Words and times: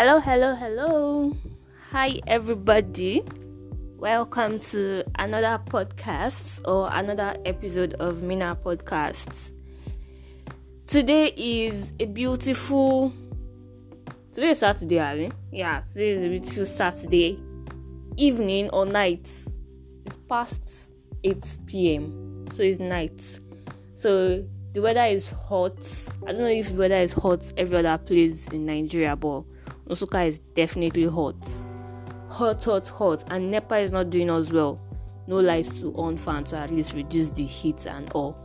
Hello, 0.00 0.20
hello, 0.20 0.54
hello. 0.54 1.36
Hi, 1.90 2.20
everybody. 2.24 3.20
Welcome 3.96 4.60
to 4.70 5.02
another 5.18 5.60
podcast 5.64 6.60
or 6.68 6.88
another 6.92 7.36
episode 7.44 7.94
of 7.94 8.22
Mina 8.22 8.56
Podcasts. 8.64 9.50
Today 10.86 11.32
is 11.36 11.94
a 11.98 12.04
beautiful. 12.04 13.12
Today 14.32 14.50
is 14.50 14.60
Saturday, 14.60 15.00
I 15.00 15.16
mean. 15.16 15.32
Yeah, 15.50 15.80
today 15.80 16.10
is 16.10 16.22
a 16.22 16.28
beautiful 16.28 16.64
Saturday 16.66 17.42
evening 18.16 18.70
or 18.70 18.86
night. 18.86 19.28
It's 20.06 20.16
past 20.28 20.92
8 21.24 21.58
p.m. 21.66 22.46
So 22.52 22.62
it's 22.62 22.78
night. 22.78 23.20
So 23.96 24.46
the 24.74 24.80
weather 24.80 25.06
is 25.06 25.32
hot. 25.32 25.76
I 26.24 26.30
don't 26.30 26.42
know 26.42 26.46
if 26.46 26.68
the 26.68 26.78
weather 26.78 26.98
is 26.98 27.14
hot 27.14 27.52
every 27.56 27.78
other 27.78 27.98
place 27.98 28.46
in 28.46 28.64
Nigeria, 28.64 29.16
but 29.16 29.42
Nsukka 29.88 30.26
is 30.26 30.38
definitely 30.38 31.06
hot. 31.06 31.36
Hot, 32.28 32.62
hot, 32.62 32.88
hot. 32.88 33.24
And 33.28 33.50
NEPA 33.50 33.78
is 33.78 33.92
not 33.92 34.10
doing 34.10 34.30
us 34.30 34.52
well. 34.52 34.80
No 35.26 35.40
lights 35.40 35.80
to 35.80 35.94
on 35.94 36.16
fan 36.16 36.44
to 36.44 36.56
at 36.56 36.70
least 36.70 36.92
reduce 36.92 37.30
the 37.30 37.44
heat 37.44 37.86
and 37.86 38.10
all. 38.12 38.36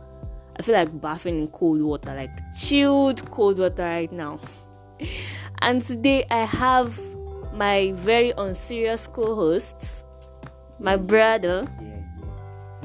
I 0.56 0.62
feel 0.62 0.74
like 0.74 1.00
bathing 1.00 1.40
in 1.42 1.48
cold 1.48 1.82
water, 1.82 2.14
like 2.14 2.30
chilled 2.56 3.28
cold 3.30 3.58
water 3.58 3.82
right 3.82 4.12
now. 4.12 4.38
and 5.62 5.82
today 5.82 6.24
I 6.30 6.44
have 6.44 6.98
my 7.52 7.92
very 7.94 8.32
unserious 8.36 9.06
co 9.06 9.34
host, 9.34 10.04
my 10.78 10.96
brother, 10.96 11.64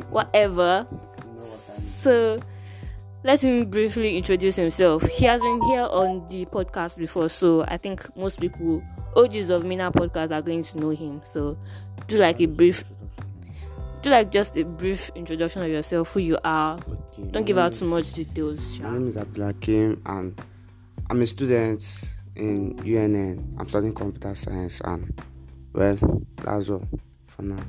whatever. 0.10 0.88
So 2.02 2.40
let 3.24 3.44
him 3.44 3.70
briefly 3.70 4.18
introduce 4.18 4.56
himself. 4.56 5.04
He 5.04 5.26
has 5.26 5.42
been 5.42 5.62
here 5.64 5.88
on 5.90 6.28
the 6.30 6.46
podcast 6.46 6.98
before, 6.98 7.30
so 7.30 7.64
I 7.68 7.78
think 7.78 8.16
most 8.16 8.40
people, 8.40 8.82
OGs 9.16 9.50
of 9.50 9.66
Mina 9.66 9.92
podcast, 9.92 10.32
are 10.32 10.42
going 10.42 10.64
to 10.64 10.80
know 10.80 10.90
him. 10.92 11.22
So 11.26 11.58
do 12.08 12.18
like 12.18 12.40
a 12.40 12.46
brief, 12.46 12.84
do 14.02 14.10
like 14.10 14.32
just 14.32 14.58
a 14.58 14.64
brief 14.64 15.12
introduction 15.16 15.62
of 15.62 15.70
yourself, 15.70 16.14
who 16.14 16.22
you 16.22 16.38
are. 16.44 16.78
Okay, 16.78 17.32
Don't 17.32 17.46
give 17.46 17.58
out 17.58 17.74
too 17.74 17.86
much 17.86 18.14
details. 18.14 18.80
My 18.80 18.92
name 18.92 19.10
is 19.10 19.16
Abdulakim 19.16 20.00
and 20.06 20.42
I'm 21.10 21.22
a 21.22 21.28
student 21.28 22.04
in 22.36 22.80
UNN. 22.80 23.56
I'm 23.60 23.68
studying 23.68 23.94
computer 23.94 24.34
science 24.36 24.80
and 24.86 25.22
well, 25.74 25.98
that's 26.38 26.70
all 26.70 26.88
for 27.28 27.42
now. 27.44 27.60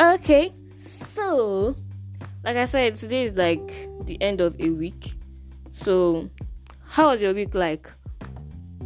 Okay, 0.00 0.52
so 0.76 1.76
like 2.44 2.56
I 2.56 2.64
said, 2.64 2.96
today 2.96 3.22
is 3.22 3.34
like 3.34 3.66
the 4.06 4.20
end 4.20 4.40
of 4.40 4.60
a 4.60 4.70
week. 4.70 5.14
So, 5.72 6.28
how 6.84 7.08
was 7.10 7.20
your 7.22 7.34
week 7.34 7.54
like? 7.54 7.90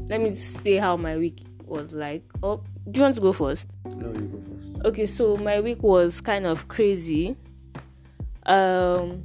Let 0.09 0.21
me 0.21 0.31
say 0.31 0.77
how 0.77 0.97
my 0.97 1.17
week 1.17 1.41
was 1.65 1.95
like. 1.95 2.23
Oh, 2.43 2.63
do 2.91 2.99
you 3.01 3.03
want 3.03 3.15
to 3.17 3.21
go 3.21 3.33
first? 3.33 3.69
No, 3.85 4.13
you 4.13 4.21
go 4.21 4.43
first. 4.73 4.87
Okay, 4.87 5.07
so 5.07 5.37
my 5.39 5.61
week 5.61 5.83
was 5.83 6.21
kind 6.21 6.47
of 6.47 6.69
crazy. 6.69 7.37
Um, 8.45 9.25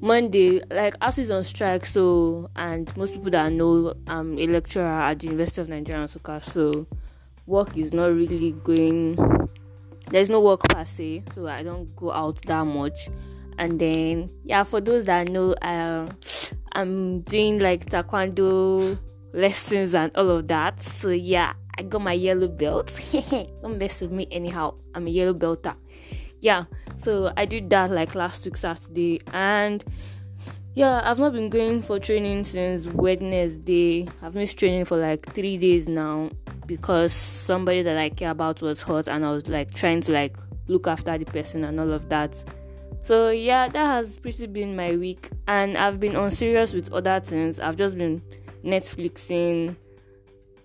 Monday, 0.00 0.60
like 0.70 0.96
ASUU 1.00 1.18
is 1.18 1.30
on 1.30 1.42
strike, 1.42 1.84
so 1.84 2.50
and 2.54 2.94
most 2.96 3.14
people 3.14 3.30
that 3.30 3.46
I 3.46 3.48
know 3.48 3.94
I'm 4.06 4.38
a 4.38 4.46
lecturer 4.46 4.84
at 4.84 5.18
the 5.18 5.26
University 5.26 5.60
of 5.62 5.68
Nigeria 5.68 6.06
Nsukka, 6.06 6.42
so 6.44 6.86
work 7.46 7.76
is 7.76 7.92
not 7.92 8.06
really 8.06 8.52
going. 8.62 9.16
There's 10.10 10.30
no 10.30 10.40
work 10.40 10.60
per 10.68 10.84
se, 10.84 11.24
so 11.34 11.46
I 11.46 11.62
don't 11.62 11.94
go 11.94 12.12
out 12.12 12.40
that 12.46 12.64
much. 12.64 13.08
And 13.58 13.78
then, 13.78 14.30
yeah, 14.44 14.62
for 14.62 14.80
those 14.80 15.04
that 15.06 15.28
know, 15.28 15.52
uh, 15.54 16.08
I'm 16.72 17.22
doing 17.22 17.58
like 17.58 17.86
taekwondo 17.86 18.98
lessons 19.32 19.94
and 19.94 20.10
all 20.16 20.30
of 20.30 20.48
that. 20.48 20.82
So 20.82 21.10
yeah, 21.10 21.54
I 21.76 21.82
got 21.82 22.02
my 22.02 22.12
yellow 22.12 22.48
belt. 22.48 23.00
Don't 23.62 23.78
mess 23.78 24.00
with 24.00 24.12
me 24.12 24.26
anyhow. 24.30 24.74
I'm 24.94 25.06
a 25.06 25.10
yellow 25.10 25.34
belter. 25.34 25.74
Yeah, 26.40 26.64
so 26.96 27.32
I 27.36 27.44
did 27.44 27.68
that 27.70 27.90
like 27.90 28.14
last 28.14 28.44
week 28.44 28.56
Saturday, 28.56 29.20
and 29.32 29.84
yeah, 30.78 31.00
I've 31.02 31.18
not 31.18 31.32
been 31.32 31.50
going 31.50 31.82
for 31.82 31.98
training 31.98 32.44
since 32.44 32.86
Wednesday. 32.86 34.06
I've 34.22 34.36
missed 34.36 34.60
training 34.60 34.84
for 34.84 34.96
like 34.96 35.26
three 35.34 35.56
days 35.56 35.88
now 35.88 36.30
because 36.66 37.12
somebody 37.12 37.82
that 37.82 37.98
I 37.98 38.10
care 38.10 38.30
about 38.30 38.62
was 38.62 38.80
hurt, 38.80 39.08
and 39.08 39.26
I 39.26 39.32
was 39.32 39.48
like 39.48 39.74
trying 39.74 40.02
to 40.02 40.12
like 40.12 40.36
look 40.68 40.86
after 40.86 41.18
the 41.18 41.24
person 41.24 41.64
and 41.64 41.80
all 41.80 41.90
of 41.90 42.08
that. 42.10 42.32
So 43.02 43.30
yeah, 43.30 43.66
that 43.66 43.86
has 43.86 44.18
pretty 44.18 44.46
been 44.46 44.76
my 44.76 44.94
week, 44.94 45.30
and 45.48 45.76
I've 45.76 45.98
been 45.98 46.14
on 46.14 46.30
serious 46.30 46.72
with 46.72 46.92
other 46.92 47.18
things. 47.18 47.58
I've 47.58 47.76
just 47.76 47.98
been 47.98 48.22
Netflixing, 48.62 49.74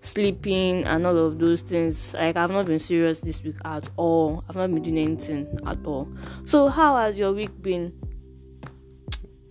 sleeping, 0.00 0.84
and 0.84 1.08
all 1.08 1.18
of 1.18 1.40
those 1.40 1.62
things. 1.62 2.14
Like 2.14 2.36
I've 2.36 2.52
not 2.52 2.66
been 2.66 2.78
serious 2.78 3.20
this 3.20 3.42
week 3.42 3.56
at 3.64 3.90
all. 3.96 4.44
I've 4.48 4.54
not 4.54 4.72
been 4.72 4.84
doing 4.84 4.98
anything 4.98 5.58
at 5.66 5.84
all. 5.84 6.08
So 6.44 6.68
how 6.68 6.98
has 6.98 7.18
your 7.18 7.32
week 7.32 7.60
been? 7.60 7.92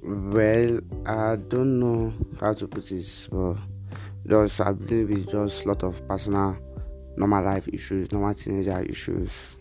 Well, 0.06 0.82
I 1.06 1.38
don't 1.38 1.80
know 1.80 2.14
how 2.38 2.54
to 2.54 2.68
put 2.68 2.92
it, 2.92 3.28
but 3.32 3.56
just 4.28 4.60
I 4.60 4.74
believe 4.74 5.12
it's 5.12 5.32
just 5.32 5.64
a 5.64 5.70
lot 5.70 5.84
of 5.84 6.06
personal, 6.10 6.58
normal 7.16 7.44
life 7.44 7.70
issues, 7.72 8.12
normal 8.12 8.34
teenager 8.34 8.82
issues. 8.82 9.56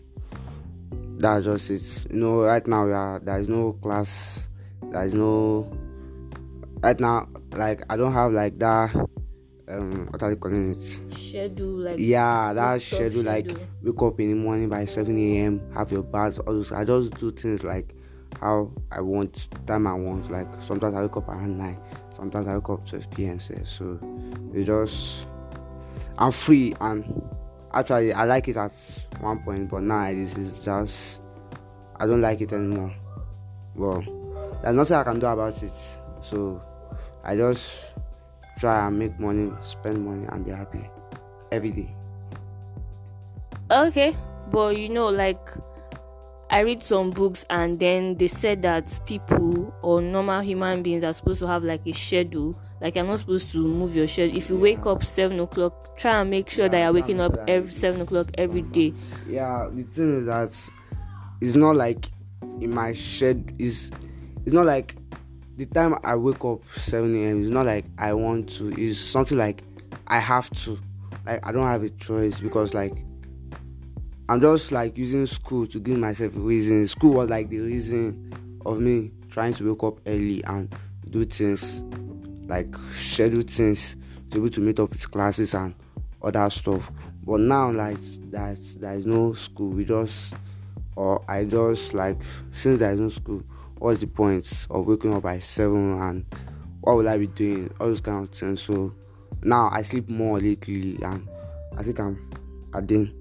That's 1.17 1.45
just 1.45 1.69
it. 1.69 2.11
You 2.13 2.19
know, 2.19 2.41
right 2.41 2.65
now 2.67 2.85
we 2.85 2.91
are 2.91 3.19
there 3.19 3.39
is 3.39 3.47
no 3.47 3.73
class, 3.73 4.49
there 4.91 5.05
is 5.05 5.13
no. 5.13 5.71
Right 6.81 6.99
now, 6.99 7.29
like 7.53 7.83
I 7.89 7.95
don't 7.95 8.11
have 8.11 8.33
like 8.33 8.59
that. 8.59 8.93
Um, 9.69 10.07
what 10.09 10.21
are 10.21 10.29
they 10.29 10.35
calling 10.35 10.71
it? 10.71 11.13
Schedule 11.13 11.77
like 11.77 11.95
Yeah, 11.99 12.51
that 12.51 12.75
up 12.75 12.81
schedule 12.81 13.23
like 13.23 13.49
wake 13.81 14.01
up 14.01 14.19
in 14.19 14.31
the 14.31 14.35
morning 14.35 14.67
by 14.67 14.83
7 14.83 15.17
a.m. 15.17 15.61
have 15.73 15.89
your 15.89 16.03
bath 16.03 16.37
all 16.45 16.53
those 16.53 16.73
I 16.73 16.83
just 16.83 17.11
do 17.11 17.31
things 17.31 17.63
like 17.63 17.95
how 18.39 18.71
I 18.91 19.01
want 19.01 19.47
time 19.67 19.87
I 19.87 19.93
want 19.93 20.29
like 20.31 20.47
sometimes 20.61 20.95
I 20.95 21.01
wake 21.01 21.17
up 21.17 21.27
around 21.27 21.57
9 21.57 21.77
sometimes 22.15 22.47
I 22.47 22.55
wake 22.55 22.69
up 22.69 22.87
12 22.87 23.11
p.m. 23.11 23.39
so 23.39 23.99
it 24.53 24.65
just 24.65 25.27
I'm 26.17 26.31
free 26.31 26.75
and 26.79 27.23
actually 27.73 28.13
I 28.13 28.25
like 28.25 28.47
it 28.47 28.57
at 28.57 28.71
one 29.19 29.39
point 29.39 29.69
but 29.69 29.81
now 29.83 30.11
this 30.11 30.37
is 30.37 30.63
just 30.63 31.19
I 31.97 32.05
don't 32.05 32.21
like 32.21 32.41
it 32.41 32.51
anymore. 32.51 32.93
Well 33.75 34.03
there's 34.61 34.75
nothing 34.75 34.97
I 34.97 35.03
can 35.03 35.19
do 35.19 35.25
about 35.25 35.61
it. 35.61 35.73
So 36.21 36.61
I 37.23 37.35
just 37.35 37.75
try 38.57 38.87
and 38.87 38.99
make 38.99 39.19
money 39.19 39.51
spend 39.63 40.05
money 40.05 40.25
and 40.29 40.45
be 40.45 40.51
happy 40.51 40.89
every 41.51 41.71
day. 41.71 41.95
Okay, 43.71 44.15
but 44.51 44.77
you 44.77 44.89
know, 44.89 45.07
like 45.07 45.49
I 46.53 46.59
read 46.59 46.83
some 46.83 47.09
books 47.09 47.47
and 47.49 47.79
then 47.79 48.15
they 48.17 48.27
said 48.27 48.61
that 48.61 48.99
people 49.07 49.73
or 49.81 50.03
normal 50.03 50.41
human 50.41 50.83
beings 50.83 51.03
are 51.03 51.11
supposed 51.11 51.39
to 51.39 51.47
have 51.47 51.63
like 51.63 51.81
a 51.87 51.93
schedule. 51.93 52.55
Like 52.79 52.95
you're 52.95 53.05
not 53.05 53.17
supposed 53.19 53.51
to 53.53 53.57
move 53.57 53.95
your 53.95 54.05
schedule. 54.07 54.37
If 54.37 54.49
you 54.49 54.57
wake 54.57 54.85
up 54.85 55.03
seven 55.03 55.39
o'clock, 55.39 55.97
try 55.97 56.21
and 56.21 56.29
make 56.29 56.51
sure 56.51 56.69
that 56.69 56.79
you're 56.79 56.93
waking 56.93 57.19
up 57.21 57.35
every 57.47 57.71
seven 57.71 58.01
o'clock 58.01 58.27
every 58.37 58.61
day. 58.61 58.93
yeah 59.27 59.67
the 59.71 59.81
thing 59.81 60.19
is 60.19 60.25
that 60.27 60.69
it's 61.41 61.55
not 61.55 61.75
like 61.75 62.05
in 62.61 62.69
my 62.71 62.93
shed 62.93 63.51
is 63.57 63.89
it's 64.45 64.53
not 64.53 64.67
like 64.67 64.95
the 65.57 65.65
time 65.65 65.95
i 66.03 66.15
wake 66.15 66.43
up 66.45 66.61
7 66.75 67.15
a.m 67.15 67.41
it's 67.41 67.49
not 67.49 67.65
like 67.65 67.85
i 67.97 68.13
want 68.13 68.47
to 68.49 68.71
it's 68.77 68.99
something 68.99 69.37
like 69.37 69.63
i 70.07 70.19
have 70.19 70.49
to 70.51 70.77
like 71.25 71.45
i 71.45 71.51
don't 71.51 71.65
have 71.65 71.83
a 71.83 71.89
choice 71.89 72.39
because 72.39 72.73
like 72.73 73.03
i'm 74.29 74.39
just 74.39 74.71
like 74.71 74.97
using 74.97 75.25
school 75.25 75.67
to 75.67 75.79
give 75.79 75.97
myself 75.97 76.35
a 76.35 76.39
reason. 76.39 76.87
School 76.87 77.15
was 77.15 77.29
like 77.29 77.49
the 77.49 77.59
reason 77.59 78.33
of 78.65 78.79
me 78.79 79.11
trying 79.29 79.53
to 79.53 79.69
wake 79.69 79.83
up 79.83 79.99
early 80.07 80.43
and 80.45 80.73
do 81.09 81.25
things 81.25 81.81
like 82.47 82.73
schedule 82.93 83.41
things 83.41 83.95
to 84.29 84.35
be 84.35 84.37
able 84.37 84.49
to 84.49 84.61
meet 84.61 84.79
up 84.79 84.89
with 84.89 85.11
classes 85.11 85.53
and 85.53 85.75
other 86.21 86.49
stuff. 86.49 86.89
But 87.25 87.41
now 87.41 87.71
like 87.71 87.99
that 88.31 88.59
there 88.79 88.93
is 88.93 89.05
no 89.05 89.33
school 89.33 89.69
we 89.69 89.85
just 89.85 90.33
or 90.95 91.23
i 91.27 91.43
just 91.43 91.93
like 91.93 92.17
since 92.51 92.79
there 92.79 92.93
is 92.93 92.99
no 92.99 93.09
school 93.09 93.43
what's 93.79 93.99
the 93.99 94.07
point 94.07 94.67
of 94.69 94.85
waking 94.85 95.13
up 95.13 95.23
by 95.23 95.39
seven 95.39 95.99
and 96.01 96.25
what 96.81 96.95
will 96.97 97.09
i 97.09 97.17
be 97.17 97.27
doing? 97.27 97.73
All 97.79 97.87
those 97.87 98.01
kind 98.01 98.23
of 98.23 98.29
things. 98.29 98.61
So 98.61 98.93
now 99.41 99.69
i 99.73 99.81
sleep 99.81 100.07
more 100.09 100.39
lately 100.39 100.97
and 101.03 101.27
i 101.77 101.83
think 101.83 101.99
i'm 101.99 102.17
adding 102.73 103.11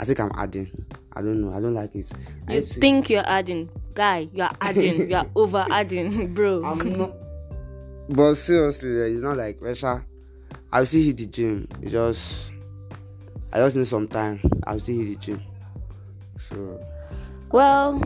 i 0.00 0.04
think 0.04 0.18
i'm 0.20 0.30
adding 0.36 0.70
i 1.14 1.20
don't 1.20 1.40
know 1.40 1.52
i 1.56 1.60
don't 1.60 1.74
like 1.74 1.94
it 1.94 2.10
I 2.48 2.54
You 2.54 2.60
to- 2.62 2.80
think 2.80 3.10
you're 3.10 3.26
adding, 3.26 3.68
guy? 3.94 4.28
You're 4.32 4.50
adding. 4.60 5.10
you're 5.10 5.26
over 5.36 5.66
adding, 5.70 6.32
bro. 6.34 6.64
i'm 6.64 6.98
not 6.98 7.12
but 8.08 8.34
seriously 8.34 8.90
it's 9.12 9.22
not 9.22 9.36
like 9.36 9.60
Resha, 9.60 10.04
i'll 10.72 10.86
still 10.86 11.02
hit 11.02 11.16
the 11.18 11.26
gym 11.26 11.68
it's 11.80 11.92
just 11.92 12.50
i 13.52 13.58
just 13.58 13.76
need 13.76 13.86
some 13.86 14.08
time 14.08 14.40
i'll 14.66 14.80
still 14.80 14.96
hit 14.98 15.08
the 15.08 15.16
gym 15.26 15.42
so 16.48 16.80
Well. 17.50 18.00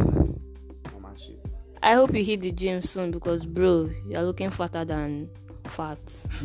I 1.82 1.92
hope 1.94 2.14
you 2.16 2.24
hit 2.24 2.40
the 2.40 2.50
gym 2.50 2.82
soon 2.82 3.12
because, 3.12 3.46
bro, 3.46 3.88
you're 4.08 4.22
looking 4.24 4.50
fatter 4.50 4.84
than 4.84 5.30
fat. 5.64 5.98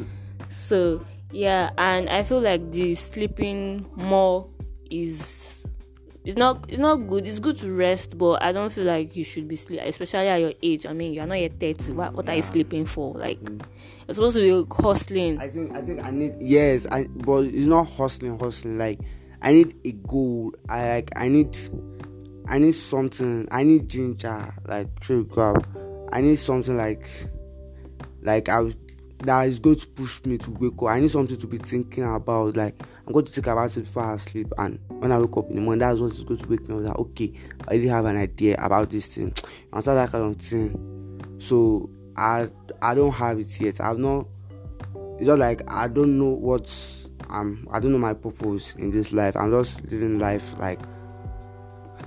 so, 0.49 1.03
Yeah, 1.31 1.71
and 1.79 2.07
I 2.09 2.21
feel 2.21 2.41
like 2.41 2.71
the 2.71 2.93
sleeping 2.93 3.87
more 3.95 4.45
is 4.91 5.41
it's 6.23 6.37
not 6.37 6.65
it's 6.69 6.79
not 6.79 7.07
good. 7.07 7.27
It's 7.27 7.39
good 7.39 7.57
to 7.59 7.71
rest, 7.71 8.17
but 8.17 8.43
I 8.43 8.51
don't 8.51 8.71
feel 8.71 8.83
like 8.83 9.15
you 9.15 9.23
should 9.23 9.47
be 9.47 9.55
sleep, 9.55 9.81
especially 9.83 10.27
at 10.27 10.39
your 10.39 10.53
age. 10.61 10.85
I 10.85 10.93
mean, 10.93 11.13
you're 11.13 11.25
not 11.25 11.39
yet 11.39 11.59
thirty. 11.59 11.93
What 11.93 12.13
what 12.13 12.29
are 12.29 12.35
you 12.35 12.43
sleeping 12.43 12.85
for? 12.85 13.15
Like, 13.15 13.39
mm. 13.39 13.63
you're 14.07 14.13
supposed 14.13 14.35
to 14.35 14.65
be 14.65 14.83
hustling. 14.83 15.39
I 15.39 15.47
think 15.47 15.75
I 15.75 15.81
think 15.81 16.03
I 16.03 16.11
need 16.11 16.35
yes, 16.39 16.85
I 16.85 17.05
but 17.05 17.45
it's 17.45 17.67
not 17.67 17.85
hustling, 17.85 18.37
hustling. 18.37 18.77
Like, 18.77 18.99
I 19.41 19.53
need 19.53 19.75
a 19.83 19.93
goal. 19.93 20.53
I 20.69 20.89
like 20.89 21.11
I 21.15 21.27
need 21.27 21.57
I 22.47 22.59
need 22.59 22.75
something. 22.75 23.47
I 23.49 23.63
need 23.63 23.89
ginger. 23.89 24.53
Like 24.67 24.99
true 24.99 25.25
crap. 25.25 25.65
I 26.11 26.21
need 26.21 26.37
something 26.37 26.77
like 26.77 27.07
like 28.21 28.47
I 28.47 28.71
that 29.23 29.47
is 29.47 29.57
going 29.57 29.77
to 29.77 29.87
push 29.87 30.23
me 30.25 30.37
to 30.37 30.51
wake 30.51 30.73
up. 30.83 30.89
I 30.89 30.99
need 30.99 31.09
something 31.09 31.37
to 31.37 31.47
be 31.47 31.57
thinking 31.57 32.03
about. 32.03 32.55
Like 32.55 32.79
I'm 33.11 33.13
going 33.13 33.25
to 33.25 33.31
think 33.33 33.47
about 33.47 33.75
it 33.75 33.81
before 33.81 34.05
I 34.05 34.15
sleep. 34.15 34.53
And 34.57 34.79
when 34.87 35.11
I 35.11 35.19
wake 35.19 35.35
up 35.35 35.49
in 35.49 35.57
the 35.57 35.61
morning, 35.61 35.79
that's 35.79 35.99
what 35.99 36.13
is 36.13 36.23
going 36.23 36.39
to 36.39 36.47
wake 36.47 36.69
me 36.69 36.77
up. 36.77 36.83
That 36.83 36.95
okay, 36.95 37.33
I 37.67 37.73
really 37.73 37.89
have 37.89 38.05
an 38.05 38.15
idea 38.15 38.55
about 38.57 38.89
this 38.89 39.07
thing. 39.07 39.33
And 39.73 39.81
start 39.81 39.97
that 39.97 40.11
kind 40.11 40.33
of 40.33 40.41
thing. 40.41 41.37
So 41.37 41.89
I 42.15 42.47
I 42.81 42.93
don't 42.93 43.11
have 43.11 43.37
it 43.37 43.59
yet. 43.59 43.81
I've 43.81 43.97
not. 43.97 44.27
It's 45.17 45.25
just 45.25 45.39
like 45.39 45.69
I 45.69 45.89
don't 45.89 46.17
know 46.17 46.29
what 46.29 46.73
I'm. 47.29 47.67
I 47.69 47.81
don't 47.81 47.91
know 47.91 47.97
my 47.97 48.13
purpose 48.13 48.75
in 48.75 48.91
this 48.91 49.11
life. 49.11 49.35
I'm 49.35 49.51
just 49.51 49.83
living 49.91 50.17
life 50.17 50.57
like 50.57 50.79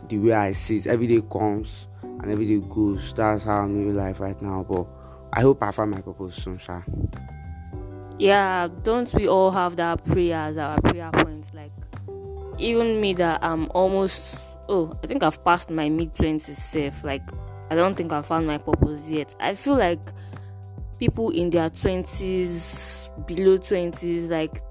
the 0.08 0.16
way 0.16 0.32
I 0.32 0.52
see 0.52 0.78
it. 0.78 0.86
Every 0.86 1.06
day 1.06 1.20
comes 1.30 1.86
and 2.02 2.30
every 2.30 2.46
day 2.46 2.66
goes. 2.66 3.12
That's 3.12 3.44
how 3.44 3.58
I'm 3.58 3.76
living 3.76 3.94
life 3.94 4.20
right 4.20 4.40
now. 4.40 4.64
But 4.66 4.86
I 5.34 5.42
hope 5.42 5.62
I 5.62 5.70
find 5.70 5.90
my 5.90 6.00
purpose 6.00 6.36
soon, 6.36 6.56
Sha. 6.56 6.80
Yeah, 8.18 8.68
don't 8.82 9.12
we 9.12 9.26
all 9.28 9.50
have 9.50 9.76
that 9.76 10.04
prayer 10.04 10.36
as 10.36 10.56
our 10.56 10.80
prayer 10.80 11.10
points? 11.12 11.50
Like, 11.52 11.72
even 12.58 13.00
me 13.00 13.12
that 13.14 13.42
I'm 13.42 13.68
almost, 13.72 14.38
oh, 14.68 14.96
I 15.02 15.06
think 15.06 15.22
I've 15.22 15.44
passed 15.44 15.70
my 15.70 15.88
mid 15.88 16.14
20s 16.14 16.54
safe. 16.56 17.02
Like, 17.02 17.22
I 17.70 17.74
don't 17.74 17.96
think 17.96 18.12
I've 18.12 18.26
found 18.26 18.46
my 18.46 18.58
purpose 18.58 19.10
yet. 19.10 19.34
I 19.40 19.54
feel 19.54 19.76
like 19.76 20.00
people 20.98 21.30
in 21.30 21.50
their 21.50 21.70
20s, 21.70 23.26
below 23.26 23.58
20s, 23.58 24.30
like, 24.30 24.62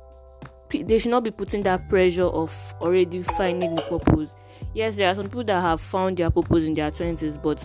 they 0.69 0.97
should 0.97 1.11
not 1.11 1.23
be 1.23 1.31
putting 1.31 1.63
that 1.63 1.87
pressure 1.89 2.23
of 2.23 2.75
already 2.81 3.21
finding 3.23 3.75
the 3.75 3.81
purpose. 3.83 4.33
Yes, 4.73 4.95
there 4.95 5.09
are 5.09 5.15
some 5.15 5.25
people 5.25 5.43
that 5.43 5.61
have 5.61 5.81
found 5.81 6.17
their 6.17 6.31
purpose 6.31 6.63
in 6.63 6.73
their 6.73 6.89
20s, 6.91 7.41
but 7.41 7.63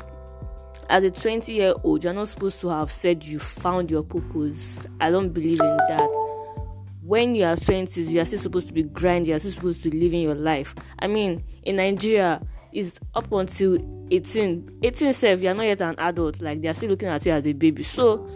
as 0.88 1.04
a 1.04 1.10
20 1.10 1.52
year 1.52 1.74
old, 1.84 2.04
you're 2.04 2.12
not 2.12 2.28
supposed 2.28 2.60
to 2.60 2.68
have 2.68 2.90
said 2.90 3.24
you 3.24 3.38
found 3.38 3.90
your 3.90 4.02
purpose. 4.02 4.86
I 5.00 5.10
don't 5.10 5.30
believe 5.30 5.60
in 5.60 5.76
that. 5.88 6.08
When 7.02 7.34
you 7.34 7.44
are 7.44 7.56
20s, 7.56 8.08
you 8.08 8.20
are 8.20 8.24
still 8.24 8.38
supposed 8.38 8.68
to 8.68 8.72
be 8.72 8.82
grinding, 8.82 9.30
you're 9.30 9.38
still 9.38 9.52
supposed 9.52 9.82
to 9.82 9.90
be 9.90 9.98
living 9.98 10.22
your 10.22 10.34
life. 10.34 10.74
I 10.98 11.06
mean, 11.06 11.44
in 11.62 11.76
Nigeria, 11.76 12.40
it's 12.72 13.00
up 13.14 13.32
until 13.32 13.78
18. 14.10 14.80
18 14.82 15.12
self, 15.12 15.40
you're 15.40 15.54
not 15.54 15.64
yet 15.64 15.80
an 15.80 15.94
adult, 15.98 16.42
like 16.42 16.60
they're 16.60 16.74
still 16.74 16.90
looking 16.90 17.08
at 17.08 17.24
you 17.24 17.32
as 17.32 17.46
a 17.46 17.52
baby. 17.52 17.82
So 17.82 18.28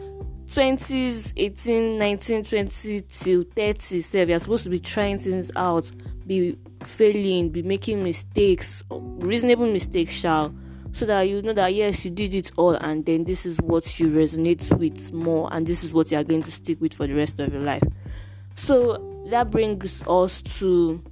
20s, 0.46 1.32
18, 1.37 1.96
19, 1.96 2.44
20 2.44 3.00
till 3.08 3.44
30 3.44 4.00
self, 4.00 4.28
you're 4.28 4.38
supposed 4.38 4.64
to 4.64 4.70
be 4.70 4.78
trying 4.78 5.19
things 5.19 5.50
out, 5.56 5.90
be 6.26 6.58
failing, 6.82 7.50
be 7.50 7.62
making 7.62 8.02
mistakes, 8.02 8.82
reasonable 8.90 9.70
mistakes, 9.70 10.12
shall 10.12 10.55
so 10.92 11.06
that 11.06 11.22
you 11.22 11.42
know 11.42 11.54
that 11.54 11.72
yes 11.74 12.04
you 12.04 12.10
did 12.10 12.34
it 12.34 12.52
all 12.56 12.74
and 12.74 13.04
then 13.06 13.24
this 13.24 13.46
is 13.46 13.58
what 13.60 13.98
you 13.98 14.08
resonate 14.08 14.70
with 14.78 15.12
more 15.12 15.48
and 15.52 15.66
this 15.66 15.82
is 15.82 15.92
what 15.92 16.10
you 16.12 16.18
are 16.18 16.24
going 16.24 16.42
to 16.42 16.52
stick 16.52 16.80
with 16.80 16.94
for 16.94 17.06
the 17.06 17.14
rest 17.14 17.40
of 17.40 17.52
your 17.52 17.62
life. 17.62 17.82
So 18.54 19.24
that 19.30 19.50
brings 19.50 20.02
us 20.06 20.42
to 20.58 21.02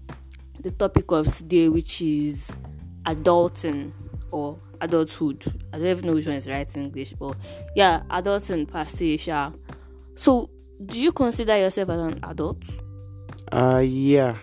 the 0.61 0.71
topic 0.71 1.11
of 1.11 1.33
today 1.35 1.69
which 1.69 2.03
is 2.03 2.51
adulting 3.07 3.93
or 4.31 4.59
adulthood. 4.83 5.45
I 5.73 5.79
don't 5.79 5.87
even 5.87 6.07
know 6.07 6.15
which 6.15 6.27
one 6.27 6.37
is 6.37 6.49
right 6.49 6.77
in 6.77 6.85
english 6.85 7.15
but 7.15 7.37
yeah 7.75 8.03
adulting 8.11 8.71
per 8.71 8.85
se 8.85 9.17
sha. 9.17 9.51
so 10.15 10.51
do 10.85 11.01
you 11.01 11.13
consider 11.13 11.57
yourself 11.57 11.89
as 11.91 12.01
an 12.01 12.21
adult? 12.25 12.63
Uh 13.51 13.83
yeah 13.85 14.37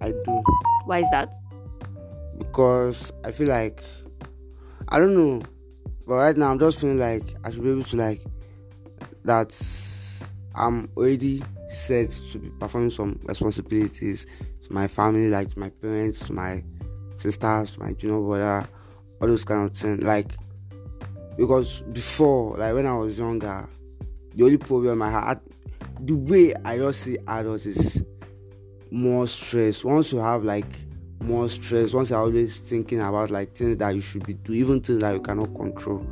i 0.00 0.10
do. 0.10 0.42
Why 0.86 1.00
is 1.00 1.10
that? 1.10 1.32
Because 2.38 3.12
i 3.24 3.30
feel 3.30 3.48
like 3.48 3.82
I 4.92 4.98
don't 4.98 5.14
know, 5.14 5.40
but 6.06 6.16
right 6.16 6.36
now 6.36 6.50
I'm 6.50 6.58
just 6.58 6.78
feeling 6.78 6.98
like 6.98 7.22
I 7.42 7.50
should 7.50 7.62
be 7.62 7.70
able 7.70 7.82
to 7.82 7.96
like 7.96 8.20
that 9.24 9.58
I'm 10.54 10.90
already 10.98 11.42
set 11.70 12.10
to 12.10 12.38
be 12.38 12.50
performing 12.50 12.90
some 12.90 13.18
responsibilities 13.24 14.26
to 14.66 14.70
my 14.70 14.86
family, 14.88 15.30
like 15.30 15.50
to 15.54 15.58
my 15.58 15.70
parents, 15.70 16.26
to 16.26 16.34
my 16.34 16.62
sisters, 17.16 17.70
to 17.70 17.80
my 17.80 17.94
junior 17.94 18.20
brother, 18.20 18.68
all 19.18 19.28
those 19.28 19.44
kind 19.44 19.64
of 19.64 19.74
things. 19.74 20.04
Like 20.04 20.36
because 21.38 21.80
before, 21.80 22.58
like 22.58 22.74
when 22.74 22.84
I 22.84 22.92
was 22.92 23.18
younger, 23.18 23.66
the 24.34 24.44
only 24.44 24.58
problem 24.58 25.00
I 25.00 25.10
had, 25.10 25.40
the 26.00 26.16
way 26.16 26.52
I 26.66 26.76
just 26.76 27.00
see 27.00 27.16
adults 27.26 27.64
is 27.64 28.04
more 28.90 29.26
stress. 29.26 29.84
Once 29.84 30.12
you 30.12 30.18
have 30.18 30.44
like 30.44 30.66
more 31.22 31.48
stress. 31.48 31.92
Once 31.92 32.10
you're 32.10 32.18
always 32.18 32.58
thinking 32.58 33.00
about 33.00 33.30
like 33.30 33.54
things 33.54 33.76
that 33.78 33.94
you 33.94 34.00
should 34.00 34.26
be 34.26 34.34
doing 34.34 34.58
even 34.60 34.80
things 34.80 35.00
that 35.00 35.14
you 35.14 35.20
cannot 35.20 35.54
control 35.54 36.06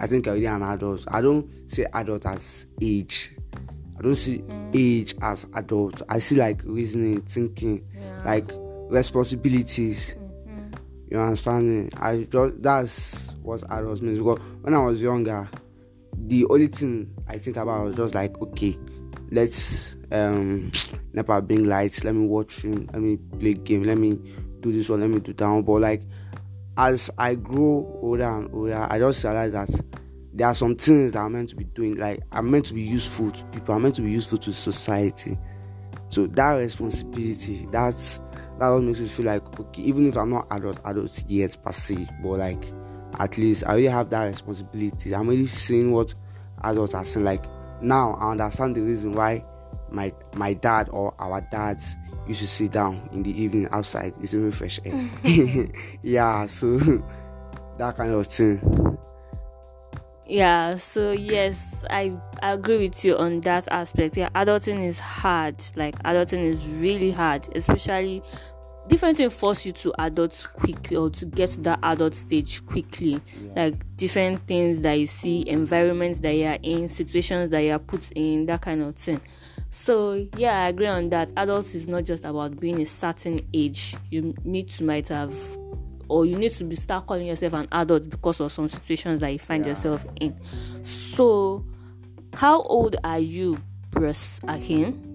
i 0.00 0.06
think 0.06 0.26
you're 0.26 0.34
already 0.34 0.46
an 0.46 0.62
adult. 0.62 1.04
I 1.08 1.20
don't 1.20 1.48
see 1.70 1.84
adult 1.92 2.26
as 2.26 2.66
age. 2.80 3.36
I 3.98 4.02
don't 4.02 4.16
see 4.16 4.44
age 4.72 5.14
as 5.22 5.46
adult. 5.54 6.02
I 6.08 6.18
see 6.18 6.36
like 6.36 6.62
reasoning 6.64 7.20
thinking 7.22 7.86
yeah. 7.94 8.22
like 8.24 8.50
responsibilities. 8.90 10.14
Mm-hmm. 10.14 10.74
you 11.10 11.20
understand 11.20 11.84
me? 11.84 11.90
I 11.96 12.24
just 12.24 12.62
that's 12.62 13.28
what 13.42 13.62
adult 13.70 14.02
means. 14.02 14.18
Because 14.18 14.40
when 14.62 14.74
i 14.74 14.78
was 14.78 15.00
younger 15.00 15.48
the 16.26 16.46
only 16.46 16.68
thing 16.68 17.12
i 17.28 17.36
think 17.36 17.56
about 17.56 17.84
was 17.84 17.96
just 17.96 18.14
like 18.14 18.40
okay 18.40 18.78
let's 19.30 19.96
um 20.12 20.70
never 21.12 21.40
bring 21.40 21.64
lights. 21.64 22.04
Let 22.04 22.14
me 22.14 22.26
watch 22.26 22.52
film. 22.52 22.88
Let 22.92 23.02
me 23.02 23.16
play 23.16 23.54
game. 23.54 23.82
Let 23.84 23.98
me 23.98 24.20
do 24.64 24.72
this 24.72 24.88
one 24.88 25.00
let 25.00 25.10
me 25.10 25.20
do 25.20 25.32
that 25.32 25.48
one. 25.48 25.62
But 25.62 25.80
like 25.80 26.02
as 26.76 27.08
i 27.18 27.34
grow 27.36 27.98
older 28.02 28.24
and 28.24 28.52
older 28.52 28.86
i 28.90 28.98
just 28.98 29.22
realize 29.22 29.52
that 29.52 29.70
there 30.32 30.48
are 30.48 30.54
some 30.54 30.74
things 30.74 31.12
that 31.12 31.20
i'm 31.22 31.32
meant 31.32 31.48
to 31.48 31.54
be 31.54 31.64
doing 31.64 31.96
like 31.96 32.20
i'm 32.32 32.50
meant 32.50 32.66
to 32.66 32.74
be 32.74 32.82
useful 32.82 33.30
to 33.30 33.44
people 33.46 33.74
i'm 33.74 33.82
meant 33.82 33.94
to 33.94 34.02
be 34.02 34.10
useful 34.10 34.38
to 34.38 34.52
society. 34.52 35.38
So 36.08 36.26
that 36.28 36.52
responsibility 36.52 37.66
that's 37.70 38.20
that 38.58 38.68
what 38.68 38.82
makes 38.82 39.00
me 39.00 39.08
feel 39.08 39.26
like 39.26 39.60
okay 39.60 39.82
even 39.82 40.06
if 40.06 40.16
i'm 40.16 40.30
not 40.30 40.46
adult 40.50 40.80
adult 40.84 41.22
yet 41.28 41.56
per 41.62 41.72
se 41.72 42.06
but 42.22 42.38
like 42.38 42.72
at 43.18 43.38
least 43.38 43.64
i 43.66 43.74
really 43.74 43.86
have 43.86 44.10
that 44.10 44.24
responsibility. 44.24 45.14
I'm 45.14 45.28
really 45.28 45.46
seeing 45.46 45.92
what 45.92 46.14
adults 46.62 46.94
are 46.94 47.04
saying 47.04 47.24
like 47.24 47.44
now 47.80 48.14
I 48.14 48.32
understand 48.32 48.76
the 48.76 48.80
reason 48.80 49.12
why 49.12 49.44
my 49.90 50.12
my 50.34 50.54
dad 50.54 50.88
or 50.90 51.14
our 51.18 51.40
dads 51.52 51.96
used 52.26 52.40
should 52.40 52.48
sit 52.48 52.72
down 52.72 53.08
in 53.12 53.22
the 53.22 53.42
evening 53.42 53.68
outside. 53.70 54.14
It's 54.20 54.32
very 54.32 54.50
fresh 54.50 54.80
air. 54.84 55.08
yeah, 56.02 56.46
so 56.46 56.78
that 57.78 57.96
kind 57.96 58.12
of 58.12 58.26
thing. 58.26 58.98
Yeah, 60.26 60.76
so 60.76 61.12
yes, 61.12 61.84
I, 61.90 62.14
I 62.42 62.52
agree 62.52 62.88
with 62.88 63.04
you 63.04 63.18
on 63.18 63.40
that 63.42 63.68
aspect. 63.68 64.16
Yeah, 64.16 64.30
adulting 64.34 64.86
is 64.86 64.98
hard. 64.98 65.62
Like 65.76 66.02
adulting 66.02 66.48
is 66.48 66.66
really 66.66 67.10
hard, 67.10 67.46
especially 67.54 68.22
different 68.88 69.16
things 69.16 69.34
force 69.34 69.64
you 69.64 69.72
to 69.72 69.92
adult 69.98 70.48
quickly 70.52 70.96
or 70.96 71.10
to 71.10 71.24
get 71.26 71.48
to 71.50 71.60
that 71.60 71.78
adult 71.82 72.14
stage 72.14 72.64
quickly 72.66 73.20
yeah. 73.40 73.64
like 73.64 73.96
different 73.96 74.46
things 74.46 74.82
that 74.82 74.94
you 74.94 75.06
see 75.06 75.48
environments 75.48 76.20
that 76.20 76.32
you 76.34 76.44
are 76.46 76.58
in 76.62 76.88
situations 76.88 77.50
that 77.50 77.60
you 77.60 77.72
are 77.72 77.78
put 77.78 78.10
in 78.12 78.46
that 78.46 78.60
kind 78.60 78.82
of 78.82 78.94
thing 78.96 79.20
so 79.70 80.26
yeah 80.36 80.64
i 80.64 80.68
agree 80.68 80.86
on 80.86 81.08
that 81.08 81.32
adults 81.36 81.74
is 81.74 81.88
not 81.88 82.04
just 82.04 82.24
about 82.24 82.58
being 82.60 82.80
a 82.80 82.86
certain 82.86 83.40
age 83.54 83.96
you 84.10 84.34
need 84.44 84.68
to 84.68 84.84
might 84.84 85.08
have 85.08 85.34
or 86.08 86.26
you 86.26 86.36
need 86.36 86.52
to 86.52 86.64
be 86.64 86.76
start 86.76 87.06
calling 87.06 87.26
yourself 87.26 87.54
an 87.54 87.66
adult 87.72 88.08
because 88.10 88.38
of 88.40 88.52
some 88.52 88.68
situations 88.68 89.20
that 89.20 89.32
you 89.32 89.38
find 89.38 89.64
yeah. 89.64 89.70
yourself 89.70 90.04
in 90.20 90.36
so 90.84 91.64
how 92.34 92.62
old 92.62 92.96
are 93.04 93.18
you 93.18 93.56
Bruce 93.90 94.40
Akim? 94.48 95.13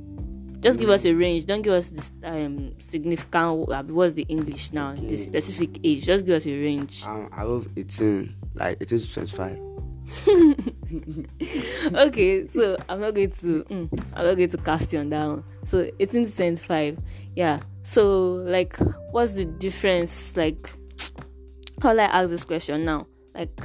Just 0.60 0.80
give 0.80 0.90
us 0.90 1.06
a 1.06 1.14
range. 1.14 1.46
Don't 1.46 1.62
give 1.62 1.74
us 1.74 1.90
this 1.90 2.12
um 2.24 2.74
significant. 2.80 3.70
Uh, 3.72 3.84
what's 3.84 4.14
the 4.14 4.24
English 4.24 4.74
now? 4.74 4.92
Okay. 4.92 5.08
The 5.08 5.18
specific 5.18 5.80
age. 5.84 6.06
Just 6.06 6.26
give 6.26 6.36
us 6.36 6.46
a 6.46 6.52
range. 6.52 7.04
Um, 7.06 7.30
I 7.32 7.44
love 7.44 7.68
eighteen, 7.78 8.36
like 8.56 8.78
eighteen 8.82 9.00
to 9.00 9.14
twenty-five. 9.14 9.60
okay, 11.94 12.48
so 12.48 12.76
I'm 12.90 13.00
not 13.00 13.14
going 13.14 13.30
to. 13.30 13.64
Mm, 13.64 14.04
I'm 14.16 14.26
not 14.26 14.36
going 14.36 14.50
to 14.50 14.58
cast 14.58 14.92
you 14.92 15.00
on 15.00 15.10
that 15.10 15.28
one. 15.28 15.44
So 15.64 15.90
eighteen 16.00 16.26
to 16.26 16.36
twenty-five. 16.36 17.00
Yeah. 17.36 17.62
So 17.84 18.34
like, 18.34 18.78
what's 19.12 19.34
the 19.34 19.46
difference? 19.46 20.36
Like, 20.36 20.70
how 21.82 21.92
I 21.92 22.04
ask 22.04 22.32
this 22.32 22.44
question 22.44 22.84
now? 22.84 23.08
Like, 23.34 23.62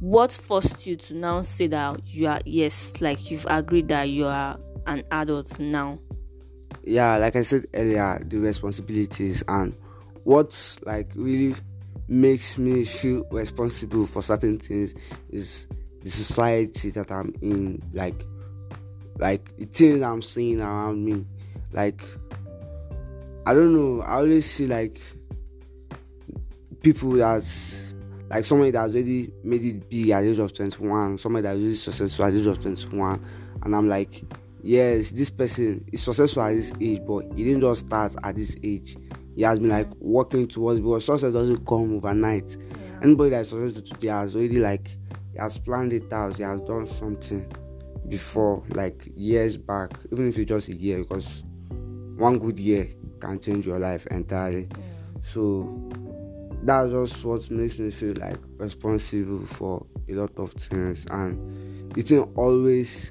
what 0.00 0.32
forced 0.32 0.86
you 0.86 0.96
to 0.96 1.14
now 1.14 1.40
say 1.42 1.68
that 1.68 2.00
you 2.06 2.26
are 2.26 2.40
yes, 2.44 3.00
like 3.00 3.30
you've 3.30 3.46
agreed 3.48 3.88
that 3.88 4.10
you 4.10 4.26
are 4.26 4.58
an 4.86 5.02
adult 5.10 5.58
now? 5.58 5.98
Yeah, 6.84 7.16
like 7.16 7.36
I 7.36 7.42
said 7.42 7.66
earlier, 7.74 8.20
the 8.24 8.38
responsibilities 8.38 9.44
and 9.46 9.74
what 10.24 10.78
like 10.84 11.10
really 11.14 11.54
makes 12.08 12.58
me 12.58 12.84
feel 12.84 13.24
responsible 13.30 14.06
for 14.06 14.22
certain 14.22 14.58
things 14.58 14.94
is 15.30 15.66
the 16.02 16.10
society 16.10 16.90
that 16.90 17.10
I'm 17.10 17.34
in, 17.40 17.82
like 17.92 18.24
like 19.18 19.56
the 19.56 19.66
things 19.66 20.02
I'm 20.02 20.22
seeing 20.22 20.60
around 20.60 21.04
me. 21.04 21.24
Like 21.72 22.02
I 23.46 23.54
don't 23.54 23.74
know, 23.74 24.02
I 24.02 24.14
always 24.14 24.50
see 24.50 24.66
like 24.66 25.00
people 26.82 27.10
that's 27.12 27.94
like 28.30 28.44
somebody 28.44 28.70
that's 28.70 28.90
already 28.90 29.32
made 29.44 29.64
it 29.64 29.90
big 29.90 30.10
at 30.10 30.22
the 30.22 30.30
age 30.30 30.38
of 30.38 30.52
21, 30.52 31.18
somebody 31.18 31.42
that's 31.42 31.58
really 31.58 31.74
successful 31.74 32.24
at 32.24 32.32
the 32.32 32.40
age 32.40 32.46
of 32.46 32.60
21, 32.60 33.24
and 33.62 33.76
I'm 33.76 33.88
like, 33.88 34.22
yes, 34.62 35.10
this 35.10 35.30
person 35.30 35.84
is 35.92 36.02
successful 36.02 36.42
at 36.42 36.54
this 36.54 36.72
age, 36.80 37.00
but 37.06 37.24
he 37.34 37.44
didn't 37.44 37.60
just 37.60 37.86
start 37.86 38.14
at 38.22 38.36
this 38.36 38.56
age. 38.62 38.96
He 39.34 39.42
has 39.42 39.58
been 39.58 39.70
like 39.70 39.92
working 39.96 40.46
towards 40.46 40.80
because 40.80 41.04
success 41.04 41.32
doesn't 41.32 41.66
come 41.66 41.94
overnight. 41.96 42.56
Yeah. 42.58 43.00
Anybody 43.02 43.30
that 43.30 43.40
is 43.40 43.48
successful 43.48 43.82
today 43.82 44.08
has 44.08 44.36
already 44.36 44.58
like 44.58 44.88
he 45.32 45.38
has 45.38 45.58
planned 45.58 45.92
it 45.92 46.12
out, 46.12 46.36
he 46.36 46.42
has 46.42 46.60
done 46.62 46.86
something 46.86 47.50
before, 48.08 48.62
like 48.70 49.10
years 49.16 49.56
back, 49.56 49.90
even 50.12 50.28
if 50.28 50.38
it's 50.38 50.48
just 50.48 50.68
a 50.68 50.76
year, 50.76 50.98
because 50.98 51.42
one 52.16 52.38
good 52.38 52.58
year 52.58 52.90
can 53.20 53.38
change 53.38 53.66
your 53.66 53.78
life 53.78 54.06
entirely. 54.08 54.68
Yeah. 54.70 55.22
So 55.22 55.90
that's 56.62 56.90
just 56.90 57.24
what 57.24 57.50
makes 57.50 57.78
me 57.78 57.90
feel 57.90 58.14
like 58.20 58.38
responsible 58.56 59.46
for 59.46 59.86
a 60.08 60.12
lot 60.12 60.30
of 60.36 60.52
things 60.52 61.06
and 61.10 61.92
it's 61.96 62.12
always 62.36 63.10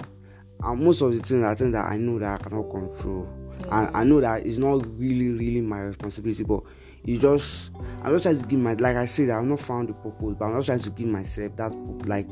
and 0.64 0.84
most 0.84 1.02
of 1.02 1.14
the 1.14 1.20
things 1.20 1.44
I 1.44 1.56
think 1.56 1.74
that 1.74 1.86
I 1.86 1.98
know 1.98 2.20
that 2.20 2.40
I 2.40 2.44
cannot 2.44 2.70
control 2.70 3.28
yeah. 3.60 3.88
and 3.88 3.98
I 3.98 4.04
know 4.04 4.22
that 4.22 4.46
it's 4.46 4.58
not 4.58 4.86
really 4.98 5.30
really 5.30 5.62
my 5.62 5.82
responsibility 5.82 6.44
but 6.44 6.64
it's 7.06 7.22
just 7.22 7.72
I'm 8.02 8.12
just 8.14 8.24
trying 8.24 8.42
to 8.42 8.48
give 8.48 8.60
my 8.60 8.74
like 8.74 8.96
I 8.96 9.06
said 9.06 9.30
I've 9.30 9.44
not 9.46 9.60
found 9.60 9.90
the 9.90 9.94
purpose 9.94 10.36
but 10.38 10.46
I'm 10.46 10.58
just 10.58 10.68
trying 10.68 10.80
to 10.80 10.90
give 10.90 11.08
myself 11.08 11.56
that 11.58 11.74
like 12.08 12.28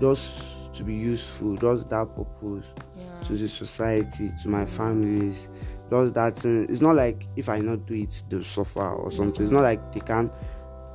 just 0.00 0.74
to 0.74 0.84
be 0.84 0.94
useful 0.94 1.56
just 1.56 1.88
that 1.90 2.14
purpose 2.14 2.66
yeah. 2.96 3.22
to 3.24 3.36
the 3.36 3.48
society 3.48 4.32
to 4.42 4.48
my 4.48 4.66
families 4.66 5.48
just 5.90 6.14
that 6.14 6.38
thing 6.38 6.66
it's 6.68 6.80
not 6.80 6.96
like 6.96 7.26
if 7.36 7.48
I 7.48 7.60
not 7.60 7.86
do 7.86 7.94
it 7.94 8.22
they'll 8.28 8.44
suffer 8.44 8.88
or 8.88 9.10
something 9.10 9.44
it's 9.44 9.52
not 9.52 9.62
like 9.62 9.92
they 9.92 10.00
can't 10.00 10.32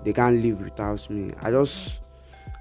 they 0.04 0.14
can't 0.14 0.42
live 0.42 0.62
without 0.62 1.10
me. 1.10 1.34
I 1.42 1.52
just 1.52 2.02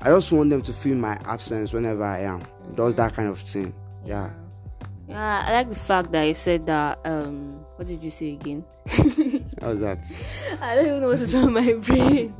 I 0.00 0.06
just 0.06 0.32
want 0.32 0.50
them 0.50 0.62
to 0.62 0.72
feel 0.72 0.96
my 0.96 1.18
absence 1.24 1.72
whenever 1.72 2.04
I 2.04 2.20
am. 2.20 2.42
Does 2.74 2.94
that 2.96 3.14
kind 3.14 3.28
of 3.28 3.38
thing. 3.38 3.74
Yeah. 4.04 4.30
Yeah, 5.08 5.44
I 5.46 5.52
like 5.52 5.68
the 5.68 5.74
fact 5.74 6.12
that 6.12 6.24
you 6.24 6.34
said 6.34 6.66
that 6.66 6.98
um 7.04 7.64
what 7.76 7.86
did 7.86 8.02
you 8.02 8.10
say 8.10 8.32
again? 8.32 8.64
How's 9.60 9.80
that? 9.80 9.98
I 10.62 10.74
don't 10.76 10.86
even 10.86 11.00
know 11.00 11.08
what's 11.08 11.32
wrong 11.32 11.52
with 11.52 11.64
my 11.64 11.72
brain. 11.74 12.34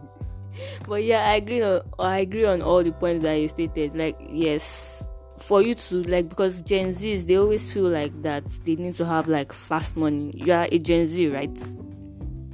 but 0.88 1.02
yeah, 1.02 1.28
I 1.31 1.35
agree 1.37 1.62
on 1.62 1.83
I 1.99 2.19
agree 2.19 2.45
on 2.45 2.62
all 2.62 2.83
the 2.83 2.92
points 2.92 3.23
that 3.25 3.35
you 3.35 3.49
stated. 3.49 3.95
Like 3.95 4.16
yes, 4.31 5.04
for 5.38 5.62
you 5.62 5.75
to 5.75 6.02
like 6.04 6.28
because 6.28 6.62
Gen 6.62 6.88
Zs 6.88 7.26
they 7.26 7.37
always 7.37 7.73
feel 7.73 7.88
like 7.88 8.23
that 8.23 8.45
they 8.64 8.76
need 8.76 8.97
to 8.97 9.04
have 9.04 9.28
like 9.28 9.52
fast 9.52 9.97
money. 9.97 10.33
You 10.35 10.52
are 10.52 10.69
a 10.71 10.78
Gen 10.78 11.07
Z, 11.07 11.28
right? 11.28 11.59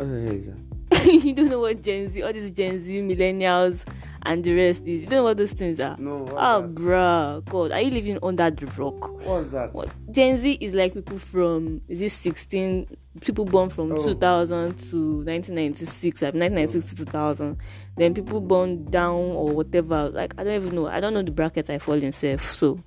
Oh, 0.01 0.05
yeah, 0.05 0.33
yeah. 0.33 0.53
you 1.05 1.35
don't 1.35 1.49
know 1.49 1.61
what 1.61 1.83
Gen 1.83 2.11
Z, 2.11 2.23
all 2.23 2.33
these 2.33 2.51
Gen 2.51 2.81
Z 2.83 3.03
millennials 3.03 3.85
and 4.23 4.45
the 4.45 4.55
rest 4.55 4.87
is. 4.87 5.05
You 5.05 5.11
don't 5.11 5.19
know 5.19 5.25
what 5.25 5.37
those 5.37 5.53
things 5.53 5.81
are. 5.81 5.97
No. 5.99 6.27
Oh, 6.31 6.63
bruh, 6.69 7.45
God, 7.47 7.73
are 7.73 7.81
you 7.81 7.91
living 7.91 8.19
under 8.23 8.51
the 8.51 8.67
rock? 8.67 9.11
What's 9.25 9.51
that? 9.53 9.73
What? 9.73 9.89
Gen 10.11 10.37
Z 10.37 10.53
is 10.61 10.75
like 10.75 10.95
people 10.95 11.19
from 11.19 11.81
is 11.89 12.01
this 12.01 12.13
16 12.15 12.87
people 13.21 13.45
born 13.45 13.69
from 13.69 13.93
oh. 13.93 14.03
2000 14.03 14.79
to 14.91 15.25
1996, 15.25 16.23
like 16.23 16.35
um, 16.35 16.41
1996 16.41 16.91
to 16.91 17.05
2000. 17.07 17.59
Then 17.97 18.15
people 18.15 18.41
born 18.41 18.85
down 18.91 19.15
or 19.15 19.51
whatever. 19.51 20.11
Like 20.11 20.35
I 20.39 20.45
don't 20.45 20.55
even 20.55 20.75
know. 20.75 20.87
I 20.89 21.01
don't 21.01 21.15
know 21.15 21.23
the 21.23 21.31
bracket 21.31 21.71
I 21.71 21.79
fall 21.79 21.95
in. 21.95 22.13
Self 22.13 22.53
so 22.53 22.83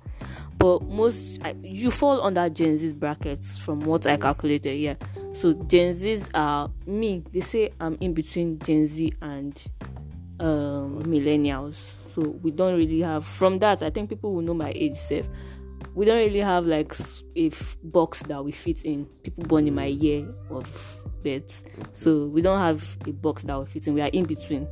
but 0.62 0.82
most 0.82 1.40
you 1.60 1.90
fall 1.90 2.22
under 2.22 2.48
Gen 2.48 2.78
Z's 2.78 2.92
brackets 2.92 3.58
from 3.58 3.80
what 3.80 4.06
I 4.06 4.16
calculated. 4.16 4.76
Yeah, 4.76 4.94
so 5.32 5.54
Gen 5.54 5.94
Z's 5.94 6.28
are 6.34 6.68
me. 6.86 7.24
They 7.32 7.40
say 7.40 7.70
I'm 7.80 7.96
in 8.00 8.14
between 8.14 8.58
Gen 8.58 8.86
Z 8.86 9.12
and 9.22 9.62
um, 10.40 11.02
millennials. 11.04 11.74
So 11.74 12.20
we 12.42 12.50
don't 12.50 12.76
really 12.76 13.00
have 13.00 13.24
from 13.24 13.58
that. 13.60 13.82
I 13.82 13.90
think 13.90 14.10
people 14.10 14.34
will 14.34 14.42
know 14.42 14.54
my 14.54 14.72
age 14.74 14.96
self. 14.96 15.28
We 15.94 16.06
don't 16.06 16.18
really 16.18 16.40
have 16.40 16.66
like 16.66 16.94
a 17.36 17.50
box 17.82 18.22
that 18.24 18.44
we 18.44 18.52
fit 18.52 18.82
in. 18.82 19.06
People 19.22 19.44
born 19.44 19.66
in 19.66 19.74
my 19.74 19.86
year 19.86 20.26
of 20.50 20.98
birth, 21.22 21.64
so 21.92 22.26
we 22.26 22.42
don't 22.42 22.58
have 22.58 22.96
a 23.06 23.12
box 23.12 23.42
that 23.44 23.58
we 23.58 23.66
fit 23.66 23.86
in. 23.86 23.94
We 23.94 24.00
are 24.00 24.08
in 24.08 24.24
between 24.24 24.68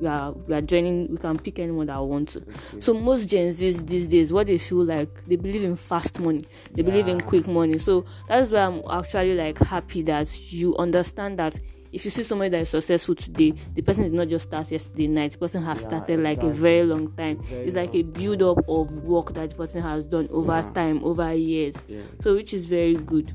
we 0.00 0.06
are 0.06 0.32
we 0.32 0.54
are 0.54 0.60
joining 0.60 1.08
we 1.10 1.16
can 1.16 1.38
pick 1.38 1.58
anyone 1.58 1.86
that 1.86 1.98
want 1.98 2.28
to 2.28 2.40
okay. 2.40 2.80
so 2.80 2.92
most 2.94 3.28
gen 3.28 3.52
z's 3.52 3.82
these 3.84 4.08
days 4.08 4.32
what 4.32 4.46
they 4.46 4.58
feel 4.58 4.84
like 4.84 5.24
they 5.26 5.36
believe 5.36 5.62
in 5.62 5.76
fast 5.76 6.20
money 6.20 6.44
they 6.72 6.82
yeah. 6.82 6.90
believe 6.90 7.08
in 7.08 7.20
quick 7.20 7.46
money 7.46 7.78
so 7.78 8.04
that's 8.28 8.50
why 8.50 8.60
i'm 8.60 8.82
actually 8.90 9.34
like 9.34 9.58
happy 9.58 10.02
that 10.02 10.52
you 10.52 10.76
understand 10.76 11.38
that 11.38 11.58
if 11.92 12.04
you 12.04 12.10
see 12.10 12.22
somebody 12.22 12.50
that 12.50 12.60
is 12.60 12.68
successful 12.68 13.14
today, 13.14 13.54
the 13.74 13.80
person 13.80 14.04
did 14.04 14.12
not 14.12 14.28
just 14.28 14.48
start 14.48 14.70
yesterday 14.70 15.06
night. 15.06 15.32
The 15.32 15.38
person 15.38 15.62
has 15.62 15.80
yeah, 15.80 15.88
started 15.88 16.20
like 16.20 16.38
exactly. 16.38 16.50
a 16.50 16.52
very 16.52 16.82
long 16.84 17.12
time. 17.12 17.42
Very 17.42 17.64
it's 17.64 17.74
like 17.74 17.94
a 17.94 18.02
build 18.02 18.42
up 18.42 18.58
of 18.68 18.92
work 19.04 19.32
that 19.32 19.50
the 19.50 19.56
person 19.56 19.80
has 19.80 20.04
done 20.04 20.28
over 20.30 20.56
yeah. 20.56 20.72
time, 20.72 21.02
over 21.02 21.32
years. 21.32 21.76
Yeah. 21.88 22.02
So 22.20 22.34
which 22.34 22.52
is 22.52 22.66
very 22.66 22.94
good 22.94 23.32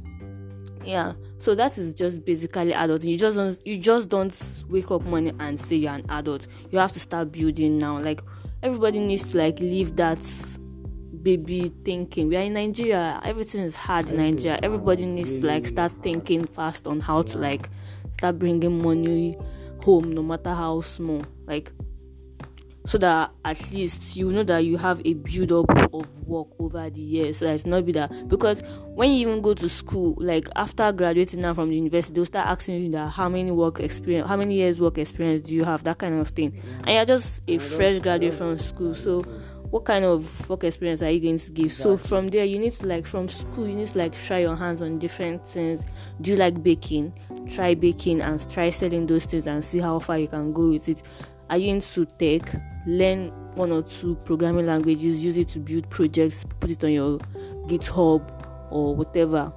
yeah. 0.83 1.13
So 1.39 1.55
that 1.55 1.77
is 1.77 1.93
just 1.93 2.23
basically 2.23 2.73
adult 2.73 3.03
you 3.03 3.17
just 3.17 3.35
don't 3.35 3.59
you 3.65 3.77
just 3.77 4.09
don't 4.09 4.63
wake 4.69 4.91
up 4.91 5.01
morning 5.03 5.35
and 5.39 5.59
say 5.59 5.75
you're 5.77 5.93
an 5.93 6.05
adult. 6.09 6.47
You 6.69 6.79
have 6.79 6.91
to 6.93 6.99
start 6.99 7.31
building 7.31 7.77
now. 7.77 7.99
Like 7.99 8.21
everybody 8.61 8.99
needs 8.99 9.31
to 9.31 9.37
like 9.37 9.59
leave 9.59 9.95
that 9.95 10.19
baby 11.23 11.71
thinking. 11.83 12.27
We 12.27 12.37
are 12.37 12.41
in 12.43 12.53
nigeria. 12.53 13.19
Everything 13.23 13.61
is 13.61 13.75
hard 13.75 14.09
in 14.09 14.17
nigeria. 14.17 14.59
Everybody 14.61 15.05
needs 15.05 15.31
to 15.31 15.45
like 15.45 15.65
start 15.65 15.91
thinking 16.03 16.45
fast 16.45 16.87
on 16.87 16.99
how 16.99 17.23
to 17.23 17.37
like 17.37 17.69
start 18.11 18.39
bringing 18.39 18.81
money 18.81 19.37
home 19.83 20.11
no 20.11 20.21
matter 20.23 20.53
how 20.53 20.81
small. 20.81 21.23
Like 21.47 21.71
so 22.85 22.97
that 22.97 23.31
at 23.45 23.71
least 23.71 24.15
you 24.15 24.31
know 24.31 24.43
that 24.43 24.65
you 24.65 24.77
have 24.77 25.01
a 25.05 25.13
build 25.13 25.51
up 25.51 25.93
of 25.93 26.27
work 26.27 26.47
over 26.59 26.89
the 26.89 27.01
years. 27.01 27.37
So 27.37 27.45
that 27.45 27.53
it's 27.53 27.65
not 27.65 27.85
be 27.85 27.91
that 27.93 28.27
because 28.27 28.61
when 28.95 29.11
you 29.11 29.27
even 29.27 29.41
go 29.41 29.53
to 29.53 29.69
school 29.69 30.15
like 30.17 30.47
after 30.55 30.91
graduating 30.91 31.41
now 31.41 31.53
from 31.53 31.69
the 31.69 31.75
university 31.75 32.13
they'll 32.13 32.25
start 32.25 32.47
asking 32.47 32.83
you 32.83 32.91
that 32.91 33.09
how 33.09 33.29
many 33.29 33.51
work 33.51 33.79
experience 33.79 34.27
how 34.27 34.35
many 34.35 34.55
years 34.55 34.79
work 34.79 34.97
experience 34.97 35.47
do 35.47 35.53
you 35.53 35.63
have? 35.63 35.83
That 35.83 35.97
kind 35.97 36.19
of 36.19 36.29
thing. 36.29 36.59
And 36.79 36.89
you're 36.89 37.05
just 37.05 37.43
a 37.47 37.57
fresh 37.57 37.99
graduate 37.99 38.33
from 38.33 38.57
school. 38.57 38.95
So 38.95 39.23
what 39.69 39.85
kind 39.85 40.03
of 40.03 40.49
work 40.49 40.65
experience 40.65 41.01
are 41.01 41.09
you 41.09 41.19
going 41.19 41.39
to 41.39 41.51
give? 41.51 41.71
So 41.71 41.97
from 41.97 42.27
there 42.27 42.45
you 42.45 42.59
need 42.59 42.73
to 42.73 42.87
like 42.87 43.05
from 43.05 43.29
school 43.29 43.67
you 43.67 43.75
need 43.75 43.87
to 43.87 43.97
like 43.97 44.13
try 44.13 44.39
your 44.39 44.55
hands 44.55 44.81
on 44.81 44.99
different 44.99 45.47
things. 45.47 45.83
Do 46.19 46.31
you 46.31 46.37
like 46.37 46.61
baking? 46.61 47.13
Try 47.47 47.75
baking 47.75 48.21
and 48.21 48.49
try 48.51 48.69
selling 48.69 49.07
those 49.07 49.25
things 49.25 49.47
and 49.47 49.63
see 49.63 49.79
how 49.79 49.99
far 49.99 50.17
you 50.17 50.27
can 50.27 50.51
go 50.51 50.69
with 50.69 50.89
it 50.89 51.03
are 51.51 51.57
you 51.57 51.69
into 51.69 52.05
tech? 52.05 52.41
Learn 52.87 53.29
one 53.55 53.71
or 53.71 53.83
two 53.83 54.15
programming 54.23 54.65
languages 54.65 55.19
use 55.19 55.37
it 55.37 55.49
to 55.49 55.59
build 55.59 55.87
projects 55.89 56.45
put 56.59 56.69
it 56.69 56.83
on 56.83 56.91
your 56.91 57.19
github 57.67 58.23
or 58.71 58.95
whatever. 58.95 59.53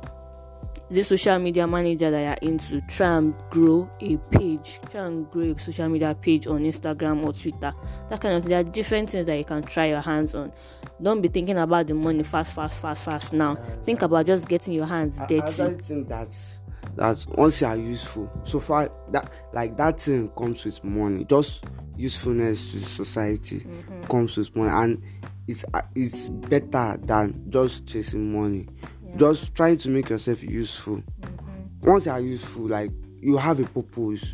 Is 0.90 0.98
a 0.98 1.04
social 1.04 1.38
media 1.38 1.66
manager 1.66 2.10
that 2.10 2.42
you're 2.42 2.50
into? 2.50 2.80
Try 2.82 3.16
and 3.16 3.34
grow 3.48 3.88
a 4.00 4.18
page. 4.18 4.80
Try 4.90 5.06
and 5.06 5.30
grow 5.30 5.44
a 5.44 5.58
social 5.58 5.88
media 5.88 6.14
page 6.14 6.46
on 6.46 6.64
instagram 6.64 7.24
or 7.24 7.32
twitter. 7.32 7.72
That 8.10 8.20
kind 8.20 8.34
of 8.34 8.44
there 8.44 8.60
are 8.60 8.64
different 8.64 9.10
things 9.10 9.24
that 9.26 9.36
you 9.36 9.44
can 9.44 9.62
try 9.62 9.86
your 9.86 10.02
hands 10.02 10.34
on. 10.34 10.52
Don't 11.00 11.22
be 11.22 11.28
thinking 11.28 11.56
about 11.56 11.86
the 11.86 11.94
money 11.94 12.24
fast 12.24 12.54
fast 12.54 12.80
fast 12.80 13.04
fast 13.04 13.32
now. 13.32 13.52
Uh, 13.52 13.76
think 13.84 14.02
about 14.02 14.26
just 14.26 14.46
getting 14.48 14.74
your 14.74 14.86
hands 14.86 15.18
dirty. 15.28 15.62
I, 15.62 15.66
I 15.66 15.74
think 15.74 16.08
that's 16.08 16.53
that 16.96 17.24
once 17.30 17.60
you 17.60 17.66
are 17.66 17.76
useful 17.76 18.30
so 18.44 18.60
far 18.60 18.90
that 19.10 19.30
like 19.52 19.76
that 19.76 20.00
thing 20.00 20.28
comes 20.30 20.64
with 20.64 20.82
money 20.84 21.24
just 21.24 21.64
usefulness 21.96 22.72
to 22.72 22.78
society 22.78 23.60
mm-hmm. 23.60 24.02
comes 24.04 24.36
with 24.36 24.54
money 24.56 24.70
and 24.70 25.02
it's 25.46 25.64
uh, 25.74 25.80
it's 25.94 26.28
better 26.28 26.98
than 27.02 27.44
just 27.50 27.86
chasing 27.86 28.32
money 28.32 28.66
yeah. 29.04 29.16
just 29.16 29.54
trying 29.54 29.76
to 29.76 29.88
make 29.88 30.08
yourself 30.08 30.42
useful 30.42 30.96
mm-hmm. 30.96 31.90
once 31.90 32.06
you 32.06 32.12
are 32.12 32.20
useful 32.20 32.66
like 32.66 32.90
you 33.20 33.36
have 33.36 33.60
a 33.60 33.64
purpose 33.64 34.24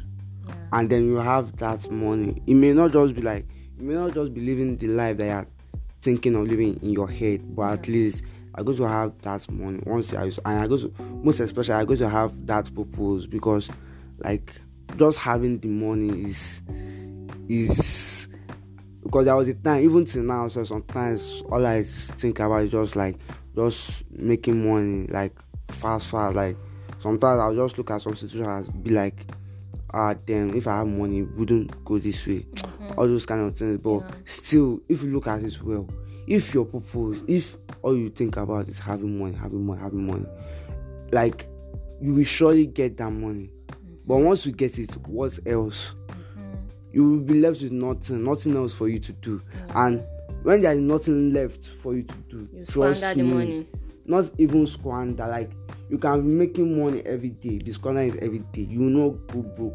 yeah. 0.47 0.55
and 0.73 0.91
then 0.91 1.05
you 1.05 1.17
have 1.17 1.57
that 1.57 1.91
money 1.91 2.37
it 2.47 2.55
may 2.55 2.73
not 2.73 2.93
just 2.93 3.15
be 3.15 3.23
like 3.23 3.47
you 3.79 3.85
may 3.85 3.95
not 3.95 4.13
just 4.15 4.35
be 4.35 4.41
living 4.41 4.77
the 4.77 4.87
life 4.89 5.17
that 5.17 5.27
you're 5.27 5.47
thinking 6.03 6.35
of 6.35 6.47
living 6.47 6.79
in 6.83 6.91
your 6.91 7.09
head 7.09 7.41
but 7.55 7.63
yeah. 7.63 7.73
at 7.73 7.89
least 7.89 8.25
I 8.55 8.63
go 8.63 8.73
to 8.73 8.89
have 8.89 9.13
that 9.23 9.51
money 9.51 9.81
once 9.87 10.13
I 10.13 10.25
and 10.25 10.39
I 10.47 10.67
go 10.67 10.77
to 10.77 10.93
most 11.23 11.41
especially 11.41 11.75
I 11.75 11.85
go 11.85 11.97
to 11.97 12.09
have 12.09 12.47
that 12.47 12.75
purpose 12.75 13.27
because 13.27 13.69
like 14.19 14.55
just 14.97 15.19
having 15.19 15.59
the 15.61 15.69
money 15.69 16.09
is 16.25 16.63
is 17.49 18.29
because 19.03 19.25
there 19.25 19.37
was 19.37 19.49
a 19.49 19.55
time 19.55 19.83
even 19.83 20.05
till 20.05 20.23
now 20.25 20.49
so 20.49 20.65
sometimes 20.65 21.43
all 21.51 21.65
I 21.65 21.83
think 21.85 22.39
about 22.41 22.63
is 22.63 22.71
just 22.71 22.97
like 22.97 23.17
just 23.55 24.05
making 24.11 24.67
money 24.69 25.07
like 25.09 25.37
fast, 25.69 26.07
fast. 26.07 26.37
Like 26.37 26.57
sometimes 26.99 27.41
I'll 27.41 27.55
just 27.55 27.79
look 27.79 27.91
at 27.91 28.03
some 28.03 28.15
situations 28.15 28.69
and 28.69 28.85
be 28.85 28.91
like, 28.91 29.27
ah, 29.93 30.15
damn, 30.15 30.55
if 30.55 30.67
I 30.67 30.79
have 30.79 30.87
money, 30.87 31.23
wouldn't 31.23 31.85
go 31.85 31.99
this 31.99 32.27
way. 32.27 32.41
Mm-hmm. 32.55 32.99
All 32.99 33.07
those 33.07 33.27
kind 33.27 33.41
of 33.43 33.57
things. 33.57 33.77
But 33.79 34.01
Yeah. 34.01 34.11
still, 34.25 34.81
if 34.89 35.03
you 35.03 35.13
look 35.13 35.27
at 35.27 35.43
it 35.43 35.61
well, 35.63 35.89
if 36.31 36.55
your 36.55 36.65
purpose, 36.65 37.23
if 37.27 37.57
all 37.83 37.97
you 37.97 38.09
think 38.09 38.37
about 38.37 38.69
is 38.69 38.79
having 38.79 39.19
money, 39.19 39.35
having 39.35 39.67
money, 39.67 39.81
having 39.81 40.07
money, 40.07 40.27
like 41.11 41.47
you 42.01 42.15
will 42.15 42.25
surely 42.25 42.67
get 42.67 42.97
that 42.99 43.11
money. 43.11 43.51
Mm-hmm. 43.67 43.95
But 44.07 44.17
once 44.19 44.47
you 44.47 44.53
get 44.53 44.79
it, 44.79 44.97
what 45.09 45.39
else? 45.45 45.95
Mm-hmm. 46.07 46.55
You 46.93 47.11
will 47.11 47.19
be 47.19 47.35
left 47.41 47.63
with 47.63 47.73
nothing, 47.73 48.23
nothing 48.23 48.57
else 48.57 48.73
for 48.73 48.89
you 48.89 49.01
to 49.01 49.13
do. 49.13 49.43
And 49.75 50.05
when 50.45 50.61
there 50.61 50.73
is 50.73 50.79
nothing 50.81 51.33
left 51.33 51.69
for 51.69 51.95
you 51.97 52.05
to 52.05 52.15
do, 52.29 52.49
You 52.53 52.65
trust 52.65 53.17
me, 53.17 53.23
money. 53.25 53.67
not 54.07 54.31
even 54.39 54.69
squander. 54.69 55.27
Like 55.27 55.51
you 55.89 55.99
can 55.99 56.23
be 56.23 56.29
making 56.29 56.81
money 56.81 57.03
every 57.05 57.31
day, 57.31 57.59
be 57.59 57.73
squandering 57.73 58.15
it 58.15 58.23
every 58.23 58.39
day. 58.53 58.63
You 58.63 58.81
will 58.83 59.11
not 59.11 59.27
go 59.27 59.43
broke. 59.43 59.75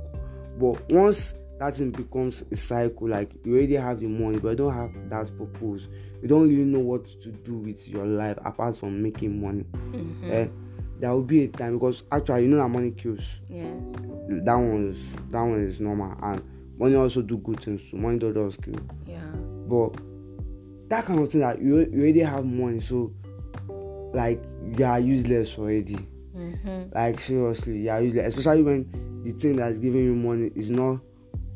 But 0.57 0.89
once 0.89 1.33
that 1.59 1.75
thing 1.75 1.91
becomes 1.91 2.43
a 2.51 2.55
cycle, 2.55 3.07
like 3.07 3.31
you 3.43 3.55
already 3.55 3.75
have 3.75 3.99
the 3.99 4.07
money, 4.07 4.39
but 4.39 4.49
you 4.49 4.55
don't 4.55 4.73
have 4.73 4.91
that 5.09 5.37
purpose. 5.37 5.87
You 6.21 6.27
don't 6.27 6.49
really 6.49 6.65
know 6.65 6.79
what 6.79 7.05
to 7.21 7.31
do 7.31 7.55
with 7.55 7.87
your 7.87 8.05
life 8.05 8.37
apart 8.43 8.75
from 8.75 9.01
making 9.01 9.41
money. 9.41 9.63
Mm-hmm. 9.91 10.31
Eh, 10.31 10.47
there 10.99 11.11
will 11.11 11.23
be 11.23 11.43
a 11.43 11.47
time 11.47 11.73
because 11.77 12.03
actually 12.11 12.43
you 12.43 12.47
know 12.49 12.57
that 12.57 12.69
money 12.69 12.91
kills. 12.91 13.25
Yes. 13.49 13.85
That 14.27 14.55
one 14.55 14.89
is 14.91 15.31
that 15.31 15.41
one 15.41 15.63
is 15.63 15.79
normal 15.79 16.17
and 16.23 16.41
money 16.77 16.95
also 16.95 17.21
do 17.21 17.37
good 17.37 17.59
things 17.61 17.81
too. 17.89 17.97
Money 17.97 18.19
does 18.19 18.33
does 18.33 18.57
kill. 18.57 18.75
Yeah. 19.05 19.25
But 19.67 19.97
that 20.89 21.05
kind 21.05 21.19
of 21.19 21.29
thing 21.29 21.41
that 21.41 21.61
you, 21.61 21.79
you 21.79 22.01
already 22.01 22.19
have 22.19 22.45
money, 22.45 22.79
so 22.79 23.13
like 24.13 24.43
you 24.77 24.85
are 24.85 24.99
useless 24.99 25.57
already. 25.57 25.97
Mm-hmm. 26.35 26.93
Like 26.93 27.19
seriously, 27.19 27.79
you 27.79 27.89
are 27.89 28.01
useless. 28.01 28.35
Especially 28.35 28.63
when 28.63 29.21
the 29.23 29.31
thing 29.31 29.55
that's 29.55 29.79
giving 29.79 30.03
you 30.03 30.15
money 30.15 30.51
is 30.55 30.69
not 30.69 30.99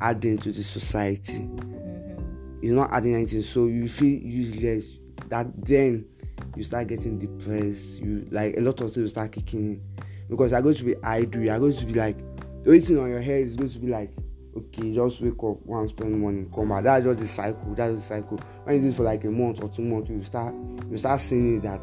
adding 0.02 0.38
to 0.40 0.52
the 0.52 0.64
society. 0.64 1.40
Mm-hmm. 1.40 2.60
It's 2.62 2.72
not 2.74 2.92
adding 2.92 3.16
anything, 3.16 3.42
so 3.42 3.68
you 3.68 3.88
feel 3.88 4.20
useless. 4.20 4.86
That 5.28 5.48
then 5.64 6.06
you 6.56 6.64
start 6.64 6.88
getting 6.88 7.20
depressed. 7.20 8.00
You 8.00 8.28
like 8.32 8.58
a 8.58 8.62
lot 8.62 8.82
of 8.82 8.94
things 8.94 9.12
start 9.12 9.32
kicking 9.32 9.66
in 9.66 9.84
because 10.30 10.52
you're 10.52 10.62
going 10.62 10.76
to 10.76 10.84
be 10.84 10.96
idle. 11.04 11.42
You're 11.42 11.60
going 11.60 11.74
to 11.74 11.86
be 11.86 11.94
like 11.94 12.18
the 12.64 12.72
only 12.72 12.82
thing 12.82 13.00
on 13.00 13.10
your 13.10 13.22
head 13.22 13.48
is 13.48 13.56
going 13.56 13.70
to 13.70 13.80
be 13.80 13.88
like 13.88 14.12
okay, 14.58 14.94
just 14.94 15.22
wake 15.22 15.44
up, 15.44 15.58
and 15.68 15.90
spend 15.90 16.22
money, 16.22 16.46
come 16.54 16.70
back. 16.70 16.84
That's 16.84 17.06
just 17.06 17.20
the 17.20 17.28
cycle. 17.28 17.76
That's 17.76 17.96
the 17.96 18.02
cycle. 18.02 18.40
When 18.64 18.76
you 18.76 18.82
do 18.82 18.88
it 18.90 18.96
for 18.96 19.04
like 19.04 19.24
a 19.24 19.30
month 19.30 19.64
or 19.64 19.70
two 19.70 19.84
months, 19.84 20.10
you 20.10 20.22
start 20.24 20.54
you 20.90 20.98
start 20.98 21.22
seeing 21.22 21.62
that 21.62 21.82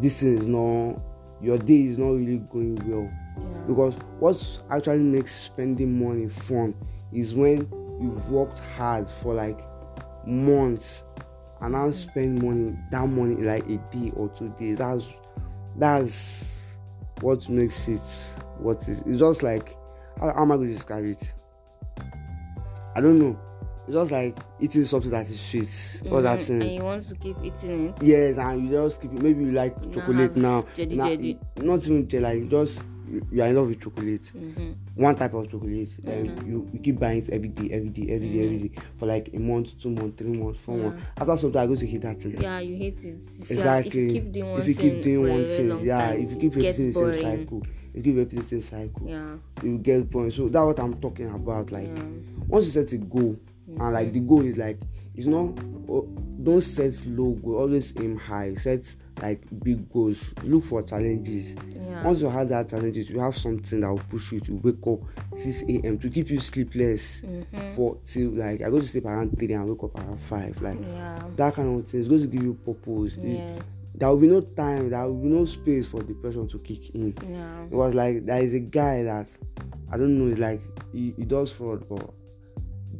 this 0.00 0.20
thing 0.20 0.38
is 0.38 0.46
not 0.46 1.00
your 1.40 1.58
day 1.58 1.86
is 1.86 1.98
not 1.98 2.10
really 2.10 2.38
going 2.38 2.76
well. 2.86 3.10
Yeah. 3.40 3.62
Because 3.66 3.94
what 4.18 4.60
actually 4.70 4.98
makes 4.98 5.34
spending 5.34 6.02
money 6.04 6.28
fun 6.28 6.74
is 7.12 7.34
when 7.34 7.68
you've 8.00 8.30
worked 8.30 8.58
hard 8.76 9.08
for 9.08 9.34
like 9.34 9.60
months 10.26 11.02
and 11.60 11.72
now 11.72 11.90
spend 11.90 12.42
money 12.42 12.76
that 12.90 13.06
money 13.06 13.34
like 13.36 13.64
a 13.68 13.78
day 13.90 14.12
or 14.14 14.28
two 14.28 14.48
days. 14.58 14.76
That's 14.78 15.06
that's 15.76 16.54
what 17.20 17.48
makes 17.48 17.88
it 17.88 18.00
what 18.58 18.86
is 18.88 19.00
it's 19.06 19.18
just 19.18 19.42
like 19.42 19.76
how, 20.20 20.32
how 20.32 20.42
am 20.42 20.52
I 20.52 20.56
going 20.56 20.68
to 20.68 20.74
describe 20.74 21.04
it? 21.04 21.32
I 22.94 23.00
don't 23.00 23.18
know. 23.18 23.38
It's 23.86 23.94
just 23.94 24.10
like 24.10 24.36
eating 24.60 24.84
something 24.84 25.10
that 25.12 25.28
is 25.30 25.40
sweet. 25.40 26.02
All 26.10 26.20
that 26.20 26.40
Mhm. 26.40 26.44
thing. 26.44 26.62
And 26.62 26.72
you 26.74 26.82
want 26.82 27.08
to 27.08 27.14
keep 27.14 27.36
eating 27.42 27.88
it. 27.88 28.02
Yes, 28.02 28.36
and 28.36 28.62
you 28.64 28.70
just 28.70 29.00
keep 29.00 29.12
it. 29.12 29.22
Maybe 29.22 29.44
you 29.44 29.52
like 29.52 29.80
now 29.82 29.90
chocolate 29.90 30.36
now. 30.36 30.62
jedi 30.76 30.96
Now, 30.96 31.06
jedi. 31.06 31.38
Not 31.64 31.86
even 31.86 32.08
jelly, 32.08 32.40
like 32.40 32.50
just 32.50 32.82
you, 33.10 33.26
you 33.30 33.42
are 33.42 33.46
in 33.48 33.56
love 33.56 33.68
with 33.68 33.80
chocolate. 33.80 34.22
Mm-hmm. 34.36 34.72
One 35.02 35.14
type 35.16 35.34
of 35.34 35.50
chocolate. 35.50 35.90
Then 36.02 36.26
Mhm. 36.26 36.46
you, 36.48 36.68
you 36.72 36.78
keep 36.80 36.98
buying 36.98 37.18
it 37.22 37.30
every 37.30 37.48
day, 37.48 37.72
every 37.74 37.88
day, 37.90 38.12
every 38.14 38.28
day, 38.28 38.44
every 38.44 38.58
day 38.68 38.70
for 38.98 39.06
like 39.06 39.30
a 39.32 39.38
month, 39.38 39.78
two 39.80 39.90
months, 39.90 40.18
three 40.18 40.32
months, 40.36 40.58
four 40.60 40.76
Yeah. 40.76 40.82
months. 40.88 41.02
After 41.16 41.36
some 41.36 41.52
time, 41.52 41.62
I 41.62 41.66
go 41.66 41.76
to 41.76 41.86
hate 41.86 42.00
that 42.02 42.20
thing. 42.20 42.40
Yeah, 42.40 42.60
you 42.60 42.76
hate 42.76 43.04
it. 43.04 43.20
If 43.40 43.50
you 43.50 43.56
are- 43.56 43.58
Exactly. 43.58 44.06
if 44.06 44.12
you 44.14 44.20
keep 44.20 44.32
doing 44.32 44.50
one 44.50 44.60
if 44.60 44.68
you 44.68 44.74
keep 44.74 45.02
doing 45.02 45.28
one 45.32 45.44
thing, 45.46 45.78
yeah. 45.84 46.08
time, 46.12 46.20
If 46.22 46.30
you 46.32 46.36
keep 46.38 46.54
repeating 46.56 46.86
the 46.86 46.92
same 46.92 47.14
cycle, 47.14 47.62
you 47.94 48.02
keep 48.02 48.16
repeating 48.16 48.38
the 48.40 48.44
same 48.48 48.60
cycle, 48.60 49.08
Yeah. 49.08 49.36
you 49.62 49.78
get 49.78 50.10
point. 50.10 50.32
So 50.32 50.48
that's 50.48 50.64
what 50.64 50.78
I'm 50.80 50.94
talking 50.94 51.28
about. 51.30 51.70
Like 51.72 51.88
yeah. 51.88 52.02
once 52.48 52.64
you 52.66 52.70
set 52.70 52.92
a 52.92 52.98
goal, 52.98 53.36
and 53.68 53.92
like 53.92 54.12
the 54.12 54.20
goal 54.20 54.42
is 54.44 54.56
like 54.56 54.78
it's 55.18 55.26
not 55.26 55.58
oh, 55.90 56.06
don't 56.42 56.60
set 56.60 56.94
low 57.06 57.36
always 57.44 57.92
aim 57.98 58.16
high. 58.16 58.54
Set 58.54 58.94
like 59.20 59.42
big 59.64 59.90
goals. 59.92 60.32
Look 60.44 60.64
for 60.64 60.82
challenges. 60.82 61.56
Yeah. 61.74 62.04
Once 62.04 62.20
you 62.20 62.30
have 62.30 62.48
that 62.50 62.68
challenges, 62.68 63.10
you 63.10 63.18
have 63.18 63.36
something 63.36 63.80
that 63.80 63.88
will 63.90 63.98
push 64.08 64.30
you 64.32 64.38
to 64.40 64.52
wake 64.62 64.86
up 64.86 65.00
6 65.36 65.62
a.m. 65.62 65.98
to 65.98 66.08
keep 66.08 66.30
you 66.30 66.38
sleepless 66.38 67.22
Mhm. 67.22 67.74
for 67.74 67.98
till 68.04 68.30
like 68.30 68.62
I 68.62 68.70
go 68.70 68.78
to 68.78 68.86
sleep 68.86 69.06
around 69.06 69.36
three 69.36 69.52
and 69.52 69.68
wake 69.68 69.82
up 69.82 69.98
around 69.98 70.20
five. 70.20 70.62
Like 70.62 70.78
Yeah. 70.80 71.18
that 71.36 71.54
kind 71.54 71.80
of 71.80 71.88
thing 71.88 72.00
is 72.00 72.08
going 72.08 72.20
to 72.20 72.26
give 72.28 72.42
you 72.44 72.54
purpose. 72.54 73.16
It- 73.20 73.62
there 73.96 74.08
will 74.10 74.18
be 74.18 74.28
no 74.28 74.40
time, 74.42 74.90
there 74.90 75.04
will 75.08 75.20
be 75.20 75.28
no 75.28 75.44
space 75.44 75.88
for 75.88 76.00
depression 76.00 76.46
to 76.46 76.58
kick 76.60 76.94
in. 76.94 77.12
Yeah. 77.28 77.64
It 77.64 77.72
was 77.74 77.92
like 77.94 78.24
there 78.26 78.40
is 78.40 78.54
a 78.54 78.60
guy 78.60 79.02
that 79.02 79.26
I 79.90 79.96
don't 79.96 80.16
know, 80.18 80.30
it's 80.30 80.38
like 80.38 80.60
he, 80.92 81.14
he 81.16 81.24
does 81.24 81.50
fraud, 81.50 81.88
but 81.88 82.08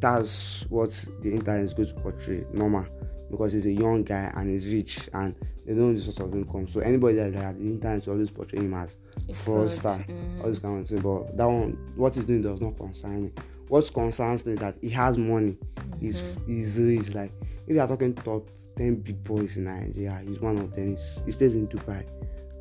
that's 0.00 0.64
what 0.68 0.90
the 1.22 1.32
internet 1.32 1.62
is 1.64 1.74
going 1.74 1.88
to 1.88 1.94
portray 1.94 2.44
normal 2.52 2.86
because 3.30 3.52
he's 3.52 3.66
a 3.66 3.72
young 3.72 4.02
guy 4.04 4.32
and 4.36 4.48
he's 4.48 4.66
rich 4.72 5.08
and 5.12 5.34
they 5.66 5.74
don't 5.74 5.92
know 5.92 5.92
the 5.92 6.00
source 6.00 6.18
of 6.20 6.32
income. 6.34 6.66
So 6.68 6.80
anybody 6.80 7.16
that's 7.16 7.34
like 7.34 7.58
the 7.58 7.64
internet 7.64 7.98
is 7.98 8.08
always 8.08 8.30
portray 8.30 8.60
him 8.60 8.74
as 8.74 8.96
a 9.28 9.34
Fraud, 9.34 9.68
fraudster, 9.68 10.06
mhm. 10.06 10.42
all 10.42 10.50
this 10.50 10.58
kind 10.58 10.80
of 10.80 10.88
thing. 10.88 11.00
But 11.00 11.36
that 11.36 11.44
one, 11.46 11.92
what 11.96 12.14
he's 12.14 12.24
doing 12.24 12.42
does 12.42 12.60
not 12.60 12.76
concern 12.76 13.24
me. 13.24 13.32
What 13.68 13.92
concerns 13.92 14.46
me 14.46 14.52
is 14.54 14.60
that 14.60 14.76
he 14.80 14.88
has 14.90 15.18
money. 15.18 15.58
He's 16.00 16.20
Mm-hmm. 16.20 16.50
he's 16.50 16.78
rich. 16.78 17.14
Like 17.14 17.32
if 17.66 17.74
you 17.74 17.80
are 17.80 17.88
talking 17.88 18.14
top 18.14 18.48
ten 18.76 18.96
big 18.96 19.22
boys 19.24 19.56
in 19.58 19.64
Nigeria, 19.64 20.22
he's 20.26 20.40
one 20.40 20.56
of 20.58 20.74
them. 20.74 20.90
He's, 20.90 21.20
he 21.26 21.32
stays 21.32 21.54
in 21.54 21.68
Dubai, 21.68 22.06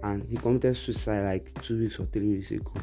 and 0.03 0.27
he 0.29 0.35
committed 0.35 0.75
suicide 0.75 1.23
like 1.23 1.61
two 1.61 1.79
weeks 1.79 1.99
or 1.99 2.05
three 2.07 2.27
weeks 2.27 2.51
ago. 2.51 2.73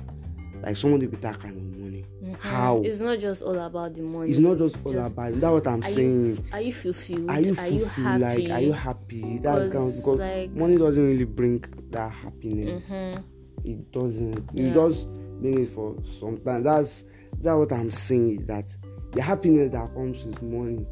Like 0.65 0.79
somebody 0.79 1.07
with 1.07 1.21
that 1.21 1.39
kind 1.39 1.57
of 1.59 1.79
money, 1.79 2.07
Mhm. 2.23 2.37
how? 2.39 2.81
It's 2.83 3.01
not 3.01 3.19
just 3.19 3.43
all 3.43 3.59
about 3.59 3.93
the 3.95 4.01
money. 4.03 4.31
It's 4.31 4.39
not 4.41 4.57
just 4.57 4.79
all 4.85 4.97
about. 4.99 5.33
That's 5.39 5.43
what 5.53 5.67
I'm 5.67 5.83
Are 5.83 5.91
saying. 5.91 6.23
you, 6.27 6.39
are 6.55 6.61
you 6.63 6.73
fulfilled? 6.73 7.29
Are 7.31 7.41
you 7.41 7.55
are 7.59 7.69
you 7.69 7.85
happy? 7.85 8.19
Like, 8.47 8.51
are 8.51 8.61
you 8.63 8.73
happy? 8.73 9.39
That 9.43 9.71
kind 9.71 9.89
of 9.91 9.97
Because, 9.97 10.19
like- 10.19 10.51
money 10.57 10.79
doesn't 10.79 11.05
really 11.05 11.25
bring 11.25 11.63
that 11.91 12.11
happiness. 12.11 12.83
Mhm. 12.91 13.23
It 13.65 13.93
doesn't. 13.93 14.41
Yeah. 14.55 14.73
just 14.73 15.07
bring 15.41 15.59
it 15.61 15.69
for 15.69 15.97
some 16.03 16.39
time. 16.39 16.63
That's 16.63 17.05
that's 17.43 17.57
what 17.59 17.71
I'm 17.73 17.91
saying. 17.91 18.41
is 18.41 18.47
That 18.47 18.75
the 19.13 19.21
happiness 19.21 19.71
that 19.73 19.95
comes 19.95 20.25
with 20.25 20.41
money 20.43 20.87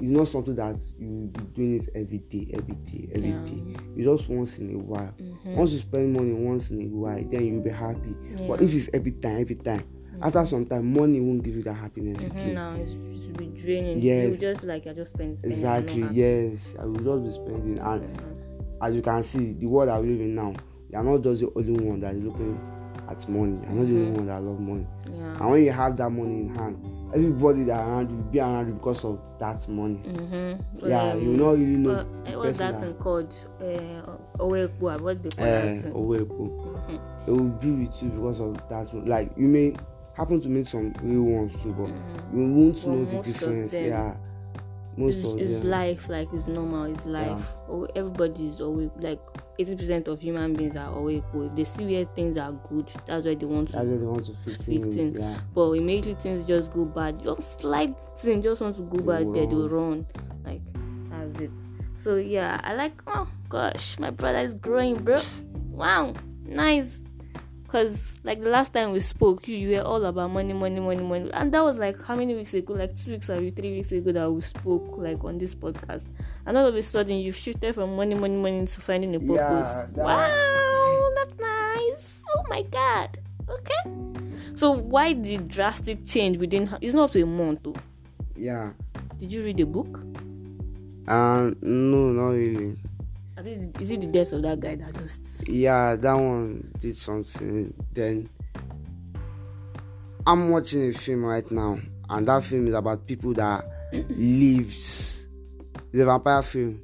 is 0.00 0.10
not 0.10 0.28
something 0.28 0.54
that 0.56 0.76
you 0.98 1.08
will 1.08 1.26
be 1.28 1.40
doing 1.54 1.80
it 1.80 1.88
every 1.94 2.18
day, 2.18 2.48
every 2.54 2.74
day, 2.74 3.08
every 3.14 3.30
Yeah. 3.30 3.44
day. 3.44 3.62
You 3.96 4.04
just 4.04 4.28
once 4.28 4.58
in 4.58 4.74
a 4.74 4.78
while. 4.78 5.12
Mhm. 5.18 5.54
Once 5.56 5.72
you 5.72 5.78
spend 5.78 6.12
money 6.12 6.32
once 6.32 6.70
in 6.70 6.80
a 6.82 6.86
while, 6.86 7.24
then 7.30 7.44
you'll 7.46 7.62
be 7.62 7.70
happy. 7.70 8.14
But 8.46 8.60
Yeah. 8.60 8.64
if 8.66 8.74
it's 8.74 8.90
every 8.92 9.12
time, 9.12 9.40
every 9.40 9.54
time, 9.56 9.82
after 10.20 10.44
some 10.46 10.66
time, 10.66 10.92
money 10.92 11.20
won't 11.20 11.42
give 11.42 11.56
you 11.56 11.62
that 11.62 11.74
happiness 11.74 12.22
Mhm, 12.24 12.30
again. 12.30 12.54
now 12.54 12.74
it's 12.76 12.92
just 12.92 13.36
be 13.36 13.46
draining. 13.46 13.98
Yes. 13.98 14.30
You 14.32 14.36
just 14.52 14.64
like 14.64 14.86
I 14.86 14.92
just 14.92 15.12
spend. 15.14 15.38
spending, 15.38 15.56
Exactly. 15.58 16.08
Yes, 16.12 16.74
I 16.78 16.84
will 16.84 17.20
just 17.20 17.24
be 17.40 17.46
spending. 17.46 17.78
And 17.78 18.02
Mhm. 18.02 18.08
as 18.82 18.94
you 18.94 19.02
can 19.02 19.22
see, 19.22 19.52
the 19.54 19.66
world 19.66 20.02
we 20.04 20.10
live 20.10 20.20
in 20.20 20.34
now, 20.34 20.52
you 20.90 20.98
are 20.98 21.04
not 21.04 21.22
just 21.22 21.40
the 21.40 21.50
only 21.56 21.72
one 21.72 22.00
that 22.00 22.14
is 22.14 22.22
looking 22.22 22.58
at 23.08 23.28
money. 23.28 23.58
You're 23.62 23.72
not 23.72 23.88
the 23.88 23.94
only 23.96 24.10
one 24.10 24.26
that 24.26 24.42
love 24.42 24.60
money. 24.60 24.86
Yeah. 25.10 25.36
And 25.40 25.50
when 25.50 25.64
you 25.64 25.70
have 25.70 25.96
that 25.96 26.10
money 26.10 26.40
in 26.40 26.48
hand, 26.54 26.76
everybody 27.14 27.64
that 27.64 27.80
around 27.80 28.10
you 28.10 28.16
be 28.16 28.40
around 28.40 28.68
you 28.68 28.74
because 28.74 29.04
of 29.04 29.18
that 29.38 29.66
money. 29.68 30.00
Mm-hmm. 30.06 30.86
Yeah, 30.88 31.14
you 31.14 31.30
will 31.30 31.36
not 31.46 31.50
really 31.52 31.76
know. 31.76 31.92
Well, 31.94 32.06
the 32.24 32.34
uh, 32.34 32.38
what's 32.38 32.58
that 32.58 32.80
thing 32.80 32.94
called? 32.94 33.32
Uh, 33.60 34.16
Owekwa. 34.38 35.00
What 35.00 35.22
they 35.22 35.28
call 35.30 35.44
Eh, 35.44 35.74
that 35.74 35.82
thing? 35.82 35.92
Owepo. 35.92 36.74
Mhm. 36.88 37.00
It 37.26 37.30
will 37.30 37.48
be 37.48 37.70
with 37.70 38.02
you 38.02 38.08
because 38.10 38.40
of 38.40 38.56
that. 38.68 38.92
mo- 38.94 39.02
Like 39.04 39.30
you 39.36 39.48
may 39.48 39.74
happen 40.14 40.40
to 40.40 40.48
meet 40.48 40.66
some 40.66 40.92
real 41.02 41.22
ones 41.22 41.54
too, 41.62 41.72
but 41.72 41.88
Mhm. 41.88 42.34
you 42.34 42.54
won't 42.54 42.84
Well, 42.84 42.96
know 42.96 43.04
the 43.04 43.22
difference. 43.22 43.70
them- 43.72 43.84
Yeah, 43.84 44.14
most 44.96 45.16
It's, 45.18 45.26
of 45.26 45.38
it's 45.38 45.60
them. 45.60 45.70
life, 45.70 46.08
like 46.08 46.28
it's 46.32 46.46
normal. 46.46 46.84
It's 46.84 47.06
life. 47.06 47.54
Oh, 47.68 47.86
everybody 47.94 48.46
is 48.48 48.60
always 48.60 48.90
like 49.00 49.20
eighty 49.58 49.74
percent 49.76 50.08
of 50.08 50.20
human 50.20 50.54
beings 50.54 50.76
are 50.76 50.92
always 50.92 51.22
oh, 51.34 51.42
If 51.42 51.54
they 51.54 51.64
see 51.64 51.84
where 51.94 52.04
things 52.14 52.36
are 52.36 52.52
good, 52.52 52.90
that's 53.06 53.24
where 53.24 53.34
they 53.34 53.46
want 53.46 53.68
to. 53.68 53.72
That's 53.74 53.88
why 53.88 53.96
they 53.96 54.04
want 54.04 54.26
to 54.26 54.34
fit 54.34 54.62
Fit 54.62 54.96
in. 54.96 55.16
in. 55.16 55.22
Yeah. 55.22 55.38
But 55.54 55.70
immediately 55.72 56.14
things 56.14 56.44
just 56.44 56.72
go 56.72 56.84
bad. 56.84 57.22
Just 57.22 57.60
slight 57.60 57.94
thing, 58.16 58.42
just 58.42 58.60
want 58.60 58.76
to 58.76 58.82
go 58.82 58.98
They 58.98 59.24
bad. 59.24 59.50
They 59.50 59.56
run. 59.56 59.68
run. 59.70 60.06
Like 60.44 60.62
that's 61.10 61.40
it. 61.40 61.50
So 61.98 62.16
yeah, 62.16 62.60
I 62.62 62.74
like. 62.74 63.02
Oh 63.06 63.28
gosh, 63.48 63.98
my 63.98 64.10
brother 64.10 64.38
is 64.38 64.54
growing, 64.54 64.96
bro. 65.02 65.20
Wow, 65.70 66.12
nice. 66.44 67.02
Cause 67.68 68.18
like 68.22 68.40
the 68.40 68.48
last 68.48 68.72
time 68.72 68.92
we 68.92 69.00
spoke, 69.00 69.48
you, 69.48 69.56
you 69.56 69.76
were 69.76 69.82
all 69.82 70.04
about 70.04 70.30
money, 70.30 70.52
money, 70.52 70.78
money, 70.80 71.02
money, 71.02 71.30
and 71.32 71.52
that 71.52 71.64
was 71.64 71.78
like 71.78 72.00
how 72.04 72.14
many 72.14 72.34
weeks 72.34 72.54
ago? 72.54 72.74
Like 72.74 72.96
two 73.02 73.12
weeks 73.12 73.28
or 73.28 73.38
three 73.50 73.72
weeks 73.78 73.90
ago 73.92 74.12
that 74.12 74.30
we 74.30 74.40
spoke 74.40 74.94
like 74.98 75.22
on 75.24 75.38
this 75.38 75.54
podcast. 75.54 76.04
And 76.46 76.56
all 76.56 76.66
of 76.66 76.74
a 76.76 76.82
sudden, 76.82 77.16
you've 77.18 77.34
shifted 77.36 77.74
from 77.74 77.96
money, 77.96 78.14
money, 78.14 78.36
money 78.36 78.66
to 78.66 78.80
finding 78.80 79.14
a 79.16 79.18
purpose. 79.18 79.36
Yeah, 79.36 79.86
that- 79.94 80.04
wow, 80.04 81.10
that's 81.16 81.38
nice. 81.38 82.22
Oh 82.36 82.44
my 82.48 82.62
god. 82.62 83.18
Okay. 83.48 83.90
So 84.54 84.70
why 84.72 85.14
the 85.14 85.38
drastic 85.38 86.04
change 86.06 86.38
within? 86.38 86.70
It's 86.80 86.94
not 86.94 87.04
up 87.04 87.10
to 87.12 87.22
a 87.22 87.26
month. 87.26 87.62
Though. 87.64 87.74
Yeah. 88.36 88.70
Did 89.18 89.32
you 89.32 89.42
read 89.42 89.56
the 89.56 89.64
book? 89.64 90.00
Uh, 91.08 91.50
no, 91.62 92.12
not 92.12 92.28
really. 92.30 92.76
I 93.38 93.42
Is 93.80 93.90
it 93.90 94.00
the 94.00 94.06
death 94.06 94.32
of 94.32 94.42
that 94.42 94.60
guy 94.60 94.76
that 94.76 94.94
just? 94.94 95.46
Yeah, 95.46 95.94
that 95.96 96.14
one 96.14 96.72
did 96.80 96.96
something. 96.96 97.74
Then 97.92 98.30
I'm 100.26 100.48
watching 100.48 100.88
a 100.88 100.92
film 100.92 101.24
right 101.24 101.48
now, 101.50 101.78
and 102.08 102.26
that 102.26 102.44
film 102.44 102.66
is 102.66 102.74
about 102.74 103.06
people 103.06 103.34
that 103.34 103.64
lived. 103.92 104.70
It's 104.70 105.28
a 105.94 106.04
vampire 106.06 106.40
film, 106.42 106.80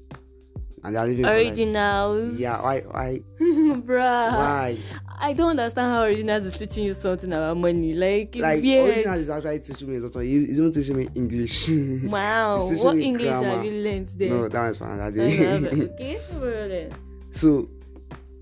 and 0.85 0.97
they're 0.97 1.07
living 1.07 1.25
for 1.25 1.31
like, 1.31 1.47
Originals. 1.47 2.41
Yeah, 2.41 2.61
why, 2.63 2.81
why, 2.81 3.21
Bruh. 3.41 4.33
why? 4.39 4.79
I 5.21 5.33
don't 5.35 5.51
understand 5.51 5.93
how 5.93 6.03
originals 6.03 6.45
is 6.47 6.59
teaching 6.59 6.85
you 6.85 6.95
something 6.95 7.33
about 7.33 7.57
money. 7.57 7.95
Like 7.95 8.35
it's 8.35 8.43
Like 8.43 8.61
weird. 8.63 8.89
original 8.97 9.15
is 9.19 9.31
actually 9.31 9.61
teaching 9.61 9.91
me 9.91 9.97
a 9.99 10.01
lot. 10.01 10.21
He's 10.21 10.59
even 10.59 10.73
teaching 10.73 10.97
me 10.97 11.09
English. 11.15 11.69
Wow. 12.11 12.67
What 12.67 12.97
English 12.99 13.31
have 13.31 13.43
grammar. 13.43 13.65
you 13.65 13.83
learned 13.85 14.09
there? 14.17 14.31
no, 14.31 14.49
that 14.49 14.69
was 14.69 14.79
for 14.79 14.91
another 14.91 15.11
day. 15.13 15.85
okay. 15.93 16.91
So, 17.31 17.69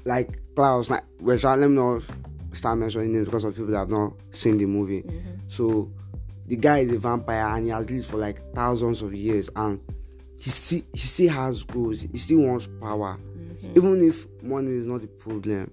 like 0.05 0.39
Klaus, 0.55 0.89
like, 0.89 1.03
let 1.21 1.59
me 1.59 1.69
not 1.69 2.03
start 2.53 2.79
mentioning 2.79 3.13
names 3.13 3.27
because 3.27 3.45
of 3.45 3.55
people 3.55 3.71
that 3.73 3.79
have 3.79 3.91
not 3.91 4.15
seen 4.31 4.57
the 4.57 4.67
movie. 4.67 5.03
Mm-hmm. 5.03 5.31
So, 5.49 5.93
the 6.47 6.57
guy 6.57 6.79
is 6.79 6.93
a 6.93 6.99
vampire 6.99 7.55
and 7.57 7.65
he 7.67 7.71
has 7.71 7.89
lived 7.91 8.07
for 8.07 8.17
like 8.17 8.41
thousands 8.55 9.03
of 9.03 9.13
years, 9.15 9.51
and 9.55 9.79
he 10.41 10.51
still 10.51 10.83
he 10.93 10.99
still 10.99 11.31
has 11.33 11.63
goals. 11.65 12.01
He 12.01 12.19
still 12.19 12.41
wants 12.41 12.67
power, 12.81 13.19
Mm-hmm. 13.19 13.77
even 13.77 14.09
if 14.09 14.27
money 14.43 14.71
is 14.73 14.87
not 14.87 15.03
the 15.03 15.07
problem. 15.07 15.71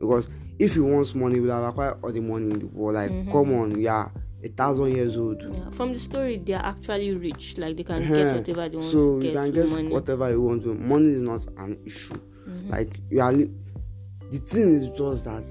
Because 0.00 0.26
if 0.58 0.74
he 0.74 0.80
wants 0.80 1.14
money, 1.14 1.38
will 1.40 1.52
have 1.52 1.64
acquired 1.64 1.98
all 2.02 2.10
the 2.12 2.20
money 2.20 2.50
in 2.50 2.58
the 2.58 2.66
world. 2.66 2.94
Like, 2.96 3.10
Mm-hmm. 3.10 3.30
come 3.30 3.52
on, 3.54 3.80
yeah, 3.80 4.08
a 4.42 4.48
thousand 4.48 4.94
years 4.96 5.16
old. 5.16 5.40
Yeah. 5.40 5.70
From 5.70 5.92
the 5.92 5.98
story, 6.00 6.38
they 6.38 6.54
are 6.54 6.64
actually 6.64 7.14
rich. 7.14 7.56
Like 7.58 7.76
they 7.76 7.84
can 7.84 8.02
Uh-huh. 8.02 8.14
get 8.14 8.34
whatever 8.36 8.68
they 8.68 8.76
want 8.76 8.88
so 8.88 9.20
to 9.20 9.26
you 9.26 9.32
get 9.32 9.34
can 9.42 9.50
get 9.52 9.68
money. 9.68 9.88
whatever 9.88 10.30
you 10.30 10.40
want 10.42 10.64
to 10.64 10.74
money 10.74 11.12
is 11.12 11.22
not 11.22 11.46
an 11.58 11.78
issue 11.86 12.14
Mm-hmm. 12.48 12.70
like 12.70 12.90
you 13.08 13.20
are 13.20 13.32
li- 13.32 13.52
the 14.32 14.38
thing 14.38 14.74
is 14.74 14.90
just 14.90 15.24
that 15.26 15.44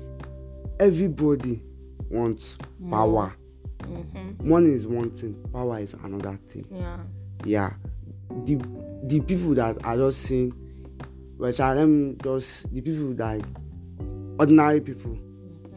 everybody 0.80 1.62
wants 2.10 2.58
power 2.90 3.34
Mm-hmm. 3.82 4.48
money 4.48 4.70
is 4.74 4.86
one 4.86 5.10
thing 5.12 5.34
power 5.52 5.80
is 5.80 5.96
another 6.04 6.38
thing 6.48 6.66
Yeah. 6.72 6.98
yeah 7.46 7.74
the 8.46 8.56
the 9.04 9.20
people 9.22 9.54
that 9.56 9.78
are 9.86 9.98
just 9.98 10.22
seeing 10.24 10.54
well 11.38 11.52
shall 11.52 11.76
let 11.76 11.86
me 11.88 12.16
just 12.24 12.72
the 12.74 12.82
people 12.82 13.14
that 13.14 13.42
ordinary 14.40 14.82
people 14.82 15.18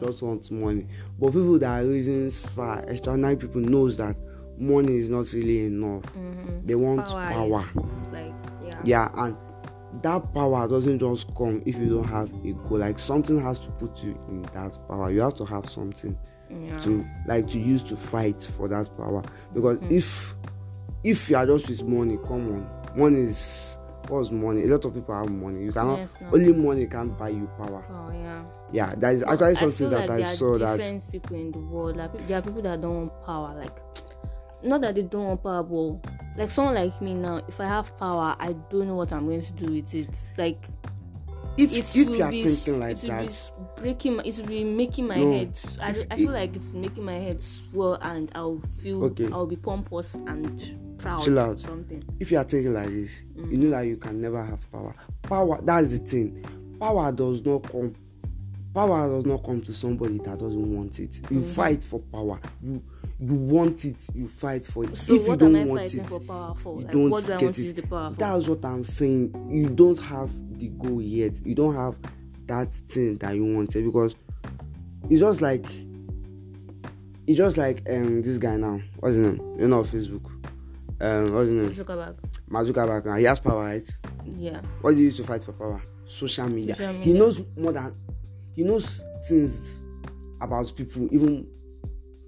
just 0.01 0.21
want 0.21 0.49
money 0.51 0.85
but 1.19 1.27
people 1.27 1.57
that 1.59 1.81
are 1.81 1.85
reasons 1.87 2.37
far 2.39 2.79
extraordinary 2.87 3.35
people 3.35 3.61
knows 3.61 3.95
that 3.97 4.15
money 4.57 4.97
is 4.97 5.09
not 5.09 5.31
really 5.33 5.65
enough 5.65 6.03
Mm-hmm. 6.15 6.65
they 6.65 6.75
want 6.75 7.05
Power. 7.05 7.29
power 7.31 7.65
like 8.11 8.33
yeah. 8.63 8.79
yeah 8.83 9.09
and 9.17 9.37
that 10.01 10.33
power 10.33 10.67
doesn't 10.67 10.99
just 10.99 11.33
come 11.35 11.61
if 11.65 11.77
you 11.77 11.89
don't 11.89 12.07
have 12.07 12.31
a 12.45 12.51
goal 12.53 12.77
like 12.79 12.99
something 12.99 13.39
has 13.39 13.59
to 13.59 13.69
put 13.71 14.03
you 14.03 14.17
in 14.27 14.41
that 14.53 14.77
power 14.87 15.09
you 15.11 15.21
have 15.21 15.33
to 15.35 15.45
have 15.45 15.69
something 15.69 16.17
Yeah. 16.49 16.77
to 16.81 17.05
like 17.27 17.47
to 17.49 17.59
use 17.59 17.81
to 17.83 17.95
fight 17.95 18.41
for 18.43 18.67
that 18.67 18.89
power 18.97 19.23
because 19.53 19.79
Mm. 19.79 19.91
if 19.91 20.35
if 21.05 21.29
you 21.29 21.35
are 21.37 21.45
just 21.45 21.69
with 21.69 21.83
money 21.83 22.17
come 22.27 22.47
on 22.49 22.69
money 22.95 23.21
is 23.21 23.77
what's 24.07 24.29
money 24.31 24.63
a 24.63 24.67
lot 24.67 24.83
of 24.85 24.93
people 24.93 25.15
have 25.15 25.29
money 25.31 25.63
you 25.63 25.71
cannot 25.71 25.97
Yes, 25.99 26.09
no. 26.21 26.27
only 26.33 26.53
money 26.53 26.85
can't 26.87 27.17
buy 27.17 27.29
you 27.29 27.49
power 27.57 27.83
Oh 27.89 28.11
yeah. 28.13 28.43
yeah 28.71 28.93
that 28.97 29.13
is 29.15 29.23
actually 29.23 29.47
I 29.47 29.53
something 29.53 29.77
feel 29.77 29.89
that 29.91 30.09
like 30.09 30.09
i 30.11 30.17
there 30.17 30.25
saw 30.25 30.53
are 30.53 30.57
that 30.59 30.77
different 30.77 31.11
people 31.11 31.35
in 31.35 31.51
the 31.51 31.59
world. 31.59 31.97
Like 31.97 32.27
there 32.27 32.37
are 32.37 32.41
people 32.41 32.61
that 32.63 32.81
don't 32.81 32.95
want 33.07 33.23
power. 33.25 33.55
Like 33.57 33.77
not 34.63 34.81
that 34.81 34.95
they 34.95 35.01
don't 35.03 35.25
want 35.27 35.43
power, 35.43 35.63
but 35.63 36.11
like 36.37 36.49
someone 36.51 36.75
like 36.75 37.01
me 37.01 37.13
now, 37.13 37.41
if 37.47 37.59
I 37.59 37.65
have 37.65 37.95
power, 37.97 38.35
I 38.39 38.53
don't 38.69 38.87
know 38.87 38.95
what 38.95 39.11
I'm 39.13 39.25
going 39.27 39.41
to 39.43 39.51
do 39.53 39.73
with 39.73 39.93
it. 39.95 40.09
Like 40.37 40.63
if 41.57 41.71
it 41.71 41.77
if 41.77 41.95
you 41.95 42.21
are 42.23 42.29
be, 42.31 42.43
thinking 42.43 42.79
like 42.79 43.03
it 43.03 43.07
that 43.07 43.27
be 43.75 43.81
breaking. 43.81 44.15
My, 44.17 44.23
it 44.23 44.37
will 44.37 44.45
be 44.47 44.63
making 44.63 45.07
my 45.07 45.15
No, 45.17 45.31
head. 45.33 45.57
I, 45.81 45.89
I 46.11 46.17
feel 46.17 46.29
it- 46.29 46.33
like 46.33 46.55
it's 46.55 46.67
making 46.67 47.05
my 47.05 47.13
head 47.13 47.41
swell, 47.41 47.97
and 48.01 48.31
I'll 48.35 48.61
feel. 48.81 49.03
Okay. 49.05 49.29
I'll 49.31 49.47
be 49.47 49.55
pompous 49.55 50.13
and 50.15 50.61
proud. 51.05 51.21
Chill 51.23 51.39
out. 51.39 51.59
Something. 51.59 52.03
if 52.19 52.31
you 52.31 52.37
are 52.37 52.43
taking 52.43 52.73
like 52.73 52.89
this, 52.89 53.23
Mm. 53.37 53.51
you 53.51 53.57
know 53.57 53.69
that 53.71 53.81
you 53.83 53.97
can 53.97 54.19
never 54.21 54.43
have 54.43 54.69
power. 54.71 54.93
Power, 55.23 55.59
that's 55.61 55.89
the 55.91 55.97
thing. 55.99 56.43
Power 56.79 57.11
does 57.11 57.45
not 57.45 57.63
come. 57.71 57.93
Power 58.73 59.07
does 59.09 59.25
not 59.25 59.43
come 59.43 59.61
to 59.61 59.73
somebody 59.73 60.17
that 60.19 60.37
doesn't 60.39 60.75
want 60.75 60.99
it. 60.99 61.15
You 61.31 61.39
Mm-hmm. 61.39 61.43
fight 61.43 61.83
for 61.83 61.99
power. 61.99 62.39
You 62.61 62.81
you 63.17 63.33
want 63.33 63.85
it. 63.85 63.95
You 64.13 64.27
fight 64.27 64.65
for 64.65 64.83
it. 64.83 64.97
So 64.97 65.13
if 65.13 65.25
you 65.25 65.37
don't 65.37 65.67
want 65.69 65.93
it, 65.93 66.01
for 66.05 66.19
power 66.19 66.53
for? 66.55 66.79
you 66.81 66.83
Like, 66.83 66.91
don't 66.91 67.25
do 67.25 67.37
get 67.47 67.57
it. 67.57 67.57
use 67.63 67.73
the 67.73 67.83
power 67.83 68.09
for? 68.11 68.17
That's 68.17 68.47
what 68.47 68.65
I'm 68.65 68.83
saying. 68.83 69.47
You 69.49 69.69
don't 69.69 69.97
have 69.99 70.29
the 70.59 70.67
goal 70.67 71.01
yet. 71.01 71.31
You 71.45 71.55
don't 71.55 71.75
have 71.75 71.95
that 72.47 72.73
thing 72.73 73.15
that 73.19 73.33
you 73.35 73.45
wanted 73.55 73.85
because 73.85 74.15
it's 75.09 75.21
just 75.21 75.39
like 75.39 75.65
it's 77.27 77.37
just 77.37 77.57
like 77.57 77.81
um 77.89 78.21
this 78.21 78.37
guy 78.37 78.57
now. 78.57 78.81
What's 78.99 79.15
his 79.15 79.25
name? 79.31 79.55
You 79.57 79.67
know 79.69 79.83
Facebook. 79.83 80.29
Um, 81.01 81.33
what's 81.33 81.49
his 81.49 81.51
name? 81.51 81.71
Zuckerberg. 81.71 82.15
Mark 82.47 82.67
Zuckerberg 82.67 83.05
now. 83.05 83.15
He 83.15 83.25
has 83.25 83.39
power, 83.39 83.63
right? 83.63 83.97
Yeah. 84.37 84.61
What 84.81 84.91
do 84.91 84.97
you 84.97 85.05
use 85.05 85.17
to 85.17 85.23
fight 85.23 85.43
for 85.43 85.53
power? 85.53 85.81
Social 86.05 86.47
media. 86.47 86.75
Social 86.75 86.93
He 87.01 87.13
knows 87.13 87.41
more 87.57 87.73
than 87.73 87.93
he 88.55 88.63
knows 88.63 89.01
things 89.27 89.81
about 90.39 90.71
people, 90.75 91.07
even 91.11 91.47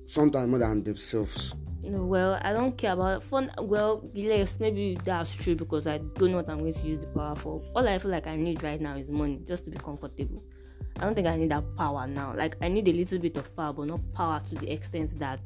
sometimes 0.06 0.50
more 0.50 0.60
than 0.60 0.84
themselves. 0.84 1.54
Well, 1.84 2.38
I 2.42 2.52
don't 2.52 2.78
care 2.78 2.94
about 2.94 3.24
fun. 3.24 3.50
Well, 3.60 4.04
yes, 4.14 4.60
maybe 4.60 4.98
that's 5.06 5.34
true 5.36 5.56
because 5.56 5.88
I 5.88 6.00
don't 6.00 6.32
know 6.32 6.38
what 6.38 6.50
I'm 6.50 6.60
going 6.60 6.74
to 6.74 6.86
use 6.86 7.00
the 7.00 7.08
power 7.08 7.36
for. 7.36 7.64
All 7.74 7.88
I 7.88 7.98
feel 7.98 8.12
like 8.12 8.28
I 8.28 8.36
need 8.36 8.62
right 8.62 8.82
now 8.82 8.96
is 8.98 9.10
money, 9.10 9.42
just 9.48 9.64
to 9.66 9.70
be 9.70 9.78
comfortable. 9.78 10.44
I 10.98 11.02
don't 11.02 11.16
think 11.16 11.28
I 11.28 11.38
need 11.38 11.52
that 11.52 11.64
power 11.78 12.06
now. 12.08 12.34
Like 12.36 12.58
I 12.62 12.68
need 12.68 12.88
a 12.90 12.92
little 12.94 13.20
bit 13.20 13.38
of 13.38 13.56
power, 13.56 13.72
but 13.72 13.88
not 13.88 14.02
power 14.14 14.42
to 14.50 14.56
the 14.56 14.72
extent 14.72 15.18
that 15.20 15.40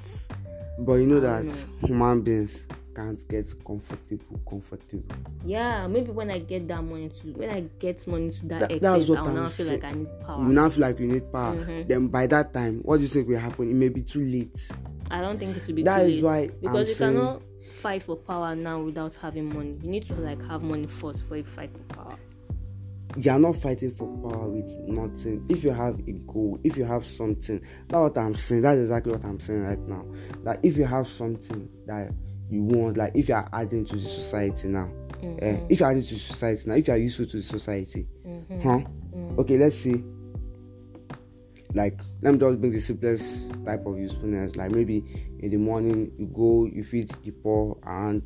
But 0.80 0.94
you 0.94 1.06
know 1.06 1.20
that 1.20 1.44
don't 1.44 1.88
human 1.88 2.22
beings 2.22 2.66
can't 3.02 3.28
get 3.28 3.48
comfortable, 3.66 4.40
comfortable. 4.48 5.04
yeah, 5.46 5.88
maybe 5.88 6.12
when 6.12 6.30
I 6.30 6.40
get 6.40 6.68
that 6.68 6.84
money 6.84 7.10
to 7.22 7.28
when 7.34 7.50
I 7.50 7.62
get 7.80 8.06
money 8.08 8.30
to 8.32 8.46
that, 8.48 8.60
That- 8.62 8.72
extent, 8.72 8.82
that's 8.82 9.10
what 9.10 9.18
I'll 9.20 9.34
now 9.34 9.48
feel 9.48 9.68
like. 9.72 9.84
I 9.84 9.92
need 9.92 10.08
power. 10.22 10.44
You 10.44 10.50
now 10.54 10.70
feel 10.70 10.82
like 10.82 11.00
you 11.00 11.08
need 11.08 11.32
power. 11.32 11.56
Mhm. 11.56 11.88
Then 11.88 12.08
by 12.08 12.28
that 12.28 12.54
time, 12.54 12.80
what 12.84 12.98
do 12.98 13.04
you 13.04 13.08
think 13.10 13.28
will 13.28 13.40
happen? 13.40 13.70
It 13.70 13.76
may 13.76 13.90
be 13.90 14.02
too 14.02 14.22
late. 14.22 14.70
I 15.10 15.22
don't 15.22 15.40
think 15.40 15.58
it 15.58 15.66
will 15.68 15.74
be 15.76 15.84
That 15.84 16.02
too 16.04 16.08
is 16.08 16.16
late 16.16 16.24
why 16.24 16.48
because 16.62 16.76
I'm 16.82 16.88
you 16.88 16.94
saying- 16.94 17.16
cannot 17.16 17.42
fight 17.82 18.04
for 18.04 18.16
power 18.16 18.56
now 18.56 18.84
without 18.84 19.16
having 19.16 19.50
money. 19.54 19.78
You 19.82 19.90
need 19.90 20.06
to 20.08 20.14
like 20.16 20.42
have 20.46 20.62
money 20.64 20.86
first 20.88 21.20
before 21.22 21.38
you 21.38 21.44
fight 21.44 21.72
for 21.72 21.96
power. 21.96 22.16
You 23.18 23.30
are 23.32 23.40
not 23.40 23.58
fighting 23.58 23.92
for 23.92 24.08
power 24.08 24.48
with 24.48 24.70
nothing. 24.88 25.44
If 25.50 25.66
you 25.66 25.72
have 25.72 26.00
a 26.08 26.12
goal, 26.14 26.60
if 26.64 26.78
you 26.78 26.86
have 26.86 27.06
something, 27.06 27.60
that's 27.90 28.00
what 28.00 28.18
I'm 28.18 28.36
saying. 28.36 28.62
That's 28.62 28.80
exactly 28.80 29.12
what 29.12 29.26
I'm 29.26 29.40
saying 29.40 29.64
right 29.64 29.80
now. 29.88 30.06
That 30.46 30.60
if 30.64 30.78
you 30.78 30.86
have 30.86 31.08
something 31.10 31.68
that 31.88 32.14
you 32.52 32.64
want, 32.64 32.98
like 32.98 33.14
if 33.16 33.30
you 33.30 33.36
are 33.36 33.48
adding 33.54 33.86
to 33.86 33.96
the 33.96 34.02
society 34.02 34.68
now, 34.68 34.90
eh, 35.22 35.26
mm-hmm. 35.26 35.66
if 35.70 35.80
you 35.80 35.86
are 35.86 35.92
adding 35.92 36.04
to 36.04 36.16
society 36.16 36.70
now, 36.70 36.76
if 36.76 36.88
you 36.88 36.94
are 36.94 36.98
useful 36.98 37.26
to 37.26 37.38
the 37.38 37.44
society, 37.44 38.08
mm-hmm. 38.28 38.62
huh? 38.62 38.78
Mm-hmm. 38.78 39.40
Okay, 39.40 39.58
let's 39.58 39.78
see. 39.78 40.04
Like, 41.74 42.00
let 42.22 42.34
me 42.34 42.40
just 42.40 42.60
bring 42.60 42.74
the 42.74 42.82
simplest 42.82 43.50
type 43.66 43.86
of 43.86 43.98
usefulness. 43.98 44.56
Like 44.58 44.72
maybe 44.72 45.04
in 45.40 45.50
the 45.52 45.58
morning 45.58 46.12
you 46.18 46.28
go, 46.28 46.66
you 46.66 46.84
feed 46.84 47.10
the 47.24 47.32
poor, 47.32 47.78
and 47.84 48.22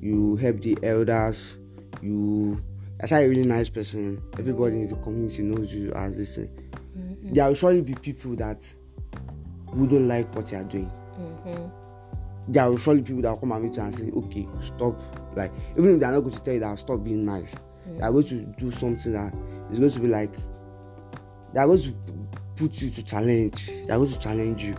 you 0.00 0.36
help 0.36 0.60
the 0.60 0.78
elders. 0.82 1.56
You, 2.00 2.62
that's 2.98 3.12
a 3.12 3.26
really 3.28 3.44
nice 3.44 3.68
person. 3.68 4.22
Everybody 4.38 4.76
in 4.76 4.88
the 4.88 4.96
community 4.96 5.42
knows 5.42 5.72
you 5.72 5.90
as 5.92 6.16
this 6.16 6.36
thing. 6.36 6.50
There 7.24 7.46
will 7.46 7.54
surely 7.54 7.80
be 7.80 7.94
people 7.94 8.36
that 8.36 8.62
wouldn't 9.72 10.06
like 10.06 10.32
what 10.36 10.52
you 10.52 10.58
are 10.58 10.64
doing. 10.64 10.90
Mm-hmm. 12.44 12.52
There 12.52 12.70
will 12.70 12.78
surely 12.78 13.02
people 13.02 13.22
that 13.22 13.30
will 13.30 13.38
come 13.38 13.52
and 13.52 13.64
meet 13.64 13.76
you 13.76 13.82
and 13.82 13.94
say, 13.94 14.10
"Okay, 14.10 14.46
stop." 14.62 15.00
Like 15.36 15.52
even 15.76 15.94
if 15.94 16.00
they 16.00 16.06
are 16.06 16.12
not 16.12 16.20
going 16.20 16.34
to 16.34 16.40
tell 16.40 16.54
you 16.54 16.60
that 16.60 16.78
stop 16.78 17.02
being 17.02 17.24
nice, 17.24 17.54
they 17.86 18.02
are 18.02 18.12
going 18.12 18.24
to 18.28 18.40
do 18.58 18.70
something 18.70 19.12
that 19.12 19.34
is 19.70 19.78
going 19.78 19.90
to 19.92 20.00
be 20.00 20.08
like 20.08 20.32
they 21.52 21.60
are 21.60 21.66
going 21.66 21.80
to 21.82 21.94
put 22.56 22.80
you 22.82 22.90
to 22.90 23.02
challenge. 23.02 23.66
They 23.66 23.92
are 23.92 23.98
going 23.98 24.10
to 24.10 24.18
challenge 24.18 24.64
you. 24.64 24.76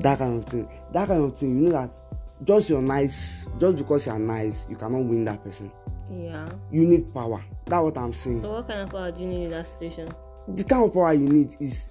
That 0.00 0.18
kind 0.18 0.42
of 0.42 0.48
thing. 0.48 0.68
That 0.92 1.08
kind 1.08 1.24
of 1.24 1.36
thing. 1.36 1.56
You 1.56 1.68
know 1.68 1.72
that 1.72 1.90
just 2.44 2.70
you're 2.70 2.82
nice, 2.82 3.46
just 3.58 3.76
because 3.76 4.06
you 4.06 4.12
are 4.12 4.18
nice, 4.18 4.66
you 4.70 4.76
cannot 4.76 5.04
win 5.04 5.24
that 5.24 5.42
person. 5.42 5.72
Yeah. 6.10 6.48
You 6.70 6.84
need 6.84 7.12
power. 7.12 7.42
That's 7.66 7.82
what 7.82 7.98
I'm 7.98 8.12
saying. 8.12 8.42
So 8.42 8.52
what 8.52 8.68
kind 8.68 8.80
of 8.80 8.90
power 8.90 9.10
do 9.10 9.22
you 9.22 9.28
need 9.28 9.44
in 9.44 9.50
that 9.50 9.66
situation? 9.66 10.08
the 10.54 10.64
kind 10.64 10.84
of 10.84 10.92
power 10.92 11.12
you 11.12 11.28
need 11.28 11.56
is 11.60 11.90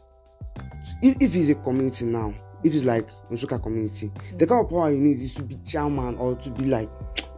if, 1.01 1.15
if 1.21 1.35
it's 1.35 1.49
a 1.49 1.55
community 1.55 2.05
now, 2.05 2.33
if 2.63 2.73
it's 2.73 2.83
like 2.85 3.07
Musuka 3.29 3.61
community, 3.61 4.11
the 4.37 4.45
kind 4.47 4.63
of 4.63 4.69
power 4.69 4.91
you 4.91 4.97
need 4.99 5.19
is 5.21 5.33
to 5.35 5.43
be 5.43 5.55
chairman 5.65 6.15
or 6.17 6.35
to 6.35 6.49
be 6.51 6.65
like 6.65 6.89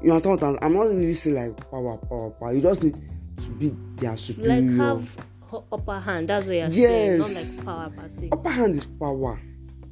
you 0.01 0.11
understand 0.11 0.41
what 0.41 0.43
I'm, 0.43 0.57
I'm 0.61 0.73
not 0.73 0.83
really 0.87 1.13
saying 1.13 1.35
like 1.35 1.69
power, 1.71 1.97
power, 1.97 2.29
power. 2.31 2.53
You 2.53 2.61
just 2.61 2.83
need 2.83 2.95
to 3.37 3.49
be 3.51 3.75
their 3.97 4.15
superior. 4.17 4.61
Like 4.61 4.77
have 4.77 5.17
upper 5.71 5.99
hand. 5.99 6.29
That's 6.29 6.45
what 6.45 6.55
you're 6.55 6.69
saying. 6.69 7.19
Yes. 7.21 7.57
Not 7.65 7.65
like 7.65 7.65
power 7.65 7.89
per 8.03 8.09
se. 8.09 8.29
Upper 8.31 8.49
hand 8.49 8.75
is 8.75 8.85
power. 8.85 9.39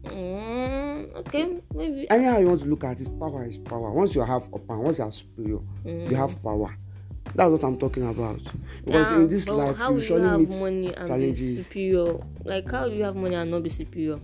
Mm, 0.03 1.15
okay, 1.17 1.59
maybe. 1.75 2.09
Anyhow 2.09 2.37
you 2.37 2.47
want 2.47 2.61
to 2.61 2.67
look 2.67 2.83
at 2.85 3.01
it, 3.01 3.19
power 3.19 3.43
is 3.45 3.57
power. 3.57 3.91
Once 3.91 4.15
you 4.15 4.21
have 4.21 4.43
upper 4.53 4.73
hand, 4.73 4.83
once 4.83 4.97
you 4.99 5.03
are 5.03 5.11
superior, 5.11 5.59
Mm. 5.85 6.09
you 6.09 6.15
have 6.15 6.41
power. 6.41 6.75
That's 7.35 7.51
what 7.51 7.63
I'm 7.63 7.77
talking 7.77 8.07
about. 8.07 8.39
Because 8.85 9.11
Yeah, 9.11 9.19
in 9.19 9.27
this 9.27 9.49
life, 9.49 9.77
how 9.77 9.89
you 9.89 9.95
will 9.95 10.01
you 10.01 10.07
surely 10.07 10.29
have 10.29 10.39
meet 10.39 10.59
money 10.59 10.93
and 10.93 11.03
be 11.03 11.07
challenges. 11.07 11.65
superior? 11.65 12.17
Like, 12.45 12.71
how 12.71 12.87
do 12.87 12.95
you 12.95 13.03
have 13.03 13.15
money 13.17 13.35
and 13.35 13.51
not 13.51 13.63
be 13.63 13.69
superior? 13.69 14.19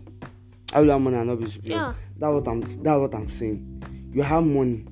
I 0.73 0.81
will 0.81 0.89
have 0.89 1.01
money 1.01 1.17
and 1.17 1.29
not 1.29 1.39
be. 1.39 1.47
Yeah. 1.63 1.93
That's 2.17 2.33
what 2.33 2.47
I'm. 2.47 2.61
That's 2.61 2.99
what 2.99 3.15
I'm 3.15 3.29
saying. 3.29 4.11
You 4.11 4.23
have 4.23 4.43
money. 4.43 4.85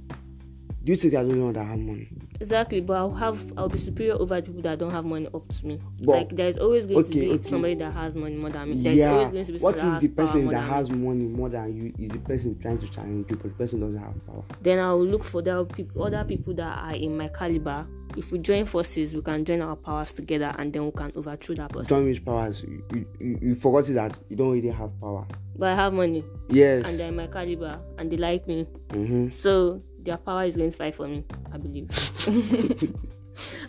Do 0.84 0.92
you 0.92 0.96
think 0.96 1.14
they're 1.14 1.24
the 1.24 1.30
only 1.30 1.44
one 1.44 1.54
that 1.54 1.64
have 1.66 1.78
money? 1.78 2.10
Exactly, 2.40 2.82
but 2.82 2.98
I'll 2.98 3.14
have 3.14 3.54
I'll 3.56 3.70
be 3.70 3.78
superior 3.78 4.16
over 4.16 4.42
people 4.42 4.64
that 4.64 4.80
don't 4.80 4.90
have 4.90 5.06
money 5.06 5.28
up 5.32 5.48
to 5.48 5.68
me. 5.68 5.80
But- 6.00 6.08
like 6.08 6.30
there's 6.36 6.58
always 6.58 6.88
going 6.88 7.04
to 7.04 7.12
be 7.12 7.32
okay. 7.34 7.48
somebody 7.48 7.76
that 7.76 7.92
has 7.94 8.16
money 8.16 8.36
more 8.36 8.50
than 8.50 8.70
me. 8.70 8.82
There's 8.82 8.96
yeah. 8.96 9.12
always 9.12 9.30
going 9.30 9.46
to 9.46 9.52
be 9.52 9.60
What 9.60 9.78
if 9.78 10.00
the 10.00 10.08
person 10.08 10.48
that 10.48 10.62
has 10.62 10.90
money 10.90 11.26
more 11.26 11.50
than 11.50 11.76
you 11.76 11.94
is 12.00 12.10
the 12.10 12.20
person 12.20 12.58
trying 12.60 12.80
to 12.80 12.88
challenge 12.88 13.30
you, 13.30 13.36
but 13.36 13.44
the 13.44 13.50
person 13.50 13.82
doesn't 13.82 14.00
have 14.00 14.26
power? 14.26 14.44
Then 14.62 14.80
I'll 14.80 15.04
look 15.04 15.24
for 15.24 15.44
the 15.44 15.60
other 16.00 16.24
people 16.24 16.54
that 16.56 16.78
are 16.78 16.96
in 16.96 17.16
my 17.16 17.28
caliber. 17.28 17.86
If 18.18 18.32
we 18.32 18.40
join 18.40 18.66
forces, 18.66 19.16
we 19.16 19.22
can 19.22 19.46
join 19.46 19.62
our 19.62 19.76
powers 19.76 20.12
together, 20.12 20.54
and 20.58 20.74
then 20.74 20.84
we 20.84 20.92
can 20.92 21.14
overthrow 21.16 21.56
that 21.56 21.72
person. 21.72 21.96
Don't 21.96 22.06
reach 22.06 22.26
powers. 22.26 22.64
You, 22.64 22.84
you, 22.94 23.06
you, 23.20 23.40
you 23.42 23.56
forgot 23.56 23.86
that 23.86 24.18
you 24.30 24.36
don't 24.36 24.52
really 24.52 24.70
have 24.70 25.00
power. 25.00 25.26
But 25.56 25.70
I 25.70 25.76
have 25.76 25.94
money, 25.94 26.26
Yes. 26.50 26.88
and 26.88 27.00
they're 27.00 27.08
in 27.08 27.16
my 27.16 27.28
caliber, 27.28 27.80
and 27.98 28.12
they 28.12 28.18
like 28.18 28.48
me, 28.48 28.68
mm-hmm. 28.90 29.30
so 29.30 29.82
their 30.04 30.18
power 30.18 30.46
is 30.46 30.56
going 30.58 30.72
to 30.72 30.78
fight 30.78 30.96
for 30.96 31.08
me. 31.08 31.24
I 31.54 31.58
believe. 31.58 31.90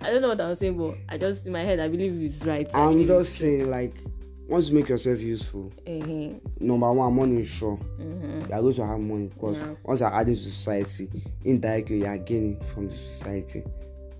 I 0.00 0.10
don't 0.10 0.22
know 0.22 0.28
what 0.28 0.40
I'm 0.40 0.56
saying, 0.56 0.76
but 0.76 0.96
I 1.08 1.16
just 1.18 1.46
in 1.46 1.52
my 1.52 1.62
head 1.62 1.78
I 1.80 1.88
believe 1.88 2.20
it's 2.22 2.44
right. 2.44 2.68
I'm 2.74 3.06
just 3.06 3.36
saying, 3.38 3.70
like, 3.70 3.94
once 4.48 4.68
you 4.70 4.74
make 4.78 4.88
yourself 4.88 5.20
useful, 5.20 5.72
Eh-heh. 5.86 6.34
number 6.60 6.92
one, 6.92 7.14
money 7.14 7.40
is 7.40 7.48
sure. 7.48 7.78
Mhm. 7.98 8.48
You 8.48 8.54
are 8.54 8.60
going 8.60 8.74
to 8.74 8.86
have 8.86 8.98
money 9.00 9.26
because 9.28 9.58
Yeah. 9.58 9.74
once 9.84 10.00
you're 10.00 10.12
adding 10.12 10.34
to 10.34 10.40
society, 10.40 11.08
indirectly 11.44 11.98
you 12.00 12.06
are 12.06 12.18
gaining 12.18 12.60
from 12.74 12.88
the 12.88 12.94
society. 12.94 13.62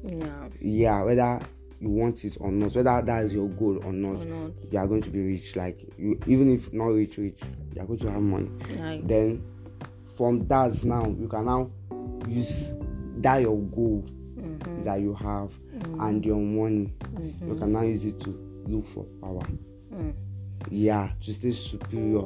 Yeah. 0.05 0.49
Yeah, 0.61 1.03
whether 1.03 1.41
you 1.81 1.89
want 1.91 2.25
it 2.25 2.37
or 2.41 2.53
not, 2.53 2.75
whether 2.75 3.03
that 3.03 3.25
is 3.25 3.35
your 3.35 3.49
goal 3.49 3.81
or 3.85 3.93
not, 3.93 4.23
Or 4.23 4.25
not. 4.25 4.51
you 4.71 4.79
are 4.79 4.87
going 4.87 5.03
to 5.03 5.11
be 5.11 5.21
rich. 5.27 5.57
Like 5.57 5.81
you, 5.99 6.19
even 6.27 6.51
if 6.51 6.73
not 6.73 6.87
rich, 6.87 7.19
rich, 7.19 7.41
you 7.75 7.83
are 7.83 7.87
going 7.87 7.99
to 7.99 8.11
have 8.11 8.23
money. 8.23 8.49
Like, 8.79 9.07
Then 9.07 9.43
from 10.17 10.47
that 10.47 10.83
now 10.85 11.05
you 11.19 11.27
can 11.29 11.45
now 11.47 11.71
use 12.29 12.73
that 13.19 13.43
your 13.43 13.59
goal 13.59 14.05
mhm. 14.37 14.85
that 14.85 15.01
you 15.01 15.15
have 15.15 15.53
and 16.01 16.25
your 16.25 16.41
money. 16.41 16.93
You 17.47 17.55
can 17.55 17.73
now 17.73 17.83
use 17.83 18.05
it 18.05 18.21
to 18.21 18.31
look 18.67 18.87
for 18.87 19.05
power. 19.21 19.43
Mm. 19.93 20.15
Yeah, 20.71 21.11
to 21.23 21.33
stay 21.33 21.53
superior 21.53 22.25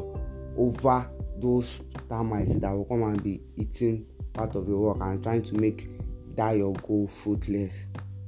over 0.57 1.09
those 1.39 1.81
termites 2.09 2.55
that 2.55 2.71
will 2.73 2.85
come 2.85 3.03
and 3.03 3.23
be 3.23 3.41
eating 3.57 4.07
part 4.33 4.55
of 4.55 4.69
your 4.69 4.79
work 4.79 4.99
and 5.01 5.23
trying 5.23 5.43
to 5.43 5.55
make 5.55 5.89
that 6.37 6.57
your 6.57 6.73
goal 6.75 7.09
fruitless. 7.09 7.75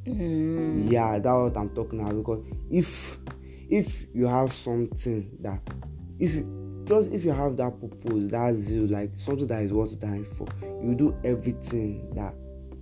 Mm. 0.06 0.90
Yeah, 0.90 1.18
that's 1.18 1.26
what 1.26 1.56
I'm 1.56 1.70
talking 1.70 2.00
about. 2.00 2.16
Because 2.16 2.44
if 2.70 3.18
if 3.68 4.06
you 4.14 4.26
have 4.26 4.52
something 4.52 5.30
that 5.40 5.60
if 6.18 6.34
you 6.34 6.84
just 6.84 7.12
if 7.12 7.24
you 7.24 7.32
have 7.32 7.56
that 7.58 7.78
purpose, 7.80 8.30
that 8.30 8.54
zeal, 8.54 8.86
like 8.86 9.10
something 9.16 9.46
that 9.46 9.62
is 9.62 9.72
worth 9.72 9.98
dying 9.98 10.24
for, 10.24 10.46
you 10.82 10.94
do 10.94 11.16
everything 11.24 12.10
that 12.14 12.34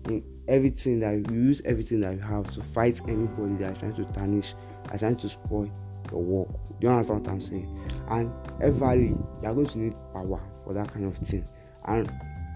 in 0.09 0.23
everything 0.49 1.01
that 1.01 1.13
you 1.13 1.37
use 1.37 1.61
everything 1.65 2.01
that 2.01 2.15
you 2.15 2.21
have 2.21 2.49
to 2.53 2.63
fight 2.63 3.01
anybody 3.09 3.55
that 3.57 3.73
is 3.73 3.79
trying 3.79 3.95
to 3.95 4.05
tarnish, 4.13 4.55
are 4.91 4.99
trying 4.99 5.17
to 5.17 5.29
spoil 5.29 5.71
your 6.13 6.23
work. 6.23 6.49
Do 6.81 6.87
you 6.87 6.89
understand 6.93 7.27
what 7.27 7.33
I'm 7.33 7.41
saying? 7.41 7.81
And 8.09 8.33
eventually 8.61 9.09
you 9.09 9.29
are 9.45 9.55
going 9.55 9.67
to 9.67 9.79
need 9.79 9.95
power 10.13 10.41
for 10.65 10.73
that 10.75 10.93
kind 10.93 11.07
of 11.07 11.17
thing. 11.19 11.47
And 11.87 12.13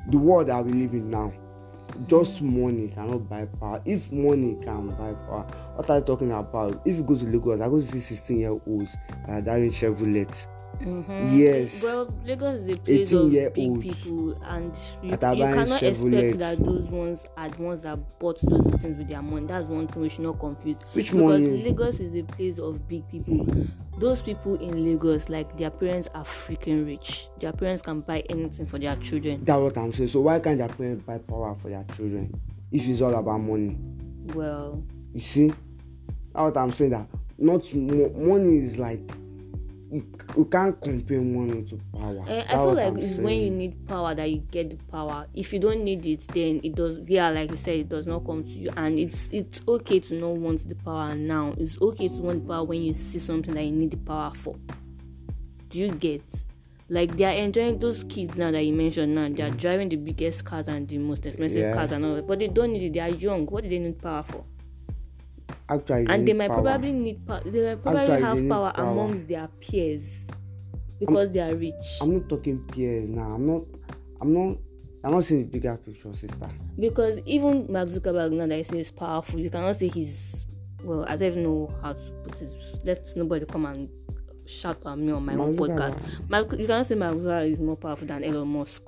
the 0.09 0.19
world 0.19 0.49
that 0.49 0.65
we 0.65 0.73
live 0.73 0.93
in 0.93 1.11
now, 1.11 1.33
just 2.07 2.41
money 2.43 2.89
cannot 2.89 3.29
buy 3.29 3.47
power. 3.47 3.83
If 3.85 4.13
money 4.13 4.57
can 4.63 4.89
buy 4.91 5.13
power, 5.13 5.47
what 5.75 5.91
are 5.91 5.99
you 5.99 6.05
talking 6.05 6.33
about? 6.33 6.81
If 6.85 6.97
you 6.97 7.03
go 7.03 7.17
to 7.17 7.25
Lagos, 7.25 7.61
I 7.61 7.69
go 7.69 7.81
see 7.81 7.99
16 7.99 8.39
year 8.39 8.61
olds 8.67 8.93
that 9.27 9.39
are 9.39 9.41
driving 9.41 9.73
Chevrolet. 9.73 10.47
Mhm. 10.81 11.39
Yes. 11.39 11.83
Well, 11.85 12.13
Lagos 12.25 12.63
is 12.63 12.69
a 12.69 12.77
place 12.81 13.13
of 13.13 13.21
18-year-old 13.31 13.55
big 13.55 13.81
people, 13.83 14.33
and 14.45 14.77
you, 15.03 15.11
you 15.11 15.17
cannot 15.19 15.81
Chevrolet. 15.81 16.13
expect 16.23 16.39
that 16.39 16.65
those 16.65 16.91
ones 16.91 17.27
are 17.37 17.49
the 17.51 17.63
ones 17.63 17.81
that 17.83 18.19
bought 18.19 18.41
those 18.43 18.67
things 18.81 18.97
with 18.97 19.09
their 19.09 19.21
money. 19.23 19.47
That's 19.47 19.67
one 19.69 19.87
thing 19.89 20.03
we 20.03 20.09
should 20.09 20.25
not 20.25 20.39
confuse. 20.41 20.77
Which 20.95 21.13
because 21.13 21.41
money? 21.41 21.63
Lagos 21.63 22.01
is 22.01 22.15
a 22.15 22.23
place 22.23 22.59
of 22.59 22.89
big 22.89 23.07
people. 23.11 23.47
Those 23.99 24.23
people 24.23 24.55
in 24.55 24.83
Lagos, 24.83 25.29
like 25.29 25.59
their 25.59 25.71
parents 25.71 26.09
are 26.15 26.25
freaking 26.25 26.87
rich. 26.87 27.29
Their 27.39 27.53
parents 27.53 27.83
can 27.83 28.01
buy 28.01 28.21
anything 28.31 28.65
for 28.65 28.79
their 28.79 28.97
children. 28.97 29.43
That's 29.45 29.61
what 29.61 29.77
I'm 29.77 29.93
saying. 29.93 30.09
So 30.09 30.23
why 30.23 30.41
can't 30.41 30.57
their 30.57 30.69
parents 30.69 31.05
buy 31.05 31.19
power 31.19 31.55
for 31.55 31.69
their 31.69 31.85
children 31.95 32.33
if 32.73 32.89
it's 32.89 33.03
all 33.03 33.15
about 33.15 33.39
money? 33.41 33.77
Well, 34.35 34.83
You 35.13 35.21
see, 35.21 35.49
that's 35.49 35.57
what 36.35 36.57
I'm 36.57 36.73
saying. 36.73 36.93
That 36.93 37.07
not 37.37 37.75
mo- 37.75 38.13
money 38.17 38.57
is 38.59 38.79
like 38.79 39.01
you, 39.91 40.07
you 40.37 40.45
can't 40.45 40.81
compare 40.81 41.21
money 41.21 41.63
to 41.65 41.81
power. 41.93 42.25
Eh, 42.29 42.45
I 42.49 42.53
feel 42.53 42.73
like 42.75 42.89
I'm 42.89 42.97
it's 42.99 43.17
when 43.17 43.41
you 43.41 43.51
need 43.51 43.87
power 43.89 44.15
that 44.15 44.31
you 44.31 44.39
get 44.39 44.71
the 44.71 44.77
power. 44.91 45.27
If 45.35 45.53
you 45.53 45.59
don't 45.59 45.83
need 45.83 46.07
it, 46.07 46.27
then 46.29 46.61
it 46.63 46.75
does. 46.75 47.01
Yeah, 47.07 47.31
like 47.31 47.51
you 47.51 47.57
said, 47.57 47.77
it 47.81 47.89
does 47.89 48.07
not 48.07 48.25
come 48.25 48.43
to 48.45 48.49
you, 48.49 48.71
and 48.77 48.99
it's 48.99 49.29
it's 49.33 49.61
okay 49.67 50.01
to 50.01 50.15
not 50.15 50.37
want 50.37 50.69
the 50.69 50.75
power 50.77 51.15
now. 51.15 51.55
It's 51.59 51.81
okay 51.81 52.09
to 52.09 52.15
want 52.15 52.43
the 52.45 52.49
power 52.55 52.65
when 52.65 52.83
you 52.83 52.95
see 52.95 53.19
something 53.19 53.55
that 53.55 53.63
you 53.65 53.73
need 53.73 53.91
the 53.91 53.97
power 53.97 54.31
for. 54.35 54.57
Do 55.69 55.79
you 55.79 55.91
get? 55.93 56.23
Like 56.89 57.17
they 57.17 57.25
are 57.25 57.33
enjoying 57.45 57.79
those 57.79 58.03
kids 58.05 58.37
now 58.37 58.51
that 58.51 58.63
you 58.65 58.73
mentioned. 58.73 59.15
Now 59.15 59.29
they 59.29 59.43
are 59.45 59.51
driving 59.51 59.89
the 59.89 59.97
biggest 59.97 60.45
cars 60.45 60.67
and 60.67 60.89
the 60.89 60.99
most 60.99 61.25
expensive 61.25 61.61
Yeah. 61.61 61.73
cars 61.73 61.93
and 61.93 62.05
all, 62.05 62.17
that, 62.17 62.27
but 62.27 62.41
they 62.41 62.49
don't 62.49 62.73
need 62.73 62.83
it. 62.83 62.93
They 62.95 63.01
are 63.01 63.11
young. 63.11 63.47
What 63.47 63.63
do 63.63 63.69
they 63.71 63.79
need 63.79 64.03
power 64.03 64.25
for? 64.25 64.45
Actually 65.69 66.07
and 66.09 66.27
they 66.27 66.33
might 66.33 66.51
power. 66.51 66.63
probably 66.63 66.93
need 66.93 67.27
power. 67.27 67.41
They 67.45 67.75
might 67.75 67.83
probably 67.83 68.01
Actually, 68.01 68.23
have 68.23 68.49
power, 68.49 68.73
power. 68.73 68.91
amongst 68.91 69.29
their 69.29 69.49
peers 69.61 70.27
because 70.99 71.31
they 71.31 71.41
are 71.41 71.55
rich. 71.55 71.99
I'm 72.01 72.13
not 72.15 72.29
talking 72.29 72.59
peers 72.67 73.09
now. 73.11 73.33
I'm 73.35 73.47
not. 73.47 73.63
I'm 74.21 74.33
not. 74.35 74.59
I'm 75.03 75.13
not 75.13 75.25
seeing 75.25 75.43
the 75.45 75.49
bigger 75.49 75.77
picture, 75.79 76.13
sister. 76.13 76.49
because 76.79 77.19
even 77.25 77.67
Mark 77.73 77.89
Zuckerberg 77.89 78.33
now 78.33 78.47
that 78.47 78.57
he 78.57 78.63
says 78.65 78.91
powerful, 78.91 79.41
you 79.41 79.49
cannot 79.49 79.77
say 79.77 79.89
he's 79.89 80.45
well. 80.85 81.05
I 81.09 81.17
don't 81.17 81.29
even 81.33 81.43
know 81.45 81.73
how 81.83 81.95
to 81.95 82.11
put 82.25 82.43
it. 82.43 82.53
Let 82.85 83.07
nobody 83.17 83.47
come 83.47 83.65
and 83.67 83.89
shout 84.47 84.79
at 84.85 84.99
me 84.99 85.11
on 85.13 85.25
my 85.25 85.35
own 85.37 85.57
Mark 85.57 85.71
podcast. 85.71 85.99
Mark, 86.29 86.53
you 86.59 86.67
cannot 86.67 86.85
say 86.87 86.97
Mark 86.97 87.17
Zuckerberg 87.17 87.51
is 87.51 87.61
more 87.61 87.77
powerful 87.77 88.07
than 88.07 88.25
Elon 88.25 88.49
Musk, 88.49 88.83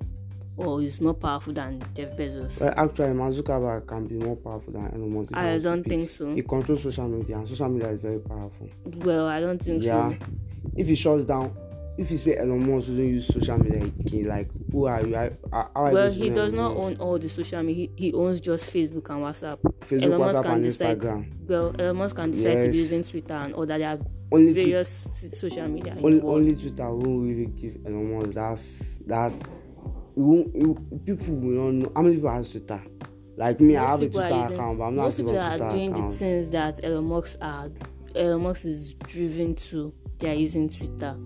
or 0.57 0.83
is 0.83 1.01
more 1.01 1.15
powerful 1.15 1.53
than 1.53 1.83
Jeff 1.95 2.17
Bezos. 2.17 2.61
Well, 2.61 2.75
actually, 2.77 3.15
Mark 3.15 3.35
Zuckerberg 3.35 3.87
can 3.87 4.07
be 4.07 4.17
more 4.17 4.37
powerful 4.37 4.73
than 4.73 4.87
Elon 4.95 5.15
Musk. 5.15 5.31
I 5.35 5.59
don't 5.59 5.83
think 5.85 6.11
so. 6.11 6.35
He 6.35 6.43
controls 6.43 6.83
social 6.83 7.09
media, 7.09 7.37
and 7.39 7.49
social 7.49 7.69
media 7.69 7.89
is 7.91 8.01
very 8.01 8.19
powerful. 8.19 8.69
Well, 8.99 9.27
I 9.27 9.41
don't 9.41 9.59
think 9.63 9.83
Yeah. 9.83 10.11
so. 10.11 10.27
If 10.77 10.87
he 10.89 10.95
shuts 10.95 11.25
down, 11.25 11.53
if 11.99 12.11
you 12.11 12.19
say 12.19 12.37
Elon 12.37 12.61
Musk 12.61 12.89
doesn't 12.89 13.07
use 13.09 13.27
social 13.27 13.59
media 13.59 13.83
again, 13.85 14.27
like 14.27 14.49
who 14.71 14.87
are 14.87 15.05
you? 15.07 15.15
How 15.15 15.71
are 15.75 15.89
you 15.89 15.95
Well, 15.95 16.13
he 16.13 16.31
does 16.31 16.53
not 16.53 16.77
own 16.77 16.97
all 16.97 17.19
the 17.19 17.29
social 17.29 17.63
media. 17.63 17.89
He, 17.97 18.07
he 18.09 18.13
owns 18.15 18.41
just 18.41 18.73
Facebook 18.73 19.09
and 19.11 19.23
WhatsApp. 19.25 19.59
Facebook, 19.81 20.03
Elon 20.03 20.19
Musk 20.19 20.41
WhatsApp, 20.41 20.43
can 20.45 20.53
and 20.53 20.63
decide. 20.63 20.99
Instagram. 20.99 21.49
Well, 21.49 21.75
Elon 21.79 21.97
Musk 21.97 22.17
can 22.17 22.31
decide 22.31 22.53
to 22.55 22.59
be 22.59 22.67
Yes. 22.67 22.77
using 22.77 23.05
Twitter 23.05 23.35
and 23.35 23.55
all 23.55 23.67
that. 23.67 23.79
There 23.79 23.89
are 23.91 23.99
Only, 24.31 24.53
various 24.55 25.07
s- 25.07 25.39
social 25.39 25.69
media. 25.69 25.97
only, 26.03 26.21
only 26.23 26.57
Twitter 26.57 26.91
won't 26.91 27.23
really 27.29 27.47
give 27.47 27.77
Elon 27.87 28.15
Musk 28.19 28.33
that 28.35 28.59
that. 29.07 29.33
It 30.15 30.19
won't, 30.19 30.55
it, 30.55 31.05
people 31.07 31.35
will 31.35 31.65
not 31.65 31.75
know 31.75 31.93
how 31.97 32.03
many 32.03 32.17
people 32.17 32.31
have 32.31 32.51
Twitter. 32.51 32.83
Like 33.37 33.61
me, 33.61 33.77
I 33.77 33.81
most 33.81 33.91
have 33.91 34.03
a 34.03 34.09
Twitter 34.11 34.35
are 34.35 34.41
using, 34.43 34.55
account, 34.55 34.79
but 34.79 34.85
I'm 34.85 34.97
not 34.97 35.03
most 35.05 35.17
people 35.17 35.33
that 35.33 35.49
Twitter 35.49 35.65
are 35.65 35.71
doing 35.71 35.93
account. 35.93 36.13
the 36.13 36.17
things 36.19 36.49
that 36.51 36.85
Elon 36.85 37.05
Musk 37.05 37.39
are 37.41 37.71
Elon 38.15 38.43
Musk 38.43 38.65
is 38.67 38.95
driven 38.95 39.55
to. 39.55 39.93
They 40.19 40.31
are 40.31 40.35
using 40.35 40.69
Twitter. 40.69 41.17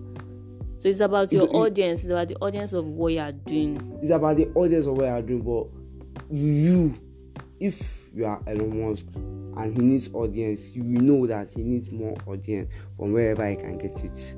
So 0.79 0.87
it's 0.89 1.01
about 1.01 1.31
your 1.33 1.43
It- 1.43 1.53
audience. 1.53 2.03
It's 2.03 2.11
about 2.11 2.29
the 2.29 2.37
audience 2.37 2.71
of 2.73 2.87
what 2.87 3.11
you 3.13 3.19
are 3.19 3.31
doing. 3.33 3.99
it's 4.01 4.11
about 4.11 4.37
the 4.37 4.47
audience 4.55 4.85
of 4.85 4.95
what 4.97 5.05
you're 5.05 5.21
doing, 5.21 5.41
but 5.41 5.67
you, 6.31 6.93
if 7.59 8.09
you 8.15 8.25
are 8.25 8.41
Elon 8.47 8.87
Musk 8.89 9.05
and 9.15 9.73
he 9.75 9.81
needs 9.81 10.09
audience, 10.13 10.73
you 10.73 10.83
will 10.83 11.01
know 11.01 11.27
that 11.27 11.49
he 11.51 11.63
needs 11.63 11.91
more 11.91 12.15
audience 12.25 12.69
from 12.95 13.11
wherever 13.11 13.47
he 13.49 13.55
can 13.57 13.77
get 13.77 14.01
it. 14.03 14.35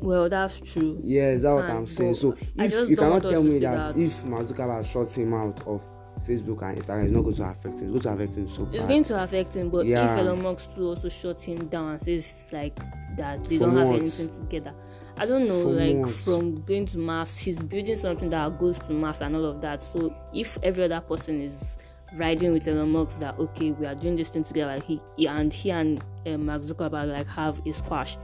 Well, 0.00 0.28
that's 0.28 0.60
true. 0.60 0.98
Yes, 1.02 1.42
that's 1.42 1.54
what 1.54 1.64
I'm 1.64 1.86
saying. 1.86 2.14
So 2.14 2.36
if 2.56 2.88
you 2.90 2.96
cannot 2.96 3.22
tell 3.22 3.42
me 3.42 3.58
that, 3.58 3.94
that. 3.94 4.00
if 4.00 4.24
Mark 4.24 4.46
Zuckerberg 4.46 4.86
shuts 4.86 5.16
him 5.16 5.34
out 5.34 5.60
of 5.66 5.80
Facebook 6.26 6.62
and 6.62 6.78
Instagram 6.78 7.06
is 7.06 7.12
not 7.12 7.22
going 7.22 7.36
to 7.36 7.42
affect 7.44 7.80
him. 7.80 7.94
It's 7.96 8.04
going 8.04 8.18
to 8.18 8.24
affect 8.24 8.36
him 8.36 8.48
so 8.50 8.68
It's 8.70 8.78
bad. 8.80 8.88
going 8.88 9.04
to 9.04 9.22
affect 9.22 9.54
him, 9.54 9.70
but 9.70 9.86
Yeah. 9.86 10.12
if 10.12 10.18
Elon 10.18 10.42
Musk 10.42 10.74
too 10.74 10.88
also 10.88 11.08
shuts 11.08 11.42
him 11.44 11.66
down 11.68 11.92
and 11.92 12.02
says 12.02 12.44
like 12.52 12.78
that 13.16 13.42
they 13.44 13.56
For 13.58 13.64
don't 13.64 13.76
have 13.76 13.88
what? 13.88 14.00
anything 14.00 14.28
together. 14.28 14.74
I 15.16 15.26
don't 15.26 15.48
know, 15.48 15.62
For 15.64 15.70
like 15.70 15.96
what? 15.96 16.10
from 16.14 16.62
going 16.62 16.86
to 16.86 16.98
Mars, 16.98 17.36
he's 17.38 17.62
building 17.62 17.96
something 17.96 18.28
that 18.30 18.58
goes 18.58 18.78
to 18.80 18.92
Mars 18.92 19.20
and 19.20 19.34
all 19.36 19.46
of 19.46 19.60
that. 19.62 19.82
So 19.82 20.14
if 20.34 20.58
every 20.62 20.84
other 20.84 21.00
person 21.00 21.40
is 21.40 21.78
riding 22.16 22.52
with 22.52 22.68
Elon 22.68 22.90
Musk 22.92 23.20
that 23.20 23.38
okay, 23.38 23.70
we 23.72 23.86
are 23.86 23.94
doing 23.94 24.16
this 24.16 24.28
thing 24.28 24.44
together, 24.44 24.74
like 24.74 24.84
he, 24.84 25.00
he 25.16 25.26
and 25.28 25.52
he 25.52 25.70
and 25.70 26.04
uh, 26.26 26.36
Mark 26.36 26.62
Zuckerberg 26.62 27.10
like 27.12 27.28
have 27.28 27.60
a 27.66 27.72
squash, 27.72 28.16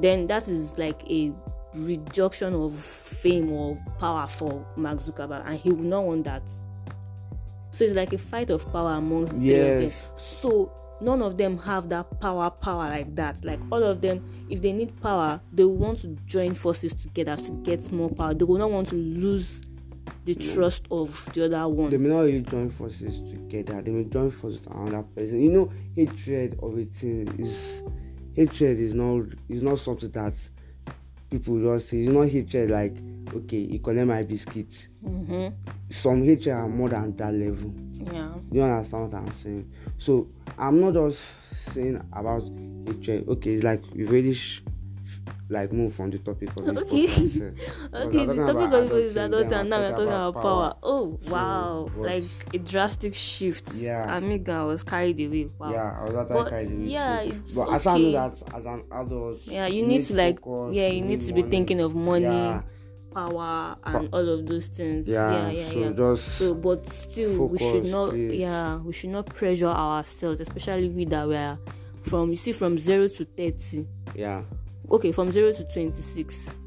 then 0.00 0.26
that 0.28 0.48
is 0.48 0.76
like 0.78 1.02
a 1.10 1.32
reduction 1.74 2.54
of 2.54 2.74
fame 2.74 3.52
or 3.52 3.78
power 3.98 4.26
for 4.26 4.66
Mark 4.76 4.98
Zuckerberg, 5.00 5.42
and 5.46 5.56
he 5.56 5.70
will 5.70 5.84
not 5.84 6.04
want 6.04 6.24
that. 6.24 6.42
So 7.70 7.84
it's 7.84 7.94
like 7.94 8.12
a 8.12 8.18
fight 8.18 8.50
of 8.50 8.70
power 8.72 8.92
amongst 8.92 9.34
the 9.34 9.38
three 9.38 9.86
them. 9.86 9.90
So 10.16 10.72
none 11.00 11.22
of 11.22 11.36
them 11.36 11.58
have 11.58 11.88
that 11.90 12.20
power, 12.20 12.50
power 12.50 12.88
like 12.88 13.14
that. 13.16 13.44
Like 13.44 13.60
all 13.70 13.82
of 13.82 14.00
them, 14.00 14.24
if 14.48 14.62
they 14.62 14.72
need 14.72 15.00
power, 15.00 15.40
they 15.52 15.64
want 15.64 15.98
to 16.00 16.08
join 16.26 16.54
forces 16.54 16.94
together 16.94 17.36
to 17.36 17.52
get 17.62 17.90
more 17.92 18.10
power. 18.10 18.34
They 18.34 18.44
will 18.44 18.58
not 18.58 18.70
want 18.70 18.88
to 18.88 18.96
lose 18.96 19.60
the 20.24 20.34
trust 20.34 20.86
of 20.90 21.28
the 21.32 21.44
other 21.44 21.68
one. 21.68 21.90
They 21.90 21.96
may 21.96 22.08
not 22.08 22.20
really 22.20 22.40
join 22.42 22.70
forces 22.70 23.20
together. 23.20 23.80
They 23.80 23.90
may 23.90 24.04
join 24.04 24.30
forces 24.30 24.60
with 24.60 24.70
another 24.74 25.02
person. 25.02 25.40
You 25.40 25.52
know, 25.52 25.72
hatred 25.94 26.58
of 26.62 26.78
a 26.78 26.84
thing 26.84 27.28
is 27.38 27.82
hatred 28.38 28.78
is 28.78 28.94
not 28.94 29.26
is 29.48 29.62
not 29.62 29.78
something 29.80 30.10
that 30.12 30.32
people 31.30 31.60
just 31.60 31.88
say. 31.88 31.98
It's 32.02 32.12
not 32.12 32.28
hatred 32.28 32.70
like 32.70 32.94
okay, 33.34 33.58
you 33.58 33.80
collect 33.80 34.06
my 34.06 34.22
biscuit. 34.22 34.88
hmm 35.04 35.48
Some 35.90 36.22
hatred 36.24 36.54
are 36.54 36.68
more 36.68 36.88
than 36.88 37.16
that 37.16 37.34
level. 37.34 37.74
Yeah. 38.12 38.32
You 38.52 38.62
understand 38.62 39.12
what 39.12 39.20
I'm 39.20 39.34
saying? 39.34 39.70
So 39.98 40.28
I'm 40.56 40.80
not 40.80 40.94
just 40.94 41.20
saying 41.72 41.96
about 42.12 42.42
hatred. 42.86 43.28
Okay, 43.28 43.54
it's 43.54 43.64
like 43.64 43.82
we 43.94 44.04
really 44.04 44.34
sh- 44.34 44.62
like 45.48 45.72
move 45.72 45.94
from 45.94 46.10
the 46.10 46.18
topic 46.18 46.50
of 46.56 46.64
this 46.66 46.78
Okay. 46.82 47.06
podcast. 47.06 47.40
eh. 47.94 47.98
Okay, 48.06 48.26
the 48.26 48.34
topic 48.34 48.72
of 48.72 48.92
is 48.92 49.16
adulting, 49.16 49.26
adult 49.26 49.52
and 49.52 49.70
now 49.70 49.78
we're 49.80 49.90
talking 49.90 50.06
about 50.08 50.34
power. 50.34 50.74
Oh 50.82 51.18
wow, 51.28 51.90
but- 51.96 52.02
like 52.06 52.24
a 52.54 52.58
drastic 52.58 53.14
shift. 53.14 53.74
Yeah. 53.74 54.16
Amiga 54.16 54.52
I 54.52 54.64
was 54.64 54.82
carried 54.82 55.20
away. 55.20 55.50
Wow. 55.58 55.72
Yeah, 55.72 55.98
I 56.00 56.04
was 56.04 56.14
at 56.14 56.28
But, 56.28 56.44
that 56.44 56.50
kind 56.50 56.72
of 56.82 56.86
yeah, 56.88 57.24
too. 57.24 57.30
it's 57.44 57.52
But 57.54 57.72
as 57.72 57.86
I 57.86 57.94
okay. 57.94 58.02
know 58.02 58.12
that 58.12 58.54
as 58.54 58.66
an 58.66 58.84
adult, 58.92 59.40
Yeah, 59.46 59.66
you 59.66 59.86
need 59.86 60.04
to 60.06 60.14
like 60.14 60.40
focus, 60.40 60.74
yeah, 60.76 60.88
you 60.88 61.02
need 61.02 61.20
to 61.20 61.32
be 61.32 61.40
money. 61.42 61.50
thinking 61.50 61.80
of 61.80 61.94
money, 61.94 62.24
Yeah, 62.26 62.62
power 63.14 63.76
and 63.84 64.08
all 64.12 64.28
of 64.28 64.46
those 64.46 64.68
things. 64.68 65.08
yeah, 65.08 65.32
Yeah, 65.32 65.50
yeah, 65.50 65.68
so 65.70 65.78
yeah. 65.80 65.90
just 65.92 66.38
So, 66.38 66.54
but 66.54 66.88
still, 66.88 67.46
we 67.48 67.58
should 67.58 67.86
not. 67.86 68.10
please. 68.10 68.38
Yeah, 68.40 68.76
we 68.76 68.92
should 68.92 69.10
not 69.10 69.26
pressure 69.26 69.66
ourselves, 69.66 70.40
especially 70.40 70.88
we 70.90 71.04
that 71.06 71.26
were 71.26 71.58
from. 72.02 72.30
You 72.30 72.36
see, 72.36 72.52
from 72.52 72.78
zero 72.78 73.08
to 73.08 73.24
thirty. 73.24 73.86
yeah. 74.14 74.42
Okay, 74.90 75.12
from 75.12 75.32
zero 75.32 75.52
to 75.52 75.64
twenty-six. 75.64 76.58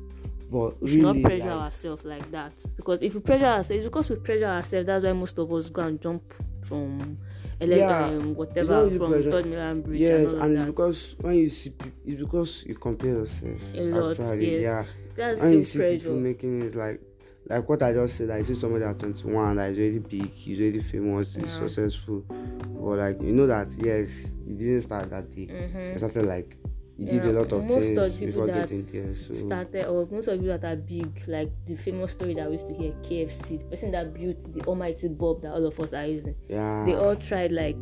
But 0.51 0.81
We 0.81 0.89
should 0.89 1.03
really, 1.03 1.21
not 1.21 1.29
pressure 1.29 1.45
like, 1.55 1.61
ourselves 1.63 2.05
like 2.05 2.31
that 2.31 2.51
because 2.75 3.01
if 3.01 3.15
we 3.15 3.21
pressure 3.21 3.45
ourselves, 3.45 3.83
because 3.85 4.09
we 4.09 4.15
pressure 4.17 4.45
ourselves. 4.45 4.85
That's 4.85 5.05
why 5.05 5.13
most 5.13 5.37
of 5.39 5.51
us 5.53 5.69
go 5.69 5.81
and 5.83 6.01
jump 6.01 6.33
from. 6.63 7.17
Ele- 7.61 7.77
Yeah, 7.77 8.05
um, 8.07 8.33
whatever 8.35 8.89
from 8.89 9.11
pressure. 9.11 9.31
Third 9.31 9.45
Milan 9.45 9.81
Bridge 9.81 9.99
yes, 10.01 10.19
and 10.19 10.27
all 10.27 10.41
and 10.41 10.51
it's 10.53 10.59
that. 10.61 10.65
because 10.67 11.15
when 11.21 11.35
you 11.35 11.49
see, 11.51 11.69
peop- 11.69 11.93
it's 12.05 12.19
because 12.21 12.63
you 12.65 12.75
compare 12.75 13.11
yourself. 13.11 13.61
A 13.75 13.81
lot, 13.83 14.19
actually, 14.19 14.61
yes. 14.61 14.61
yeah. 14.61 14.85
That's 15.15 15.41
When 15.41 15.53
you 15.53 15.63
still 15.63 15.81
see 15.81 15.97
people 15.97 16.11
pressure. 16.13 16.21
making 16.21 16.61
it 16.63 16.75
like, 16.75 17.01
like 17.47 17.69
what 17.69 17.83
I 17.83 17.93
just 17.93 18.17
said, 18.17 18.31
I 18.31 18.41
see 18.41 18.55
somebody 18.55 18.83
at 18.83 18.97
21 18.99 19.55
that 19.57 19.71
is 19.71 19.77
really 19.77 19.99
big, 19.99 20.31
he's 20.31 20.59
really 20.59 20.81
famous, 20.81 21.35
he's 21.35 21.43
Yeah. 21.43 21.49
successful, 21.67 22.25
but 22.27 22.97
like 22.97 23.21
you 23.21 23.31
know 23.31 23.45
that 23.47 23.67
yes, 23.77 24.25
he 24.47 24.53
didn't 24.53 24.81
start 24.81 25.09
that 25.11 25.33
day. 25.33 25.47
Mhm. 25.47 25.91
He 25.93 25.97
started 25.99 26.25
like 26.25 26.57
he 26.97 27.05
did 27.05 27.25
a 27.25 27.31
lot 27.31 27.51
of 27.51 27.63
most 27.63 27.85
things 27.87 27.97
of 27.97 28.19
the 28.19 28.25
people 28.27 28.45
that 28.47 28.69
there. 28.69 29.15
So 29.15 29.33
started 29.33 29.85
or 29.87 30.07
most 30.11 30.27
of 30.27 30.37
the 30.37 30.43
people 30.43 30.57
that 30.57 30.71
are 30.73 30.75
big 30.75 31.27
like 31.27 31.49
the 31.65 31.75
famous 31.75 32.11
story 32.11 32.33
that 32.35 32.45
we 32.47 32.53
used 32.53 32.67
to 32.67 32.73
hear 32.73 32.91
kfc 33.03 33.59
the 33.59 33.65
person 33.65 33.91
that 33.91 34.13
built 34.13 34.51
the 34.53 34.61
almighty 34.65 35.07
bulb 35.07 35.41
that 35.41 35.51
all 35.53 35.65
of 35.65 35.79
us 35.79 35.93
are 35.93 36.05
using 36.05 36.35
yeah, 36.49 36.83
they 36.85 36.95
all 36.95 37.15
tried 37.15 37.51
like 37.51 37.77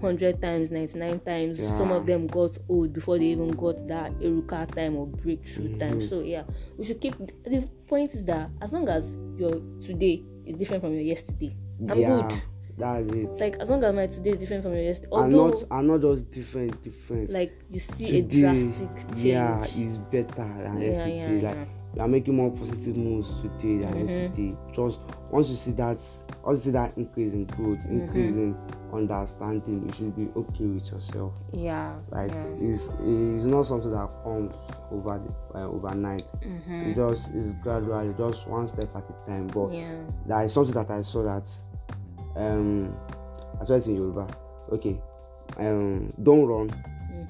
100 0.00 0.40
times 0.40 0.70
99 0.70 1.20
times 1.20 1.58
some 1.76 1.90
Yeah. 1.90 1.96
of 1.96 2.06
them 2.06 2.26
got 2.26 2.56
old 2.68 2.92
before 2.92 3.18
they 3.18 3.26
even 3.26 3.50
got 3.50 3.86
that 3.88 4.12
eruka 4.20 4.66
time 4.74 4.96
or 4.96 5.06
breakthrough 5.06 5.76
time 5.78 6.00
Mhm. 6.00 6.08
so 6.08 6.20
yeah 6.20 6.44
we 6.78 6.84
should 6.84 7.00
keep 7.00 7.16
the 7.44 7.68
point 7.86 8.14
is 8.14 8.24
that 8.24 8.50
as 8.62 8.72
long 8.72 8.88
as 8.88 9.16
your 9.36 9.60
today 9.84 10.22
is 10.46 10.56
different 10.56 10.82
from 10.82 10.92
your 10.92 11.02
yesterday 11.02 11.54
i'm 11.88 11.98
yeah, 12.00 12.06
good 12.06 12.32
That's 12.80 13.08
it. 13.10 13.28
like 13.40 13.56
as 13.60 13.70
long 13.70 13.84
as 13.84 13.94
my 13.94 14.06
today 14.06 14.30
is 14.30 14.38
different 14.38 14.62
from 14.62 14.72
your 14.72 14.82
yesterday 14.82 15.08
and 15.16 15.34
although 15.34 15.50
not 15.58 15.64
and 15.78 15.88
not 15.88 16.00
just 16.00 16.30
different, 16.30 16.82
different. 16.82 17.30
like 17.30 17.52
you 17.70 17.78
see 17.80 18.06
Today, 18.06 18.18
a 18.18 18.22
drastic 18.52 19.08
change 19.08 19.24
Yeah, 19.24 19.64
is 19.64 19.98
better 19.98 20.48
than 20.62 20.80
yeah, 20.80 20.88
yesterday. 20.88 21.40
yeah, 21.42 21.48
like 21.48 21.56
yeah. 21.56 21.64
you 21.94 22.00
are 22.02 22.08
making 22.08 22.34
more 22.36 22.50
positive 22.50 22.96
moves 22.96 23.34
today 23.42 23.78
than 23.84 23.92
Mhm. 23.94 24.08
yesterday. 24.08 24.56
Just 24.72 24.98
once 25.30 25.48
you 25.50 25.56
see 25.56 25.72
that, 25.72 25.98
once 26.44 26.58
you 26.58 26.64
see 26.64 26.70
that 26.70 26.96
increase 26.96 27.32
in 27.34 27.44
growth, 27.46 27.78
Mm-hmm. 27.80 28.00
increase 28.00 28.34
in 28.36 28.56
understanding, 28.92 29.84
you 29.86 29.92
should 29.94 30.16
be 30.16 30.28
okay 30.36 30.64
with 30.66 30.90
yourself. 30.90 31.32
yeah 31.52 31.94
Like 32.10 32.30
yeah. 32.32 32.44
it's 32.58 32.84
it's 32.84 33.44
not 33.46 33.66
something 33.66 33.90
that 33.92 34.08
comes 34.24 34.52
over 34.90 35.20
the, 35.52 35.58
uh, 35.58 35.68
overnight. 35.68 36.24
Mhm. 36.42 36.90
It 36.90 36.94
just 36.96 37.30
is 37.34 37.52
gradually, 37.62 38.12
just 38.18 38.46
one 38.48 38.66
step 38.68 38.88
at 38.96 39.04
a 39.08 39.26
time. 39.30 39.46
But 39.48 39.72
yeah 39.72 39.94
there 40.26 40.42
is 40.44 40.52
something 40.52 40.74
that 40.74 40.90
I 40.90 41.02
saw 41.02 41.22
that 41.22 41.46
um 42.36 42.92
I 43.60 43.64
saw 43.64 43.74
it 43.76 43.86
in 43.86 43.96
Yoruba. 43.96 44.26
Okay. 44.72 44.96
Um 45.58 46.12
don't 46.22 46.46
run. 46.46 46.68
Mhm. 46.68 47.28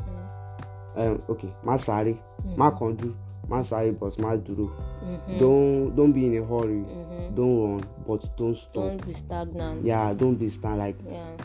Um 0.96 1.22
okay, 1.28 1.50
má 1.64 1.76
sáré, 1.78 2.16
má 2.56 2.70
kánjú, 2.70 3.14
má 3.48 3.62
sáré 3.62 3.92
but 3.92 4.16
má 4.18 4.36
dúró. 4.36 4.70
Mhm. 5.02 5.38
Don't 5.38 5.96
don't 5.96 6.12
be 6.12 6.26
in 6.26 6.42
a 6.42 6.44
hurry. 6.46 6.84
Mhm. 6.84 7.34
Don't 7.34 7.56
run, 7.62 7.80
but 8.06 8.22
don't 8.36 8.56
stop. 8.56 8.74
Don't 8.74 9.06
be 9.06 9.12
stagnant. 9.12 9.84
Yeah, 9.84 10.12
don't 10.14 10.36
be 10.38 10.48
stand 10.50 10.78
like 10.78 10.96
Yeah. 11.06 11.36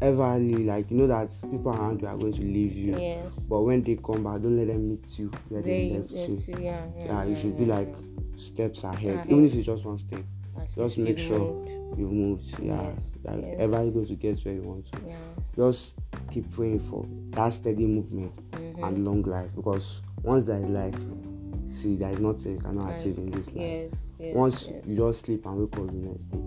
everly 0.00 0.66
like 0.66 0.90
you 0.90 0.98
know 0.98 1.06
that 1.06 1.30
people 1.50 1.72
around 1.72 2.02
you 2.02 2.08
are 2.08 2.16
going 2.18 2.32
to 2.34 2.42
leave 2.42 2.76
you. 2.76 2.92
Yes. 2.98 3.32
But 3.48 3.62
when 3.62 3.82
they 3.82 3.96
come 3.96 4.22
back, 4.24 4.42
don't 4.42 4.56
let 4.56 4.66
them 4.68 4.88
meet 4.90 5.18
you 5.18 5.30
where 5.48 5.62
Very 5.62 5.88
they 5.90 5.98
left 5.98 6.12
you. 6.12 6.36
yeah, 6.60 6.84
yeah. 6.96 7.06
Yeah, 7.06 7.24
you 7.24 7.34
should 7.36 7.56
be 7.56 7.64
like 7.64 7.88
steps 8.36 8.84
ahead. 8.84 9.14
Ahead. 9.24 9.30
Even 9.30 9.46
if 9.46 9.54
it's 9.54 9.66
just 9.66 9.84
one 9.86 9.98
step, 9.98 10.20
At 10.58 10.74
just 10.74 10.98
make 10.98 11.18
you've 11.18 11.26
sure 11.28 11.38
moved. 11.38 11.98
you've 11.98 12.12
moved. 12.12 12.58
Yeah, 12.62 12.82
Yes, 12.82 13.00
like 13.24 13.42
yes. 13.42 13.56
everybody 13.58 13.90
going 13.90 14.06
to 14.06 14.14
get 14.14 14.44
where 14.44 14.54
you 14.54 14.62
want 14.62 14.90
to. 14.92 14.98
Yeah. 15.06 15.16
Just 15.56 15.92
keep 16.30 16.50
praying 16.52 16.80
for 16.80 17.06
that 17.30 17.52
steady 17.52 17.86
movement 17.86 18.32
Mhm. 18.52 18.86
and 18.88 19.04
long 19.04 19.22
life 19.22 19.50
because 19.54 20.00
once 20.22 20.44
there 20.44 20.60
is 20.60 20.68
life, 20.70 20.94
see 21.70 21.96
there 21.96 22.10
is 22.10 22.18
nothing 22.20 22.52
you 22.54 22.58
cannot 22.60 22.84
Like, 22.84 23.00
achieve 23.00 23.18
in 23.18 23.30
this 23.30 23.46
life. 23.48 23.56
Yes. 23.56 23.90
yes 24.18 24.34
Once 24.36 24.66
yes. 24.68 24.84
you 24.86 24.96
just 24.96 25.20
sleep 25.26 25.46
and 25.46 25.58
wake 25.58 25.78
up 25.78 25.86
the 25.86 25.92
next 25.92 26.30
day, 26.30 26.38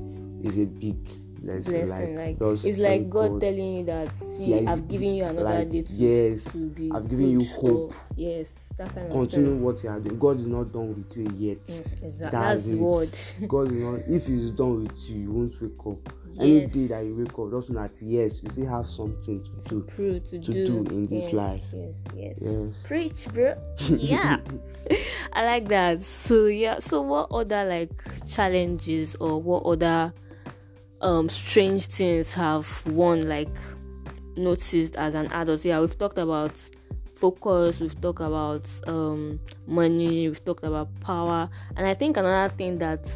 it's 0.43 0.57
a 0.57 0.65
big 0.65 0.97
blessing. 1.41 1.85
blessing, 1.85 2.15
like, 2.15 2.39
just 2.39 2.65
it's 2.65 2.79
like 2.79 3.01
thank 3.01 3.09
God 3.09 3.41
telling 3.41 3.77
you 3.77 3.85
that 3.85 4.15
see, 4.15 4.65
I've 4.67 4.87
given 4.87 5.15
you 5.15 5.23
another 5.25 5.59
like, 5.59 5.71
day 5.71 5.81
to, 5.83 5.93
yes, 5.93 6.43
to 6.45 6.69
be. 6.69 6.91
I've 6.91 7.09
given 7.09 7.31
you 7.31 7.45
hope. 7.45 7.93
yes, 8.15 8.47
that 8.77 8.93
kind 8.93 9.11
continue 9.11 9.51
of 9.51 9.59
what 9.59 9.83
you 9.83 9.89
are 9.89 9.99
doing. 9.99 10.19
God 10.19 10.39
is 10.39 10.47
not 10.47 10.71
done 10.71 10.89
with 10.89 11.17
you 11.17 11.31
yet. 11.35 11.65
Mm, 11.67 12.03
exactly. 12.03 12.17
That's 12.19 12.31
That's 12.31 12.63
the 12.63 12.75
word. 12.75 13.19
God 13.47 13.71
is 13.71 13.81
not. 13.81 13.99
If 14.07 14.27
He's 14.27 14.49
done 14.51 14.83
with 14.83 15.09
you, 15.09 15.17
you 15.17 15.31
won't 15.31 15.61
wake 15.61 15.87
up. 15.87 16.13
Any 16.39 16.67
day 16.67 16.85
that 16.85 17.03
you 17.03 17.15
wake 17.15 17.39
up, 17.39 17.49
just 17.49 17.71
know 17.71 17.81
that 17.81 17.99
yes, 17.99 18.43
you 18.43 18.49
still 18.51 18.67
have 18.67 18.87
something 18.87 19.43
to 19.43 19.69
do. 19.69 19.87
True 19.95 20.19
to, 20.19 20.29
to 20.29 20.37
do, 20.37 20.83
do 20.83 20.95
in 20.95 21.03
this 21.05 21.25
yes, 21.25 21.33
life. 21.33 21.61
Yes, 21.73 21.93
yes. 22.15 22.37
Yes. 22.39 22.73
Preach, 22.83 23.27
bro. 23.33 23.55
Yeah. 23.89 24.39
I 25.33 25.45
like 25.45 25.67
that. 25.69 26.01
So 26.01 26.45
yeah. 26.45 26.79
So 26.79 27.01
what 27.01 27.31
other 27.31 27.65
like 27.65 27.91
challenges 28.27 29.15
or 29.15 29.41
what 29.41 29.63
other 29.63 30.13
um 31.01 31.29
strange 31.29 31.87
things 31.87 32.33
have 32.33 32.67
one 32.87 33.27
like 33.27 33.55
noticed 34.35 34.95
as 34.95 35.15
an 35.15 35.31
adult? 35.31 35.65
Yeah, 35.65 35.79
we've 35.79 35.97
talked 35.97 36.17
about 36.17 36.53
focus, 37.15 37.79
we've 37.79 37.99
talked 37.99 38.21
about 38.21 38.65
um 38.87 39.39
money, 39.65 40.27
we've 40.29 40.43
talked 40.43 40.63
about 40.63 40.87
power, 41.01 41.49
and 41.75 41.85
I 41.85 41.93
think 41.93 42.17
another 42.17 42.53
thing 42.53 42.77
that 42.79 43.07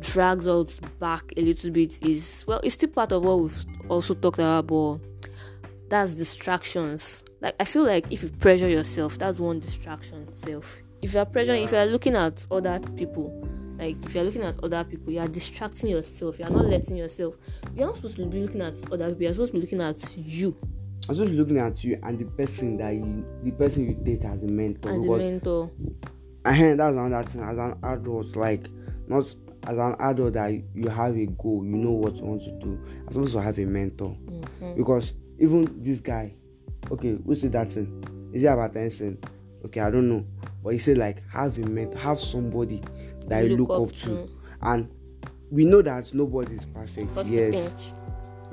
drags 0.00 0.46
us 0.46 0.78
back 0.98 1.32
a 1.36 1.40
little 1.40 1.70
bit 1.70 2.02
is 2.02 2.44
well, 2.46 2.60
it's 2.62 2.74
still 2.74 2.90
part 2.90 3.12
of 3.12 3.24
what 3.24 3.38
we've 3.38 3.64
also 3.88 4.14
talked 4.14 4.38
about, 4.38 4.66
but 4.66 4.98
that's 5.88 6.14
distractions. 6.14 7.24
Like 7.40 7.54
I 7.60 7.64
feel 7.64 7.84
like 7.84 8.06
if 8.10 8.22
you 8.22 8.28
pressure 8.30 8.68
yourself, 8.68 9.18
that's 9.18 9.38
one 9.38 9.60
distraction 9.60 10.32
self. 10.34 10.78
If 11.02 11.14
you're 11.14 11.26
pressuring, 11.26 11.64
if 11.64 11.72
you're 11.72 11.86
looking 11.86 12.16
at 12.16 12.46
other 12.50 12.80
people, 12.96 13.46
like 13.78 13.96
if 14.04 14.14
you're 14.14 14.24
looking 14.24 14.42
at 14.42 14.58
other 14.62 14.84
people, 14.84 15.12
you 15.12 15.20
are 15.20 15.28
distracting 15.28 15.90
yourself. 15.90 16.38
You're 16.38 16.50
not 16.50 16.66
letting 16.66 16.96
yourself. 16.96 17.34
You're 17.74 17.86
not 17.86 17.96
supposed 17.96 18.16
to 18.16 18.26
be 18.26 18.40
looking 18.42 18.60
at 18.62 18.74
other 18.92 19.08
people. 19.08 19.22
You're 19.22 19.32
supposed 19.32 19.52
to 19.52 19.58
be 19.58 19.60
looking 19.62 19.80
at 19.80 20.16
you 20.16 20.56
I'm 21.08 21.14
just 21.16 21.32
looking 21.32 21.58
at 21.58 21.84
you 21.84 21.98
and 22.02 22.18
the 22.18 22.24
person 22.24 22.78
that 22.78 22.94
you, 22.94 23.26
the 23.42 23.50
person 23.50 23.84
you 23.86 23.94
date 23.94 24.24
as 24.24 24.42
a 24.42 24.46
mentor. 24.46 24.90
as 24.90 24.96
a 25.04 25.08
mentor. 25.18 25.70
I 26.46 26.54
heard 26.54 26.78
that's 26.78 26.96
another 26.96 27.28
thing 27.28 27.42
as 27.42 27.58
an 27.58 27.78
adult. 27.82 28.34
Like 28.36 28.70
not 29.06 29.26
as 29.66 29.76
an 29.76 29.96
adult 29.98 30.32
that 30.34 30.50
you 30.74 30.88
have 30.88 31.14
a 31.16 31.26
goal, 31.26 31.62
you 31.64 31.76
know 31.76 31.90
what 31.90 32.16
you 32.16 32.22
want 32.24 32.42
to 32.44 32.52
do. 32.52 32.80
I'm 33.06 33.12
supposed 33.12 33.32
to 33.34 33.42
have 33.42 33.58
a 33.58 33.64
mentor 33.66 34.16
Mm-hmm. 34.26 34.76
because 34.76 35.12
even 35.38 35.82
this 35.82 36.00
guy, 36.00 36.34
okay, 36.90 37.18
we 37.24 37.34
say 37.34 37.48
that 37.48 37.72
thing. 37.72 38.02
Is 38.32 38.42
it 38.42 38.46
about 38.46 38.74
anything? 38.76 39.18
Okay, 39.66 39.80
I 39.80 39.90
don't 39.90 40.08
know, 40.08 40.24
but 40.62 40.70
he 40.70 40.78
said 40.78 40.96
like 40.96 41.22
have 41.28 41.58
a 41.58 41.66
mentor, 41.66 41.98
have 41.98 42.18
somebody 42.18 42.82
that 43.28 43.48
you 43.48 43.56
look, 43.56 43.70
up, 43.90 43.96
to. 44.02 44.28
and 44.62 44.88
we 45.50 45.64
know 45.64 45.82
that 45.82 46.12
nobody 46.14 46.54
is 46.56 46.66
perfect. 46.66 47.14
First 47.14 47.30
yes. 47.30 47.74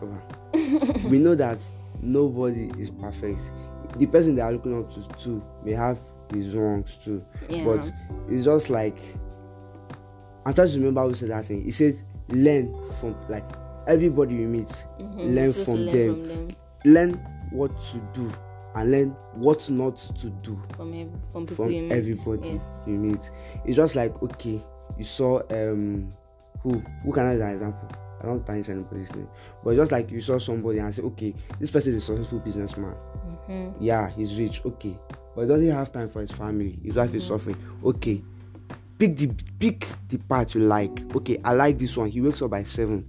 Okay. 0.02 1.08
we 1.08 1.20
know 1.20 1.36
that 1.36 1.60
nobody 2.02 2.72
is 2.80 2.90
perfect. 2.90 3.40
The 3.98 4.06
person 4.08 4.36
they 4.36 4.42
are 4.42 4.52
looking 4.52 4.78
up 4.78 4.92
to 4.94 5.08
too 5.24 5.44
may 5.64 5.74
have 5.74 6.00
his 6.34 6.56
wrongs 6.56 6.98
too. 7.04 7.24
Yeah. 7.50 7.64
But 7.66 7.92
it's 8.30 8.44
just 8.46 8.70
like 8.70 8.98
I'm 10.46 10.54
trying 10.54 10.70
to 10.70 10.78
remember 10.78 11.04
who 11.08 11.14
said 11.16 11.30
that 11.30 11.46
thing. 11.46 11.62
He 11.64 11.72
said 11.72 12.00
learn 12.30 12.74
from 13.00 13.16
like 13.30 13.46
everybody 13.88 14.36
you 14.36 14.48
meet. 14.48 14.70
Mhm. 15.00 15.36
learn 15.36 15.54
to 15.54 15.66
from 15.66 15.76
learn 15.76 15.94
them. 15.94 16.16
From 16.16 16.28
them. 16.28 16.56
Learn 16.86 17.14
what 17.52 17.72
to 17.92 17.98
do 18.14 18.32
and 18.76 18.92
learn 18.92 19.10
what 19.36 19.70
not 19.70 19.98
to 19.98 20.30
do 20.30 20.60
From, 20.76 20.94
ev- 20.94 21.10
from 21.32 21.46
people 21.46 21.66
from 21.68 21.92
everybody 21.92 22.50
Yes. 22.54 22.62
you 22.88 22.94
meet. 22.94 23.30
It's 23.66 23.76
just 23.76 23.96
like 23.96 24.22
okay, 24.24 24.62
you 24.98 25.04
saw 25.04 25.42
um 25.50 26.14
who 26.62 26.82
who 27.04 27.12
can 27.12 27.26
I 27.26 27.32
use 27.34 27.42
an 27.42 27.50
example? 27.54 27.90
I 28.22 28.26
don't 28.28 28.46
tarnish 28.46 28.70
anybody's 28.70 29.14
name, 29.16 29.28
but 29.64 29.76
just 29.76 29.92
like 29.92 30.12
you 30.12 30.22
saw 30.22 30.38
somebody 30.38 30.78
and 30.78 30.94
say, 30.94 31.02
okay, 31.02 31.34
this 31.60 31.72
person 31.72 31.94
is 31.96 32.04
a 32.04 32.06
successful 32.06 32.38
businessman. 32.40 32.94
Mhm. 33.50 33.74
Yeah, 33.80 34.10
he's 34.12 34.38
rich. 34.40 34.62
Okay, 34.64 34.96
but 35.36 35.42
he 35.42 35.48
doesn't 35.48 35.72
have 35.72 35.92
time 35.92 36.08
for 36.08 36.22
his 36.22 36.32
family. 36.32 36.78
His 36.84 36.94
wife 36.96 37.16
is 37.16 37.24
Mhm. 37.24 37.28
suffering. 37.28 37.58
Okay, 37.84 38.24
pick 39.00 39.18
the 39.18 39.28
pick 39.60 39.88
the 40.08 40.18
part 40.20 40.54
you 40.54 40.62
like. 40.62 41.16
Okay, 41.16 41.40
I 41.44 41.54
like 41.54 41.80
this 41.80 41.98
one. 41.98 42.10
He 42.10 42.22
wakes 42.22 42.42
up 42.44 42.52
by 42.52 42.62
seven. 42.64 43.06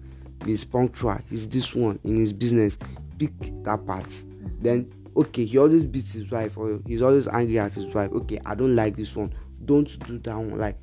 He's 0.47 0.65
punctual. 0.65 1.19
He's 1.29 1.47
this 1.47 1.75
one 1.75 1.99
in 2.05 2.17
his 2.17 2.33
business. 2.33 2.79
Pick 3.19 3.39
that 3.65 3.85
part. 3.87 4.25
Then 4.63 4.91
okay, 5.17 5.45
he 5.45 5.59
always 5.59 5.87
beats 5.87 6.13
his 6.13 6.31
wife 6.31 6.57
or 6.57 6.81
he's 6.87 7.03
always 7.03 7.29
angry 7.29 7.59
at 7.59 7.73
his 7.73 7.87
wife. 7.95 8.11
Okay, 8.13 8.41
I 8.45 8.55
don't 8.55 8.75
like 8.77 8.97
this 8.97 9.15
one. 9.17 9.33
Don't 9.65 9.87
do 10.07 10.19
that 10.19 10.37
one. 10.37 10.59
Like 10.59 10.77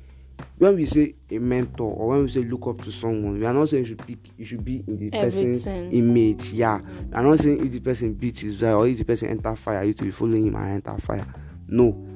when 0.58 0.74
we 0.76 0.86
say 0.86 1.14
a 1.30 1.38
mentor 1.38 1.92
or 1.92 2.08
when 2.08 2.22
we 2.22 2.28
say 2.28 2.40
look 2.44 2.66
up 2.66 2.80
to 2.82 2.90
someone, 2.92 3.38
we 3.38 3.44
are 3.44 3.52
not 3.54 3.68
saying 3.68 3.82
you 3.84 3.88
should 3.88 4.06
pick 4.06 4.18
you 4.38 4.44
should 4.44 4.64
be 4.64 4.82
in 4.86 4.96
the 4.98 5.10
person's 5.10 5.66
Everything. 5.66 5.92
image. 5.92 6.52
Yeah. 6.52 6.80
We 6.80 7.14
are 7.14 7.22
not 7.22 7.38
saying 7.38 7.64
if 7.66 7.72
the 7.72 7.80
person 7.80 8.14
beats 8.14 8.40
his 8.40 8.60
wife 8.62 8.74
or 8.74 8.86
if 8.86 8.98
the 8.98 9.04
person 9.04 9.28
enter 9.28 9.54
fire, 9.56 9.84
you 9.84 9.92
to 9.94 10.04
be 10.04 10.10
following 10.10 10.46
him 10.46 10.56
and 10.56 10.84
enter 10.84 10.96
fire. 11.00 11.26
No. 11.68 12.06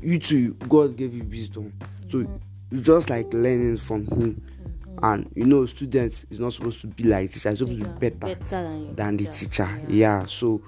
You 0.00 0.18
too, 0.18 0.54
God 0.68 0.96
gave 0.96 1.14
you 1.14 1.24
wisdom. 1.24 1.72
So 2.08 2.18
Mhm. 2.18 2.40
you 2.70 2.80
just 2.80 3.08
like 3.10 3.32
learning 3.32 3.76
from 3.76 4.06
him. 4.06 4.40
Mhm. 4.40 4.98
And 5.02 5.30
you 5.34 5.44
know, 5.44 5.66
students 5.66 6.26
is 6.30 6.38
not 6.40 6.52
supposed 6.52 6.80
to 6.82 6.86
be 6.86 7.04
like 7.04 7.32
teacher, 7.32 7.48
it's 7.50 7.58
supposed 7.58 7.78
to 7.80 7.84
Yeah, 7.86 7.92
be 7.92 8.08
better 8.10 8.34
better 8.36 8.62
than, 8.62 8.94
than 8.94 9.16
the 9.16 9.24
teacher. 9.26 9.46
teacher. 9.46 9.68
Yeah. 9.88 10.20
Yeah. 10.20 10.26
So 10.26 10.60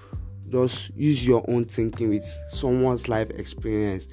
just 0.54 0.90
use 0.94 1.26
your 1.26 1.44
own 1.48 1.64
thinking 1.64 2.10
with 2.10 2.24
someone's 2.48 3.08
life 3.08 3.28
experience, 3.30 4.06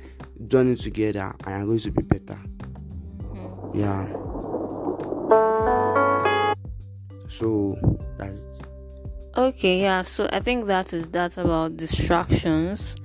join 0.47 0.71
it 0.73 0.79
together, 0.79 1.31
and 1.45 1.57
you're 1.57 1.65
going 1.67 1.79
to 1.79 1.91
be 1.91 2.01
better. 2.01 2.39
Mhm. 3.19 3.75
Yeah. 3.75 4.07
So 7.27 7.77
that's 8.17 8.37
Okay, 9.37 9.81
yeah, 9.81 10.01
so 10.01 10.27
I 10.33 10.39
think 10.41 10.65
that 10.65 10.93
is 10.93 11.07
that 11.09 11.37
about 11.37 11.77
distractions. 11.77 12.97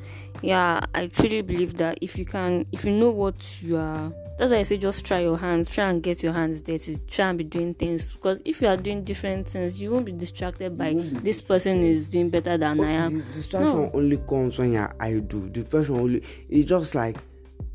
Yeah, 0.42 0.80
I 0.94 1.06
truly 1.06 1.42
believe 1.42 1.76
that 1.76 1.98
if 2.00 2.18
you 2.18 2.24
can, 2.24 2.66
if 2.72 2.84
you 2.84 2.92
know 2.92 3.10
what 3.10 3.62
you 3.62 3.76
are, 3.76 4.12
that's 4.38 4.50
why 4.52 4.58
I 4.58 4.62
say 4.64 4.76
just 4.76 5.04
try 5.04 5.20
your 5.20 5.36
hands, 5.38 5.68
try 5.68 5.88
and 5.88 6.02
get 6.02 6.22
your 6.22 6.32
hands 6.32 6.60
dirty, 6.62 6.96
try 7.08 7.28
and 7.28 7.38
be 7.38 7.44
doing 7.44 7.74
things. 7.74 8.12
Because 8.12 8.42
if 8.44 8.60
you 8.60 8.68
are 8.68 8.76
doing 8.76 9.02
different 9.04 9.48
things, 9.48 9.80
you 9.80 9.90
won't 9.92 10.04
be 10.06 10.12
distracted 10.12 10.76
by 10.76 10.94
be 10.94 11.00
this 11.02 11.40
person 11.40 11.82
is 11.82 12.08
doing 12.08 12.28
better 12.30 12.56
than 12.58 12.80
I 12.80 12.90
am. 12.90 13.18
the 13.18 13.24
distraction 13.34 13.72
No. 13.82 13.90
only 13.94 14.18
comes 14.18 14.58
when 14.58 14.72
you're 14.72 14.94
idle. 15.00 15.48
Depression 15.48 15.96
only 15.98 16.22
it's 16.48 16.68
just 16.68 16.94
like 16.94 17.16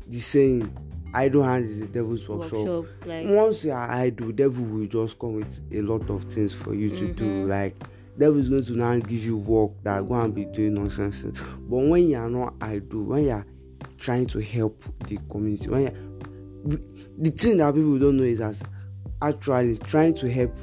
the 0.06 0.20
saying 0.20 0.70
idle 1.14 1.42
hands 1.42 1.70
is 1.70 1.80
the 1.80 1.86
devil's 1.86 2.28
workshop. 2.28 2.52
Workshop, 2.66 2.84
like 3.06 3.26
Once 3.28 3.64
you 3.64 3.72
are 3.72 3.90
idle, 3.90 4.32
devil 4.32 4.64
will 4.64 4.86
just 4.86 5.18
come 5.18 5.34
with 5.34 5.60
a 5.72 5.82
lot 5.82 6.08
of 6.10 6.24
things 6.32 6.54
for 6.54 6.74
you 6.74 6.90
to 6.90 7.12
do. 7.12 7.24
Mhm. 7.24 7.48
Like 7.48 7.74
devil 8.18 8.38
is 8.38 8.48
going 8.50 8.64
to 8.64 8.72
now 8.72 8.96
give 8.98 9.24
you 9.24 9.36
work 9.36 9.72
that 9.82 10.06
go 10.08 10.14
and 10.14 10.34
be 10.34 10.44
doing 10.44 10.74
nonsense. 10.74 11.22
But 11.22 11.76
when 11.76 12.08
you 12.08 12.16
are 12.18 12.30
not 12.30 12.54
idle, 12.60 13.02
when 13.04 13.24
you 13.24 13.30
are 13.30 13.46
trying 13.98 14.26
to 14.26 14.40
help 14.40 14.82
the 15.08 15.18
community, 15.30 15.68
when 15.68 15.82
you 15.82 15.90
the 16.64 17.30
thing 17.30 17.58
that 17.58 17.74
people 17.74 17.98
don't 17.98 18.16
know 18.16 18.24
is 18.24 18.38
that 18.38 18.56
actually 19.20 19.76
trying 19.78 20.14
to 20.14 20.30
help 20.30 20.54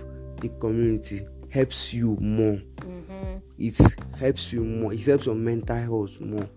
the 0.41 0.49
community 0.59 1.21
helps 1.49 1.93
you 1.93 2.17
more. 2.19 2.61
hmm 2.81 3.37
It 3.57 3.77
helps 4.17 4.53
you 4.53 4.63
more. 4.63 4.93
It 4.93 5.05
helps 5.05 5.25
your 5.25 5.35
mental 5.35 5.75
health 5.75 6.19
more. 6.21 6.49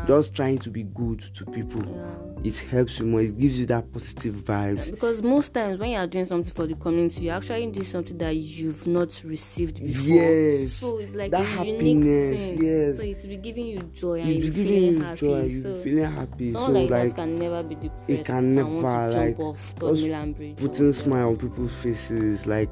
Yeah, 0.00 0.06
Just 0.06 0.34
trying 0.34 0.58
to 0.58 0.70
be 0.70 0.82
good 0.84 1.20
to 1.34 1.44
people, 1.46 1.82
yeah. 1.84 2.48
it 2.50 2.56
helps 2.58 2.98
you 2.98 3.06
more. 3.06 3.20
It 3.20 3.38
gives 3.38 3.58
you 3.58 3.66
that 3.66 3.92
positive 3.92 4.34
vibes. 4.36 4.90
Because 4.90 5.22
most 5.22 5.54
times 5.54 5.78
when 5.78 5.90
you 5.90 5.96
are 5.98 6.06
doing 6.06 6.24
something 6.24 6.52
for 6.52 6.66
the 6.66 6.74
community, 6.74 7.26
you 7.26 7.30
actually 7.30 7.66
do 7.68 7.82
something 7.84 8.16
that 8.18 8.34
you've 8.36 8.86
not 8.86 9.20
received 9.24 9.80
before. 9.82 10.14
Yes, 10.14 10.72
So 10.74 10.98
it's 10.98 11.14
like 11.14 11.30
that 11.32 11.44
happiness, 11.44 12.48
yes. 12.50 12.96
So 12.98 13.02
it 13.04 13.18
will 13.22 13.28
be 13.30 13.36
giving 13.36 13.66
you 13.66 13.80
joy 13.92 14.20
and 14.20 14.28
You'll 14.28 14.40
be 14.42 14.50
feeling 14.50 14.92
you 14.98 15.02
happy. 15.02 15.20
joy. 15.20 15.42
You'll 15.44 15.62
so 15.62 15.74
be 15.74 15.82
feeling 15.90 16.12
happy. 16.12 16.52
So 16.52 16.66
like, 16.66 16.90
like 16.90 17.08
that 17.08 17.14
can 17.14 17.38
never 17.38 17.62
be 17.62 17.74
depressed. 17.74 18.24
can 18.24 18.36
and 18.36 18.54
never, 18.56 19.10
like, 19.10 19.38
off 19.38 19.74
Bridge. 19.76 20.56
putting 20.56 20.92
smile 20.92 21.28
on 21.30 21.36
people's 21.36 21.74
faces, 21.74 22.46
like 22.46 22.70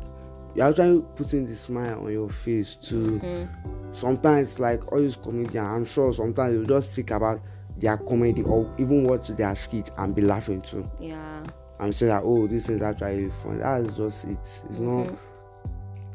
you're 0.54 0.66
actually 0.68 1.04
putting 1.16 1.46
the 1.46 1.54
smile 1.56 2.00
on 2.04 2.12
your 2.12 2.30
face 2.30 2.76
too. 2.76 3.20
Mhm. 3.22 3.48
Sometimes 3.96 4.58
like 4.58 4.92
all 4.92 4.98
these 5.00 5.16
comedians, 5.16 5.56
I'm 5.56 5.84
sure 5.86 6.12
sometimes 6.12 6.54
they'll 6.54 6.80
just 6.80 6.90
think 6.90 7.10
about 7.12 7.40
their 7.78 7.96
comedy 7.96 8.42
or 8.42 8.70
even 8.78 9.04
watch 9.04 9.28
their 9.28 9.54
skit 9.56 9.90
and 9.96 10.14
be 10.14 10.20
laughing 10.22 10.60
too. 10.60 10.88
Yeah. 11.00 11.42
I'm 11.80 11.92
sure 11.92 12.08
that 12.08 12.22
oh 12.24 12.46
this 12.46 12.68
is 12.68 12.82
actually 12.82 13.30
fun. 13.42 13.58
That's 13.58 13.94
just 13.94 14.24
it. 14.26 14.38
It's 14.68 14.78
not 14.78 15.10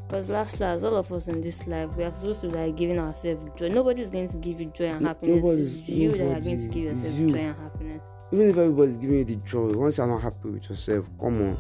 Because 0.08 0.30
last 0.30 0.60
last, 0.60 0.84
all 0.84 0.96
of 0.96 1.12
us 1.12 1.28
in 1.28 1.42
this 1.42 1.66
life, 1.66 1.90
we 1.98 2.04
are 2.04 2.12
supposed 2.12 2.42
to 2.42 2.50
like 2.50 2.76
giving 2.78 3.00
ourselves 3.00 3.44
joy. 3.56 3.70
Nobody 3.70 4.02
is 4.04 4.12
going 4.12 4.30
to 4.30 4.38
give 4.38 4.60
you 4.62 4.68
joy 4.68 4.86
and 4.86 5.08
happiness. 5.08 5.44
nobody's- 5.44 5.80
It's 5.80 5.90
you 5.90 6.12
that 6.12 6.22
are 6.38 6.40
going 6.42 6.58
to 6.62 6.68
give 6.68 6.84
yourself 6.84 7.14
you. 7.16 7.30
joy 7.32 7.38
and 7.40 7.56
happiness. 7.58 8.02
even 8.32 8.50
if 8.50 8.58
everybody's 8.58 8.98
giving 8.98 9.18
you 9.18 9.26
the 9.26 9.36
joy, 9.38 9.72
once 9.74 9.98
you're 9.98 10.08
not 10.08 10.22
happy 10.22 10.50
with 10.50 10.70
yourself, 10.70 11.06
come 11.20 11.42
on. 11.42 11.58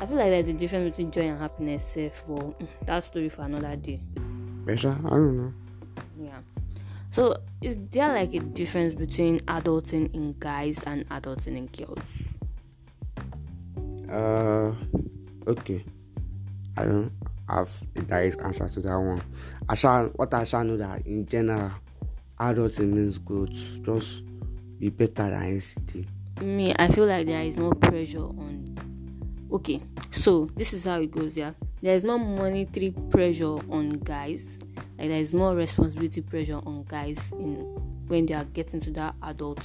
I 0.00 0.06
feel 0.06 0.16
like 0.16 0.30
there's 0.30 0.48
a 0.48 0.52
difference 0.52 0.90
between 0.96 1.10
joy 1.10 1.28
and 1.28 1.38
happiness, 1.38 1.84
safe, 1.84 2.24
but 2.26 2.54
that 2.86 3.04
story 3.04 3.28
for 3.28 3.42
another 3.42 3.76
day. 3.76 4.00
Better? 4.68 4.94
I 5.06 5.08
don't 5.08 5.36
know. 5.38 5.52
Yeah. 6.20 6.40
So, 7.08 7.38
is 7.62 7.78
there 7.90 8.12
like 8.12 8.34
a 8.34 8.40
difference 8.40 8.92
between 8.92 9.38
adulting 9.40 10.14
in 10.14 10.36
guys 10.38 10.82
and 10.82 11.08
adulting 11.08 11.56
in 11.56 11.66
girls? 11.68 12.36
Uh, 14.12 14.74
okay. 15.50 15.82
I 16.76 16.84
don't 16.84 17.10
have 17.48 17.70
a 17.96 18.02
direct 18.02 18.42
answer 18.42 18.68
to 18.68 18.80
that 18.82 18.98
one. 18.98 19.22
I 19.70 19.74
shall 19.74 20.08
what 20.08 20.34
I 20.34 20.44
shall 20.44 20.64
know 20.64 20.76
that 20.76 21.06
in 21.06 21.24
general, 21.24 21.70
adulting 22.38 22.92
means 22.92 23.16
growth. 23.16 23.48
Just 23.80 24.22
be 24.78 24.90
better 24.90 25.30
than 25.30 25.54
yesterday. 25.54 26.06
Me, 26.42 26.74
I 26.78 26.88
feel 26.88 27.06
like 27.06 27.26
there 27.26 27.40
is 27.42 27.56
more 27.56 27.74
pressure 27.74 28.18
on. 28.18 28.76
Okay, 29.50 29.80
so 30.10 30.50
this 30.56 30.74
is 30.74 30.84
how 30.84 31.00
it 31.00 31.10
goes. 31.10 31.36
Yeah, 31.36 31.52
there 31.80 31.94
is 31.94 32.04
more 32.04 32.18
monetary 32.18 32.94
pressure 33.10 33.58
on 33.70 33.90
guys. 34.04 34.60
Like 34.98 35.08
there 35.08 35.20
is 35.20 35.32
more 35.32 35.54
responsibility 35.54 36.20
pressure 36.20 36.60
on 36.66 36.84
guys 36.86 37.32
in 37.32 37.54
when 38.08 38.26
they 38.26 38.34
are 38.34 38.44
getting 38.44 38.80
to 38.80 38.90
that 38.92 39.14
adult 39.22 39.60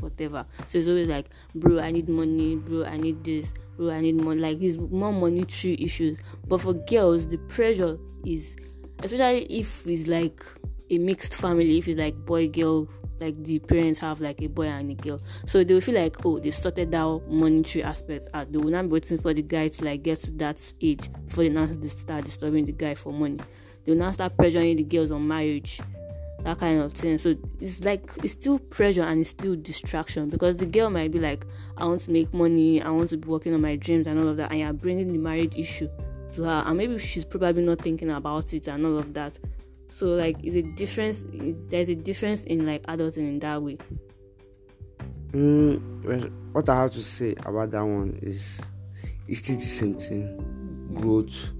whatever. 0.00 0.44
So 0.68 0.78
it's 0.78 0.88
always 0.88 1.08
like, 1.08 1.26
bro, 1.54 1.78
I 1.78 1.90
need 1.90 2.08
money, 2.08 2.56
bro, 2.56 2.84
I 2.84 2.96
need 2.96 3.22
this, 3.22 3.54
bro, 3.76 3.90
I 3.90 4.00
need 4.00 4.16
money. 4.16 4.40
Like 4.40 4.60
it's 4.60 4.78
more 4.78 5.12
monetary 5.12 5.76
issues. 5.78 6.18
But 6.46 6.60
for 6.60 6.74
girls, 6.74 7.28
the 7.28 7.38
pressure 7.38 7.98
is, 8.24 8.56
especially 9.02 9.44
if 9.44 9.86
it's 9.86 10.08
like 10.08 10.42
a 10.90 10.98
mixed 10.98 11.36
family, 11.36 11.78
if 11.78 11.88
it's 11.88 11.98
like 11.98 12.14
boy 12.14 12.48
girl, 12.48 12.88
like 13.20 13.42
the 13.44 13.58
parents 13.58 13.98
have 14.00 14.20
like 14.20 14.40
a 14.42 14.48
boy 14.48 14.66
and 14.66 14.90
a 14.90 14.94
girl, 14.94 15.20
so 15.46 15.62
they 15.62 15.74
will 15.74 15.80
feel 15.80 15.94
like, 15.94 16.24
oh, 16.24 16.38
they 16.38 16.50
sorted 16.50 16.94
out 16.94 17.28
monetary 17.28 17.84
aspects 17.84 18.28
out. 18.34 18.50
They 18.52 18.58
will 18.58 18.70
not 18.70 18.88
waiting 18.88 19.18
for 19.18 19.34
the 19.34 19.42
guy 19.42 19.68
to 19.68 19.84
like 19.84 20.02
get 20.02 20.18
to 20.20 20.30
that 20.32 20.72
age 20.80 21.08
before 21.26 21.44
they 21.44 21.50
now 21.50 21.66
start 21.66 22.24
disturbing 22.24 22.64
the 22.64 22.72
guy 22.72 22.94
for 22.94 23.12
money. 23.12 23.38
They 23.84 23.92
will 23.92 23.98
now 23.98 24.10
start 24.10 24.36
pressuring 24.36 24.76
the 24.76 24.84
girls 24.84 25.10
on 25.10 25.26
marriage 25.26 25.80
that 26.44 26.58
kind 26.58 26.80
of 26.80 26.92
thing. 26.92 27.18
So 27.18 27.36
it's 27.60 27.84
like 27.84 28.10
it's 28.22 28.32
still 28.32 28.58
pressure 28.58 29.02
and 29.02 29.20
it's 29.20 29.30
still 29.30 29.56
distraction 29.56 30.28
because 30.28 30.56
the 30.56 30.66
girl 30.66 30.90
might 30.90 31.10
be 31.10 31.18
like, 31.18 31.44
I 31.76 31.84
want 31.84 32.02
to 32.02 32.10
make 32.10 32.32
money, 32.32 32.82
I 32.82 32.90
want 32.90 33.10
to 33.10 33.16
be 33.16 33.28
working 33.28 33.54
on 33.54 33.60
my 33.60 33.76
dreams 33.76 34.06
and 34.06 34.18
all 34.18 34.28
of 34.28 34.36
that, 34.38 34.50
and 34.50 34.60
you're 34.60 34.72
bringing 34.72 35.12
the 35.12 35.18
marriage 35.18 35.56
issue 35.56 35.88
to 36.34 36.42
her, 36.44 36.64
and 36.66 36.76
maybe 36.76 36.98
she's 36.98 37.24
probably 37.24 37.62
not 37.62 37.80
thinking 37.80 38.10
about 38.10 38.52
it 38.52 38.68
and 38.68 38.86
all 38.86 38.98
of 38.98 39.12
that. 39.14 39.38
So 40.00 40.06
like, 40.06 40.42
it's 40.42 40.56
a 40.56 40.62
difference. 40.62 41.26
It's, 41.30 41.66
there's 41.66 41.90
a 41.90 41.94
difference 41.94 42.44
in 42.44 42.64
like 42.64 42.82
adulting 42.84 43.18
in 43.18 43.38
that 43.40 43.62
way. 43.62 43.76
Mm, 45.32 46.32
what 46.54 46.66
I 46.70 46.76
have 46.76 46.92
to 46.92 47.02
say 47.02 47.34
about 47.44 47.72
that 47.72 47.82
one 47.82 48.18
is 48.22 48.62
it's 49.28 49.40
still 49.40 49.56
the 49.56 49.66
same 49.66 49.92
thing. 49.92 50.88
Growth. 50.94 51.50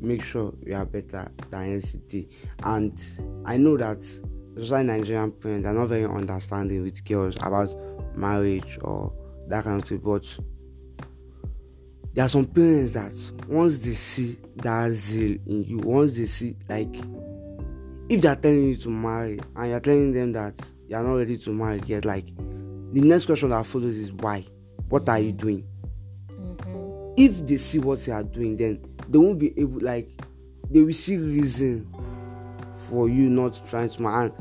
Make 0.00 0.22
sure 0.22 0.54
you 0.64 0.76
are 0.76 0.86
better 0.86 1.30
than 1.50 1.72
yesterday. 1.72 2.26
And 2.62 2.98
I 3.44 3.58
know 3.58 3.76
that 3.76 3.98
especially 4.56 4.84
Nigerian 4.84 5.32
parents 5.32 5.66
are 5.66 5.74
not 5.74 5.88
very 5.88 6.06
understanding 6.06 6.82
with 6.82 7.04
girls 7.04 7.36
about 7.42 7.68
marriage 8.16 8.78
or 8.80 9.12
that 9.48 9.64
kind 9.64 9.82
of 9.82 9.86
thing. 9.86 9.98
But 9.98 10.24
there 12.14 12.24
are 12.24 12.30
some 12.30 12.46
parents 12.46 12.92
that 12.92 13.12
once 13.46 13.78
they 13.80 13.92
see 13.92 14.38
that 14.56 14.90
zeal 14.92 15.36
in 15.46 15.64
you, 15.64 15.78
once 15.80 16.16
they 16.16 16.24
see 16.24 16.56
like 16.66 16.96
if 18.10 18.20
they 18.20 18.28
are 18.28 18.36
telling 18.36 18.64
you 18.64 18.76
to 18.76 18.90
marry 18.90 19.38
and 19.54 19.70
you're 19.70 19.78
telling 19.78 20.12
them 20.12 20.32
that 20.32 20.54
you 20.88 20.96
are 20.96 21.02
not 21.02 21.14
ready 21.14 21.38
to 21.38 21.52
marry 21.52 21.80
yet, 21.86 22.04
like 22.04 22.26
the 22.92 23.00
next 23.00 23.26
question 23.26 23.50
that 23.50 23.64
follows 23.64 23.94
is 23.94 24.12
why? 24.12 24.44
What 24.88 25.08
are 25.08 25.20
you 25.20 25.30
doing? 25.30 25.64
Mm-hmm. 26.28 27.14
If 27.16 27.46
they 27.46 27.56
see 27.56 27.78
what 27.78 28.04
you 28.08 28.12
are 28.12 28.24
doing, 28.24 28.56
then 28.56 28.84
they 29.08 29.16
won't 29.16 29.38
be 29.38 29.56
able 29.56 29.80
like 29.80 30.10
they 30.68 30.82
will 30.82 30.92
see 30.92 31.18
reason 31.18 31.86
for 32.88 33.08
you 33.08 33.30
not 33.30 33.62
trying 33.68 33.90
to 33.90 34.02
marry. 34.02 34.24
And 34.24 34.34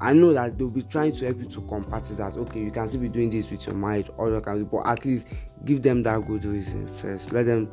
I 0.00 0.12
know 0.12 0.32
that 0.34 0.56
they'll 0.56 0.70
be 0.70 0.84
trying 0.84 1.16
to 1.16 1.24
help 1.24 1.40
you 1.40 1.48
to 1.48 1.60
combat 1.62 2.08
it 2.08 2.18
that 2.18 2.34
okay, 2.34 2.62
you 2.62 2.70
can 2.70 2.86
still 2.86 3.00
be 3.00 3.08
doing 3.08 3.30
this 3.30 3.50
with 3.50 3.66
your 3.66 3.74
marriage 3.74 4.08
or 4.16 4.30
you 4.30 4.40
can 4.40 4.64
but 4.66 4.86
at 4.86 5.04
least 5.04 5.26
give 5.64 5.82
them 5.82 6.04
that 6.04 6.24
good 6.24 6.44
reason 6.44 6.86
first. 6.86 7.32
Let 7.32 7.46
them 7.46 7.68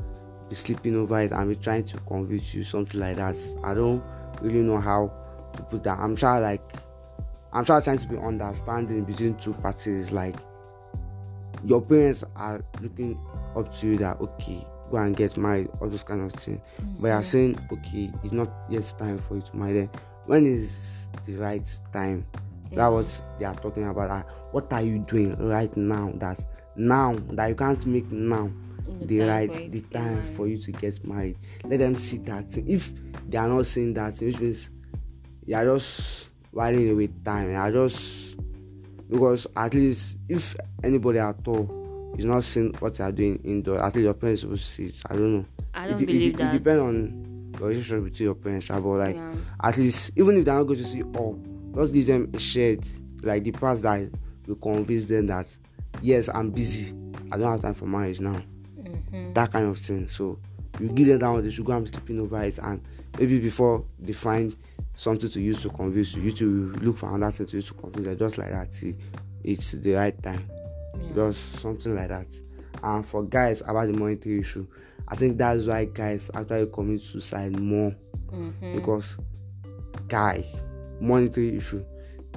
be 0.50 0.56
sleeping 0.56 0.96
over 0.96 1.22
it 1.22 1.32
and 1.32 1.50
be 1.50 1.56
trying 1.56 1.86
to 1.86 1.98
convince 2.00 2.52
you 2.56 2.64
something 2.64 3.00
like 3.00 3.18
that. 3.18 3.38
I 3.64 3.76
don't 3.76 4.04
really 4.42 4.62
know 4.62 4.80
how 4.82 5.14
put 5.64 5.84
that. 5.84 6.00
I'm 6.00 6.16
trying 6.16 6.42
like 6.42 6.62
I'm 7.54 7.64
trying 7.64 7.84
trying 7.84 8.00
to 8.00 8.08
be 8.08 8.18
understanding 8.18 9.04
between 9.04 9.36
two 9.36 9.54
parties. 9.54 10.12
Like 10.12 10.36
your 11.64 11.82
parents 11.82 12.24
are 12.36 12.64
looking 12.82 13.18
up 13.56 13.74
to 13.78 13.88
you 13.88 13.98
that 14.00 14.20
okay, 14.20 14.66
go 14.92 14.98
and 14.98 15.16
get 15.16 15.38
married, 15.38 15.70
all 15.80 15.90
those 15.90 16.04
kind 16.04 16.22
of 16.22 16.34
things. 16.34 16.60
Mm-hmm. 16.82 17.02
But 17.02 17.08
you're 17.08 17.24
saying 17.24 17.68
okay, 17.72 18.12
it's 18.24 18.34
not 18.34 18.52
yet 18.70 18.94
time 18.98 19.18
for 19.18 19.36
you 19.36 19.42
to 19.42 19.56
marry. 19.56 19.90
When 20.26 20.46
is 20.46 21.08
the 21.26 21.36
right 21.36 21.80
time? 21.94 22.26
Yeah. 22.72 22.78
That 22.78 22.88
was 22.88 23.22
they 23.40 23.46
are 23.46 23.56
talking 23.56 23.88
about. 23.88 24.10
Uh, 24.10 24.24
what 24.52 24.72
are 24.74 24.82
you 24.82 25.00
doing 25.00 25.38
right 25.38 25.76
now? 25.78 26.12
That 26.16 26.44
now 26.76 27.16
that 27.32 27.48
you 27.48 27.56
can't 27.56 27.86
make 27.86 28.12
now 28.12 28.52
the, 29.02 29.06
the 29.06 29.20
right 29.22 29.72
the 29.72 29.82
time 29.82 30.24
for 30.36 30.48
you 30.48 30.58
to 30.58 30.72
get 30.72 31.06
married. 31.06 31.38
Let 31.64 31.80
them 31.80 31.96
see 31.96 32.18
that. 32.20 32.58
If 32.58 32.92
they 33.28 33.38
are 33.38 33.48
not 33.48 33.66
seeing 33.66 33.94
that, 33.94 34.20
which 34.20 34.40
means 34.40 34.70
you 35.46 35.56
are 35.56 35.66
just 35.66 36.30
whiling 36.52 36.90
away 36.90 37.10
time. 37.24 37.56
I 37.56 37.72
just 37.72 38.36
because 39.10 39.48
at 39.56 39.74
least 39.74 40.18
if 40.28 40.56
anybody 40.84 41.20
at 41.20 41.36
all 41.48 42.14
is 42.18 42.26
not 42.26 42.44
seeing 42.44 42.74
what 42.80 42.98
you 42.98 43.06
are 43.06 43.12
doing 43.12 43.40
indoor, 43.44 43.80
at 43.82 43.94
least 43.96 44.06
your 44.06 44.14
parents 44.14 44.44
will 44.44 44.58
see 44.58 44.86
it. 44.86 45.02
I 45.10 45.16
don't 45.16 45.34
know. 45.34 45.46
I 45.74 45.88
don't 45.88 46.02
it, 46.02 46.06
believe 46.06 46.34
it, 46.34 46.38
that. 46.38 46.54
It 46.54 46.58
depends 46.58 46.82
on 46.82 47.52
the 47.52 47.60
relationship 47.60 48.04
between 48.06 48.26
your 48.26 48.36
parents, 48.36 48.68
but 48.68 48.82
like 48.82 49.16
yeah. 49.16 49.36
at 49.62 49.78
least 49.78 50.12
even 50.16 50.38
if 50.38 50.46
they're 50.46 50.56
not 50.56 50.64
going 50.64 50.80
to 50.80 50.86
see 50.86 51.04
all, 51.04 51.40
just 51.76 51.94
give 51.94 52.08
them 52.08 52.32
a 52.34 52.40
shade, 52.40 52.86
like 53.22 53.44
the 53.44 53.52
part 53.52 53.82
that 53.82 54.10
will 54.48 54.56
convince 54.56 55.06
them 55.06 55.28
that 55.28 55.56
yes, 56.02 56.30
I'm 56.34 56.52
busy. 56.52 56.96
I 57.32 57.38
don't 57.38 57.52
have 57.52 57.62
time 57.62 57.74
for 57.74 57.86
marriage 57.86 58.20
now. 58.20 58.42
Mm-hmm. 58.80 59.34
That 59.34 59.52
kind 59.52 59.68
of 59.68 59.78
thing. 59.78 60.08
So 60.08 60.40
you 60.80 60.90
give 60.90 61.08
them 61.08 61.20
that 61.20 61.44
they 61.44 61.50
should 61.50 61.66
go 61.66 61.74
and 61.74 61.88
sleeping 61.88 62.20
over 62.20 62.42
it 62.44 62.58
and 62.60 62.82
maybe 63.18 63.40
before 63.40 63.86
they 64.00 64.14
find 64.14 64.56
something 64.96 65.30
to 65.30 65.42
use 65.42 65.62
to 65.62 65.70
convince 65.70 66.16
you, 66.16 66.24
you 66.24 66.32
to 66.32 66.72
look 66.82 66.98
for 66.98 67.14
another 67.14 67.32
thing 67.32 67.48
to 67.48 67.58
use 67.58 67.68
to 67.68 67.74
convince 67.74 68.08
them, 68.08 68.18
just 68.18 68.38
like 68.38 68.50
that. 68.50 68.96
It's 69.44 69.72
the 69.72 69.94
right 69.94 70.24
time. 70.24 70.50
Yeah. 70.98 71.14
Just 71.16 71.60
something 71.60 71.96
like 71.96 72.10
that. 72.10 72.28
And 72.84 73.06
for 73.06 73.24
guys 73.24 73.62
about 73.62 73.88
the 73.88 73.94
monetary 73.94 74.40
issue, 74.40 74.68
I 75.08 75.16
think 75.16 75.38
that's 75.38 75.66
why 75.66 75.86
guys 75.86 76.32
actually 76.34 76.68
commit 76.68 77.02
suicide 77.02 77.60
more 77.60 77.96
mm-hmm. 78.32 78.76
because 78.76 79.18
guy 80.08 80.46
monetary 81.00 81.58
issue 81.58 81.84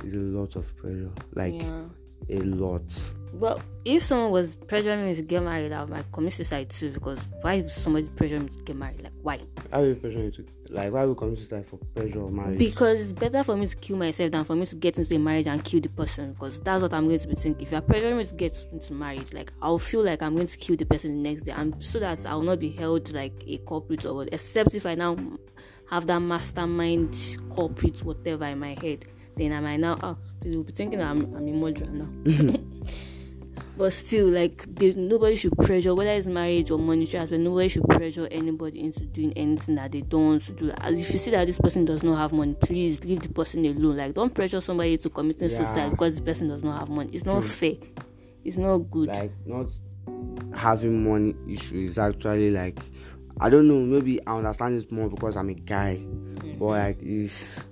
is 0.05 0.15
a 0.15 0.17
lot 0.19 0.57
of 0.57 0.77
pressure, 0.77 1.11
like 1.35 1.55
yeah. 1.55 1.85
a 2.31 2.39
lot. 2.41 2.83
Well, 3.33 3.61
if 3.85 4.03
someone 4.03 4.31
was 4.31 4.57
pressuring 4.57 5.07
me 5.07 5.15
to 5.15 5.23
get 5.23 5.43
married, 5.43 5.73
I 5.73 5.85
would 5.85 6.13
commit 6.13 6.33
suicide 6.33 6.71
too. 6.71 6.91
Because 6.91 7.21
why 7.43 7.55
is 7.55 7.75
somebody 7.75 8.07
pressuring 8.09 8.45
me 8.45 8.49
to 8.49 8.63
get 8.65 8.77
married? 8.77 9.03
Like 9.03 9.13
why? 9.23 9.41
Why 9.71 9.81
would 9.81 10.01
pressure 10.01 10.19
you 10.19 10.31
to 10.33 10.45
like 10.71 10.93
why 10.93 11.05
would 11.05 11.17
commit 11.17 11.39
suicide 11.39 11.67
for 11.67 11.77
pressure 11.95 12.21
of 12.21 12.33
marriage? 12.33 12.59
Because 12.59 13.01
it's 13.01 13.13
better 13.13 13.43
for 13.45 13.57
me 13.57 13.67
to 13.67 13.77
kill 13.77 13.97
myself 13.97 14.33
than 14.33 14.45
for 14.45 14.55
me 14.55 14.67
to 14.67 14.77
get 14.77 14.99
into 14.99 15.15
a 15.15 15.19
marriage 15.19 15.47
and 15.47 15.63
kill 15.65 15.81
the 15.81 15.89
person. 15.89 16.33
Because 16.33 16.61
that's 16.61 16.83
what 16.83 16.93
I'm 16.93 17.07
going 17.07 17.19
to 17.19 17.29
be 17.29 17.35
thinking. 17.35 17.67
If 17.67 17.73
you're 17.73 17.83
pressuring 17.83 18.17
me 18.17 18.25
to 18.25 18.35
get 18.35 18.53
into 18.73 18.93
marriage, 18.93 19.33
like 19.33 19.53
I'll 19.63 19.79
feel 19.79 20.05
like 20.05 20.23
I'm 20.23 20.35
going 20.35 20.47
to 20.47 20.59
kill 20.59 20.77
the 20.77 20.87
person 20.87 21.23
the 21.23 21.29
next 21.29 21.43
day, 21.43 21.53
and 21.53 21.83
so 21.83 21.99
that 22.01 22.25
I'll 22.27 22.43
not 22.43 22.59
be 22.59 22.71
held 22.71 23.13
like 23.13 23.35
a 23.47 23.59
culprit 23.59 24.05
or 24.07 24.15
what. 24.15 24.29
Except 24.33 24.75
if 24.75 24.87
I 24.87 24.95
now 24.95 25.17
have 25.91 26.07
that 26.07 26.21
mastermind 26.21 27.17
culprit 27.55 28.03
whatever 28.05 28.45
in 28.47 28.59
my 28.59 28.75
head, 28.81 29.07
then 29.37 29.53
I 29.53 29.61
might 29.61 29.81
now 29.81 29.99
ah, 30.03 30.17
oh 30.17 30.19
people 30.41 30.59
will 30.59 30.65
be 30.65 30.73
thinking 30.73 31.03
I'm 31.03 31.35
I'm 31.35 31.49
a 31.49 31.53
murderer 31.53 31.91
now. 31.91 32.09
but 33.79 33.93
still 33.93 34.29
like 34.29 34.67
nobody 34.97 35.37
should 35.37 35.57
pressure 35.57 35.95
whether 35.95 36.11
it's 36.11 36.27
marriage 36.27 36.71
or 36.73 36.79
monetary 36.79 37.23
aspect 37.23 37.41
nobody 37.41 37.69
should 37.69 37.85
pressure 37.85 38.27
anybody 38.31 38.81
into 38.81 39.01
doing 39.07 39.33
anything 39.37 39.77
that 39.77 39.93
they 39.93 40.01
don't 40.01 40.27
want 40.27 40.43
to 40.43 40.53
do. 40.53 40.71
As 40.79 40.99
if 40.99 41.13
you 41.13 41.19
see 41.19 41.31
that 41.31 41.47
this 41.47 41.61
person 41.61 41.85
does 41.85 42.03
not 42.03 42.17
have 42.17 42.33
money 42.33 42.55
please 42.61 43.05
leave 43.05 43.21
the 43.21 43.29
person 43.29 43.65
alone. 43.65 43.97
Like 43.97 44.15
don't 44.15 44.35
pressure 44.35 44.61
somebody 44.61 44.99
to 44.99 45.09
committing 45.09 45.49
yeah. 45.49 45.57
suicide 45.59 45.91
because 45.91 46.17
the 46.17 46.23
person 46.23 46.49
does 46.49 46.65
not 46.65 46.81
have 46.81 46.89
money. 46.89 47.11
It's 47.13 47.25
not 47.25 47.45
fair. 47.45 47.75
It's 48.45 48.59
not 48.59 48.79
good. 48.79 49.09
Like 49.09 49.33
not 49.47 49.69
having 50.55 51.09
money 51.09 51.37
issue 51.49 51.77
is 51.77 51.99
actually 51.99 52.51
like 52.51 52.79
i 53.41 53.49
don't 53.49 53.69
know 53.69 53.79
maybe 53.81 54.19
i 54.27 54.37
understand 54.37 54.75
this 54.75 54.91
more 54.91 55.09
because 55.09 55.37
i'm 55.37 55.49
a 55.51 55.55
guy. 55.55 55.99
Mm-hmm. 56.01 56.59
but 56.59 56.67
like 56.67 57.03
it's 57.03 57.65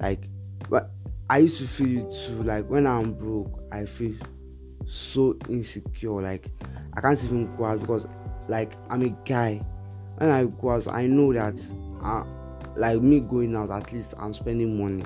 like 0.00 0.28
but 0.68 0.90
i 1.30 1.38
used 1.38 1.58
to 1.58 1.66
feel 1.66 2.10
too. 2.10 2.42
Like 2.42 2.66
when 2.68 2.86
i'm 2.86 3.12
broke 3.14 3.62
i 3.70 3.84
feel 3.84 4.14
so 4.86 5.36
insecure. 5.48 6.20
Like 6.20 6.48
I 6.94 7.00
can't 7.00 7.22
even 7.24 7.54
go 7.56 7.64
out 7.64 7.80
because 7.80 8.06
like 8.48 8.72
I'm 8.90 9.02
a 9.02 9.08
guy. 9.24 9.64
When 10.18 10.30
I 10.30 10.44
go 10.44 10.70
out, 10.70 10.92
I 10.92 11.06
know 11.06 11.32
that 11.32 11.54
uh, 12.02 12.24
like 12.76 13.00
me 13.00 13.20
going 13.20 13.56
out, 13.56 13.70
at 13.70 13.92
least 13.92 14.14
I'm 14.18 14.34
spending 14.34 14.80
money. 14.80 15.04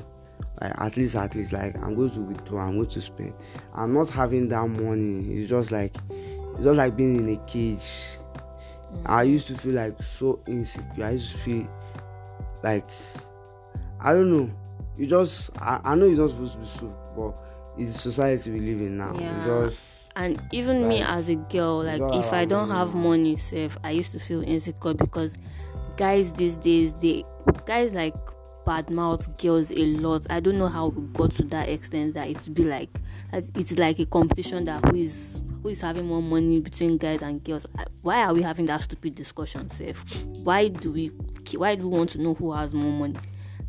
Like 0.61 0.81
at 0.81 0.97
least, 0.97 1.17
at 1.17 1.35
least, 1.35 1.53
like 1.53 1.77
I'm 1.77 1.95
going 1.95 2.11
to 2.11 2.21
withdraw, 2.21 2.67
I'm 2.67 2.77
going 2.77 2.89
to 2.89 3.01
spend. 3.01 3.35
I'm 3.75 3.93
not 3.93 4.09
having 4.09 4.49
that 4.49 4.67
money. 4.67 5.35
It's 5.35 5.51
just 5.51 5.71
like 5.71 5.95
it's 6.11 6.65
just 6.65 6.77
like 6.77 6.97
being 6.97 7.17
in 7.17 7.35
a 7.35 7.47
cage. 7.47 7.79
Mm-hmm. 7.79 9.03
I 9.07 9.23
used 9.25 9.49
to 9.49 9.55
feel 9.55 9.75
like 9.75 10.01
so 10.03 10.41
insecure. 10.47 11.05
I 11.05 11.11
used 11.11 11.33
to 11.33 11.39
feel 11.39 11.69
like 12.63 12.89
I 14.01 14.13
don't 14.13 14.31
know. 14.31 14.51
You 14.97 15.07
just 15.07 15.51
I, 15.61 15.81
I 15.85 15.95
know 15.95 16.07
it's 16.07 16.19
not 16.19 16.31
supposed 16.31 16.55
to 16.55 16.59
be 16.59 16.67
so, 16.67 16.95
but 17.15 17.46
it's 17.79 18.01
society 18.01 18.51
we 18.51 18.61
live 18.61 18.81
in 18.81 18.99
now. 18.99 19.15
Yeah. 19.19 19.71
and 20.17 20.43
even 20.53 20.83
like, 20.83 20.89
me 20.89 21.03
as 21.03 21.29
a 21.29 21.37
girl, 21.37 21.83
like 21.83 22.01
if 22.15 22.33
I 22.33 22.45
don't 22.45 22.71
have 22.71 22.95
money, 22.95 23.37
safe, 23.37 23.77
I 23.85 23.91
used 23.91 24.13
to 24.13 24.19
feel 24.19 24.43
insecure 24.43 24.95
because 24.95 25.37
guys 25.97 26.33
these 26.33 26.57
days 26.59 26.95
they 26.95 27.25
guys 27.65 27.95
like 27.95 28.15
badmouth 28.67 29.41
girls 29.41 29.71
a 29.71 29.85
lot. 29.97 30.27
I 30.29 30.41
don't 30.41 30.59
know 30.59 30.69
how 30.69 30.89
we 30.89 31.03
got 31.09 31.31
to 31.33 31.45
that 31.45 31.69
extent 31.69 32.15
that 32.15 32.29
it 32.29 32.55
be 32.55 32.65
like 32.65 32.91
that 33.31 33.45
it's 33.55 33.73
like 33.79 33.99
a 33.99 34.07
competition 34.07 34.65
that 34.65 34.85
who 34.85 34.97
is 34.97 35.41
who 35.63 35.69
is 35.69 35.81
having 35.81 36.07
more 36.07 36.23
money 36.23 36.61
between 36.61 36.99
guys 36.99 37.23
and 37.23 37.43
girls. 37.45 37.67
Why 38.03 38.25
are 38.25 38.35
we 38.35 38.43
having 38.43 38.67
that 38.67 38.81
stupid 38.81 39.15
discussion, 39.15 39.69
safe? 39.69 40.05
Why 40.25 40.69
do 40.69 40.93
we 40.93 41.09
why 41.55 41.77
do 41.77 41.89
we 41.89 41.97
want 41.97 42.11
to 42.11 42.19
know 42.21 42.35
who 42.35 42.53
has 42.53 42.75
more 42.75 42.93
money? 42.93 43.17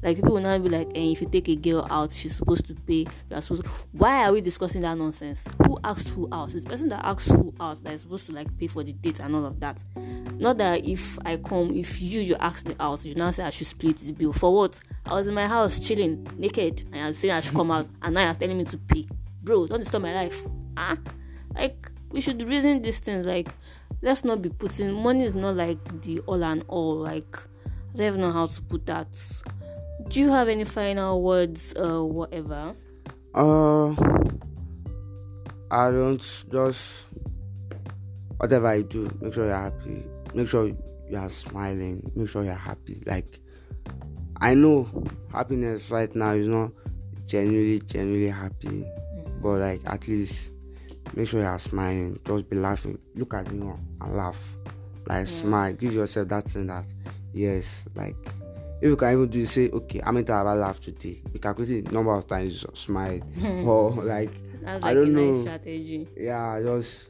Like 0.07 0.15
people 0.15 0.35
will 0.35 0.41
not 0.41 0.63
be 0.63 0.69
like, 0.69 0.87
eh, 0.95 1.11
if 1.11 1.19
you 1.19 1.27
take 1.27 1.49
a 1.49 1.55
girl 1.57 1.85
out, 1.89 2.13
she's 2.13 2.33
supposed 2.33 2.65
to 2.67 2.73
pay. 2.73 3.05
You 3.29 3.35
are 3.35 3.41
supposed. 3.41 3.65
To... 3.65 3.69
Why 3.91 4.23
are 4.23 4.31
we 4.31 4.39
discussing 4.39 4.79
that 4.83 4.97
nonsense? 4.97 5.45
Who 5.65 5.77
asked 5.83 6.07
who 6.07 6.29
out? 6.31 6.53
It's 6.53 6.63
the 6.63 6.69
person 6.69 6.87
that 6.87 7.03
asks 7.03 7.27
who 7.27 7.53
out 7.59 7.83
that 7.83 7.91
is 7.91 8.03
supposed 8.03 8.25
to 8.27 8.31
like 8.31 8.57
pay 8.57 8.67
for 8.67 8.85
the 8.85 8.93
date 8.93 9.19
and 9.19 9.35
all 9.35 9.45
of 9.45 9.59
that. 9.59 9.77
Not 10.37 10.59
that 10.59 10.85
if 10.85 11.19
I 11.25 11.35
come, 11.35 11.75
if 11.75 12.01
you 12.01 12.21
you 12.21 12.37
ask 12.39 12.65
me 12.65 12.73
out, 12.79 13.03
you 13.03 13.15
now 13.15 13.31
say 13.31 13.43
I 13.43 13.49
should 13.49 13.67
split 13.67 13.97
the 13.97 14.13
bill 14.13 14.31
for 14.31 14.55
what? 14.55 14.79
I 15.05 15.13
was 15.13 15.27
in 15.27 15.33
my 15.33 15.45
house 15.45 15.77
chilling, 15.77 16.25
naked, 16.37 16.85
and 16.93 17.07
I'm 17.07 17.11
saying 17.11 17.33
I 17.33 17.41
should 17.41 17.55
come 17.55 17.71
out, 17.71 17.89
and 18.01 18.13
now 18.13 18.23
you're 18.23 18.33
telling 18.33 18.57
me 18.57 18.63
to 18.63 18.77
pay, 18.77 19.05
bro. 19.43 19.67
Don't 19.67 19.79
disturb 19.79 20.03
my 20.03 20.13
life, 20.13 20.47
ah. 20.77 20.95
Like 21.53 21.91
we 22.11 22.21
should 22.21 22.41
reason 22.47 22.81
these 22.81 22.99
things. 22.99 23.25
Like 23.25 23.49
let's 24.01 24.23
not 24.23 24.41
be 24.41 24.47
putting 24.47 24.93
money 24.93 25.25
is 25.25 25.33
not 25.33 25.57
like 25.57 26.01
the 26.01 26.19
all 26.19 26.41
and 26.45 26.63
all. 26.69 26.95
Like 26.95 27.35
I 27.93 27.97
don't 27.97 28.07
even 28.07 28.21
know 28.21 28.31
how 28.31 28.45
to 28.45 28.61
put 28.61 28.85
that 28.85 29.09
do 30.09 30.19
you 30.19 30.29
have 30.29 30.47
any 30.47 30.63
final 30.63 31.21
words 31.21 31.73
or 31.73 31.85
uh, 31.85 32.03
whatever? 32.03 32.75
Uh, 33.33 33.89
I 35.69 35.91
don't 35.91 36.21
just 36.51 37.05
whatever 38.37 38.67
I 38.67 38.81
do, 38.81 39.09
make 39.21 39.33
sure 39.33 39.45
you're 39.45 39.55
happy. 39.55 40.03
Make 40.33 40.47
sure 40.47 40.67
you 40.67 41.17
are 41.17 41.29
smiling. 41.29 42.11
Make 42.15 42.29
sure 42.29 42.43
you're 42.43 42.53
happy. 42.53 43.01
Like 43.05 43.39
I 44.39 44.53
know 44.53 44.87
happiness 45.31 45.91
right 45.91 46.13
now 46.15 46.31
is 46.31 46.47
not 46.47 46.71
genuinely, 47.25 47.79
genuinely 47.79 48.29
happy, 48.29 48.67
mm-hmm. 48.67 49.41
but 49.41 49.59
like 49.59 49.81
at 49.85 50.07
least 50.07 50.51
make 51.15 51.27
sure 51.27 51.41
you 51.41 51.47
are 51.47 51.59
smiling. 51.59 52.19
Just 52.25 52.49
be 52.49 52.57
laughing. 52.57 52.97
Look 53.15 53.33
at 53.33 53.51
me 53.51 53.67
and 54.01 54.17
laugh. 54.17 54.39
Like 55.07 55.27
smile, 55.27 55.73
give 55.73 55.93
yourself 55.93 56.27
that 56.29 56.45
thing 56.45 56.67
that 56.67 56.85
yes, 57.33 57.85
like 57.95 58.15
if 58.81 58.89
you 58.89 58.95
can 58.95 59.13
even 59.13 59.27
do 59.27 59.45
say, 59.45 59.69
okay, 59.69 59.99
how 60.03 60.11
many 60.11 60.23
times 60.25 60.37
have 60.37 60.47
I 60.47 60.53
laughed 60.53 60.83
today? 60.83 61.21
You 61.33 61.39
calculate 61.39 61.85
the 61.85 61.91
number 61.91 62.13
of 62.13 62.27
times 62.27 62.61
you 62.61 62.69
smile 62.75 63.19
or 63.65 63.91
like 64.03 64.31
That's 64.61 64.83
I 64.83 64.87
like 64.87 64.95
don't 64.95 65.07
a 65.07 65.09
know. 65.11 65.31
nice 65.31 65.41
strategy. 65.41 66.07
yeah, 66.17 66.61
just 66.61 67.09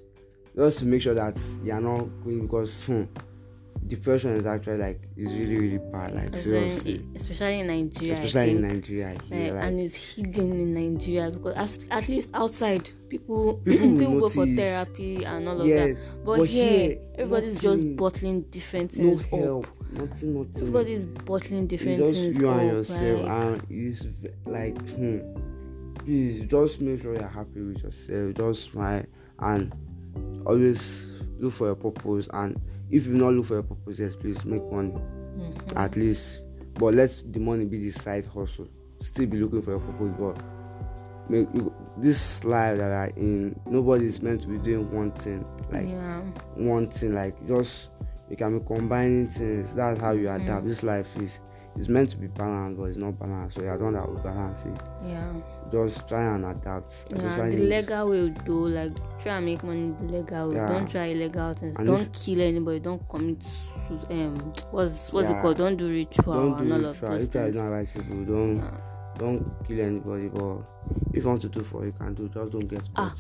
just 0.56 0.80
to 0.80 0.86
make 0.86 1.02
sure 1.02 1.14
that 1.14 1.40
you're 1.64 1.80
not 1.80 2.08
going 2.24 2.42
because 2.48 2.86
hmm, 2.86 3.04
depression 3.86 4.32
is 4.38 4.46
actually 4.46 4.78
like 4.78 5.02
it's 5.16 5.32
really 5.32 5.58
really 5.58 5.78
bad. 5.92 6.16
Like 6.16 6.34
As 6.34 6.46
in, 6.46 6.52
seriously, 6.52 7.06
especially 7.16 7.60
in 7.60 7.68
Nigeria. 7.68 8.14
Especially 8.14 8.52
in. 8.52 8.68
Nigeria. 8.68 9.18
Here, 9.30 9.54
like, 9.54 9.64
and 9.64 9.80
it's 9.80 10.16
hidden 10.16 10.52
in 10.52 10.74
Nigeria 10.74 11.32
because 11.32 11.54
as, 11.56 11.88
at 11.92 12.08
least 12.10 12.32
outside 12.34 12.90
people 13.10 13.56
People 13.56 13.56
people 14.00 14.20
go 14.20 14.30
for 14.30 14.46
therapy 14.46 15.24
and 15.24 15.48
all 15.48 15.62
of 15.62 15.68
yeah, 15.68 15.88
that. 15.88 15.98
But, 16.26 16.38
but 16.38 16.44
here, 16.48 16.70
here, 16.70 16.98
everybody's 17.16 17.64
nothing. 17.64 17.70
just 17.82 17.96
bottling 17.96 18.42
different 18.44 18.98
no 18.98 19.16
things 19.16 19.22
help, 19.24 19.66
up. 19.68 19.77
Nothing, 19.92 20.34
nothing. 20.38 20.52
Everybody's 20.56 21.06
bottling 21.06 21.68
different 21.68 22.02
it's 22.02 22.10
just 22.10 22.22
things 22.22 22.38
you 22.38 22.50
and 22.50 22.72
yourself, 22.72 23.22
like, 23.22 23.44
and 23.44 23.64
it's 23.70 24.08
like, 24.46 24.90
hmm, 24.92 25.20
please 25.98 26.46
just 26.46 26.82
make 26.82 27.02
sure 27.02 27.14
you're 27.14 27.28
happy 27.28 27.62
with 27.62 27.84
yourself. 27.84 28.34
Just 28.34 28.72
smile 28.72 29.06
and 29.40 29.74
always 30.46 31.08
look 31.40 31.54
for 31.54 31.72
a 31.72 31.76
purpose. 31.76 32.28
And 32.34 32.60
if 32.90 33.08
you 33.08 33.14
not 33.14 33.34
look 33.34 33.46
for 33.46 33.58
a 33.60 33.64
purpose, 33.64 34.00
yes, 34.00 34.16
please 34.16 34.44
make 34.46 34.64
money 34.72 34.92
mhm. 34.92 35.76
at 35.76 35.96
least. 35.96 36.42
But 36.76 36.94
let 36.94 37.24
the 37.32 37.40
money 37.40 37.66
be 37.66 37.78
the 37.78 37.92
side 37.92 38.26
hustle. 38.26 38.68
Still 39.00 39.26
be 39.28 39.38
looking 39.38 39.62
for 39.62 39.76
a 39.76 39.80
purpose, 39.80 40.16
but 40.20 40.44
make 41.30 41.48
you, 41.54 41.74
this 41.98 42.44
life 42.44 42.78
that 42.78 42.92
are 42.92 43.12
in, 43.16 43.60
nobody 43.66 44.06
is 44.06 44.22
meant 44.22 44.42
to 44.42 44.48
be 44.48 44.58
doing 44.58 44.90
one 44.92 45.12
thing. 45.12 45.46
Like 45.72 45.88
yeah. 45.88 46.22
one 46.56 46.90
thing 46.90 47.14
like 47.14 47.36
just 47.48 47.90
you 48.30 48.36
can 48.38 48.60
be 48.60 48.66
combining 48.66 49.28
things 49.28 49.74
that's 49.74 50.00
how 50.02 50.12
you 50.12 50.30
adapt 50.30 50.64
Mm. 50.64 50.68
this 50.68 50.84
life 50.84 51.08
is 51.22 51.40
it's 51.78 51.90
meant 51.90 52.10
to 52.10 52.18
be 52.18 52.26
balanced 52.28 52.78
but 52.80 52.86
it's 52.86 52.98
not 52.98 53.18
balanced 53.20 53.56
so 53.58 53.62
you're 53.64 53.78
the 53.78 53.84
one 53.84 53.94
that 53.94 54.08
will 54.08 54.20
balance 54.22 54.66
it 54.66 54.80
Yeah. 55.08 55.32
just 55.72 56.08
try 56.08 56.24
and 56.36 56.44
adapt 56.46 57.06
Yeah, 57.16 57.50
the 57.50 57.58
legal 57.58 58.10
way 58.10 58.34
though, 58.46 58.54
like 58.54 58.94
try 59.20 59.38
and 59.38 59.46
make 59.46 59.64
money 59.64 59.94
the 60.00 60.06
legal 60.06 60.50
way. 60.50 60.56
Yeah. 60.56 60.68
Don't 60.70 60.90
try 60.90 61.06
illegal 61.08 61.54
things. 61.54 61.78
And 61.78 61.86
don't 61.88 62.02
if- 62.02 62.12
kill 62.14 62.42
anybody. 62.42 62.80
Don't 62.80 63.08
commit 63.10 63.44
um 64.10 64.54
what's 64.72 65.12
what's 65.14 65.30
it 65.30 65.34
Yeah. 65.34 65.42
called? 65.42 65.58
Don't 65.58 65.76
do 65.78 65.88
ritual 65.90 66.34
don't 66.34 66.62
and 66.62 66.74
all 66.74 66.80
do 66.80 66.88
of 66.88 67.00
those 67.02 67.24
if 67.28 67.36
you 67.36 67.42
things. 67.42 67.56
not 67.58 67.68
right 67.68 67.88
people 67.94 68.24
don't 68.26 68.58
Yeah. 68.58 68.72
don't 69.20 69.46
kill 69.68 69.80
anybody 69.82 70.30
but 70.30 70.58
if 71.14 71.24
you 71.24 71.30
want 71.30 71.42
to 71.42 71.50
do 71.50 71.60
for 71.62 71.86
you 71.86 71.92
can 71.92 72.14
do 72.16 72.28
just 72.30 72.52
don't 72.52 72.68
get 72.68 72.82
Ah. 72.96 73.14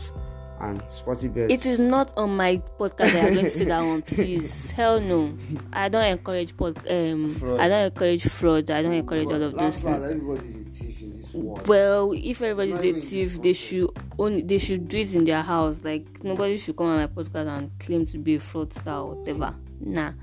And 0.59 0.81
sporty 0.91 1.27
bets 1.27 1.51
It 1.53 1.65
is 1.65 1.79
not 1.79 2.13
on 2.17 2.35
my 2.35 2.61
podcast 2.79 3.13
that 3.13 3.25
I'm 3.25 3.33
going 3.33 3.45
to 3.45 3.51
say 3.51 3.65
that 3.65 3.81
one, 3.81 4.01
please. 4.01 4.71
Hell 4.71 4.99
no. 5.01 5.37
I 5.73 5.89
don't 5.89 6.03
encourage 6.05 6.55
pod, 6.57 6.77
um 6.89 7.35
Fraud. 7.35 7.59
I 7.59 7.67
don't 7.69 7.85
encourage 7.85 8.23
fraud. 8.23 8.71
I 8.71 8.81
don't 8.81 8.93
encourage 8.93 9.27
all 9.27 9.41
of 9.41 9.53
those 9.55 9.77
things. 9.79 10.03
everybody 10.05 10.47
is 10.47 10.67
a 10.67 10.83
thief 10.83 11.01
in 11.01 11.17
this 11.17 11.33
world 11.33 11.67
Well, 11.67 12.11
if 12.13 12.41
everybody's 12.41 12.79
a 12.79 12.99
thief, 13.01 13.41
they 13.41 13.53
should 13.53 13.89
only 14.17 14.41
they 14.41 14.57
should 14.57 14.87
do 14.87 14.97
it 14.97 15.15
in 15.15 15.23
their 15.25 15.41
house. 15.43 15.83
Like 15.83 16.23
nobody 16.23 16.57
should 16.57 16.75
come 16.75 16.87
on 16.87 16.97
my 16.97 17.07
podcast 17.07 17.47
and 17.57 17.71
claim 17.79 18.05
to 18.07 18.17
be 18.17 18.35
a 18.35 18.39
fraudster 18.39 18.87
or 19.05 19.15
whatever. 19.15 19.53
Nah. 19.79 20.13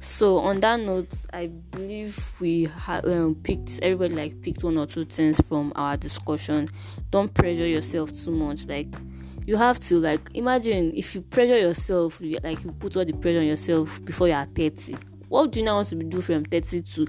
So 0.00 0.38
on 0.40 0.60
that 0.60 0.80
note, 0.80 1.08
I 1.32 1.46
believe 1.46 2.34
we 2.38 2.64
have 2.64 3.06
um, 3.06 3.36
picked 3.36 3.80
everybody 3.82 4.14
like 4.14 4.42
picked 4.42 4.62
one 4.62 4.76
or 4.76 4.84
two 4.86 5.06
things 5.06 5.40
from 5.40 5.72
our 5.76 5.96
discussion. 5.96 6.68
Don't 7.10 7.32
pressure 7.32 7.66
yourself 7.66 8.12
too 8.12 8.30
much. 8.32 8.66
Like 8.66 8.88
you 9.46 9.56
have 9.56 9.78
to 9.80 9.96
like 9.98 10.30
imagine 10.34 10.92
if 10.96 11.14
you 11.14 11.20
pressure 11.22 11.58
yourself, 11.58 12.20
you, 12.20 12.38
like 12.42 12.62
you 12.64 12.72
put 12.72 12.96
all 12.96 13.04
the 13.04 13.12
pressure 13.12 13.40
on 13.40 13.46
yourself 13.46 14.04
before 14.04 14.28
you 14.28 14.34
are 14.34 14.46
thirty. 14.46 14.96
What 15.28 15.52
do 15.52 15.60
you 15.60 15.66
now 15.66 15.76
want 15.76 15.88
to 15.88 15.96
do 15.96 16.20
from 16.20 16.44
thirty 16.44 16.82
to 16.82 17.06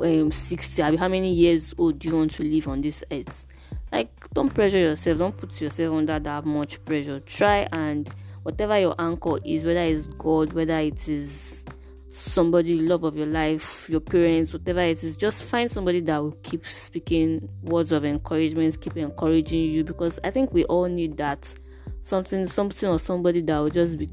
um 0.00 0.30
60 0.30 0.82
I 0.82 0.90
mean, 0.90 0.98
how 0.98 1.08
many 1.08 1.32
years 1.32 1.74
old 1.76 1.98
do 1.98 2.08
you 2.08 2.16
want 2.16 2.32
to 2.32 2.44
live 2.44 2.68
on 2.68 2.80
this 2.80 3.04
earth? 3.10 3.46
Like 3.92 4.10
don't 4.30 4.52
pressure 4.52 4.78
yourself 4.78 5.18
don't 5.18 5.36
put 5.36 5.60
yourself 5.60 5.94
under 5.94 6.18
that 6.18 6.44
much 6.44 6.84
pressure. 6.84 7.20
Try 7.20 7.68
and 7.72 8.08
whatever 8.42 8.78
your 8.78 8.94
anchor 8.98 9.38
is 9.44 9.62
whether 9.62 9.80
it's 9.80 10.06
god 10.06 10.52
whether 10.52 10.78
it 10.78 11.08
is 11.08 11.64
somebody 12.10 12.78
love 12.78 13.04
of 13.04 13.16
your 13.16 13.26
life 13.26 13.88
your 13.90 14.00
parents 14.00 14.52
whatever 14.52 14.80
it 14.80 15.02
is 15.04 15.14
just 15.16 15.44
find 15.44 15.70
somebody 15.70 16.00
that 16.00 16.16
will 16.18 16.32
keep 16.42 16.64
speaking 16.66 17.48
words 17.62 17.92
of 17.92 18.04
encouragement 18.04 18.80
keep 18.80 18.96
encouraging 18.96 19.70
you 19.70 19.84
because 19.84 20.18
i 20.24 20.30
think 20.30 20.52
we 20.52 20.64
all 20.64 20.86
need 20.86 21.16
that 21.16 21.54
something 22.08 22.46
something 22.48 22.88
or 22.88 22.98
somebody 22.98 23.40
that 23.42 23.58
will 23.58 23.70
just 23.70 23.98
be 23.98 24.08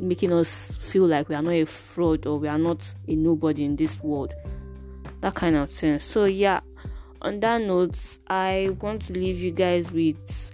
making 0.00 0.32
us 0.32 0.72
feel 0.72 1.06
like 1.06 1.28
we 1.28 1.34
are 1.34 1.42
not 1.42 1.54
a 1.54 1.64
fraud 1.64 2.26
or 2.26 2.38
we 2.38 2.48
are 2.48 2.58
not 2.58 2.82
a 3.08 3.14
nobody 3.14 3.64
in 3.64 3.76
this 3.76 4.02
world 4.02 4.34
that 5.20 5.34
kind 5.34 5.56
of 5.56 5.70
thing. 5.70 5.98
So 5.98 6.24
yeah, 6.24 6.60
on 7.22 7.40
that 7.40 7.62
note, 7.62 7.98
I 8.28 8.76
want 8.80 9.06
to 9.06 9.12
leave 9.12 9.40
you 9.40 9.50
guys 9.50 9.90
with 9.90 10.52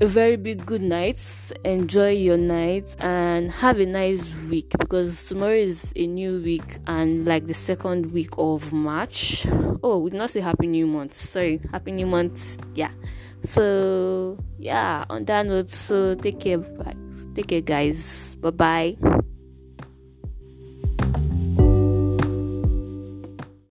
a 0.00 0.06
very 0.06 0.36
big 0.36 0.64
good 0.64 0.82
night. 0.82 1.18
Enjoy 1.64 2.10
your 2.10 2.38
night 2.38 2.96
and 3.00 3.50
have 3.50 3.78
a 3.78 3.86
nice 3.86 4.34
week 4.48 4.70
because 4.78 5.24
tomorrow 5.26 5.56
is 5.56 5.92
a 5.96 6.06
new 6.06 6.40
week 6.40 6.78
and 6.86 7.26
like 7.26 7.46
the 7.46 7.54
second 7.54 8.12
week 8.12 8.30
of 8.38 8.72
March. 8.72 9.46
Oh, 9.82 9.98
we 9.98 10.10
did 10.10 10.18
not 10.18 10.30
say 10.30 10.40
happy 10.40 10.66
new 10.66 10.86
month. 10.86 11.14
Sorry, 11.14 11.60
happy 11.70 11.92
new 11.92 12.06
month. 12.06 12.60
Yeah. 12.74 12.92
So 13.42 14.38
yeah, 14.58 15.04
on 15.10 15.24
that 15.24 15.46
note, 15.46 15.70
so 15.70 16.14
take 16.14 16.40
care, 16.40 16.58
take 17.34 17.48
care, 17.48 17.60
guys. 17.60 18.34
Bye 18.36 18.50
bye. 18.50 19.19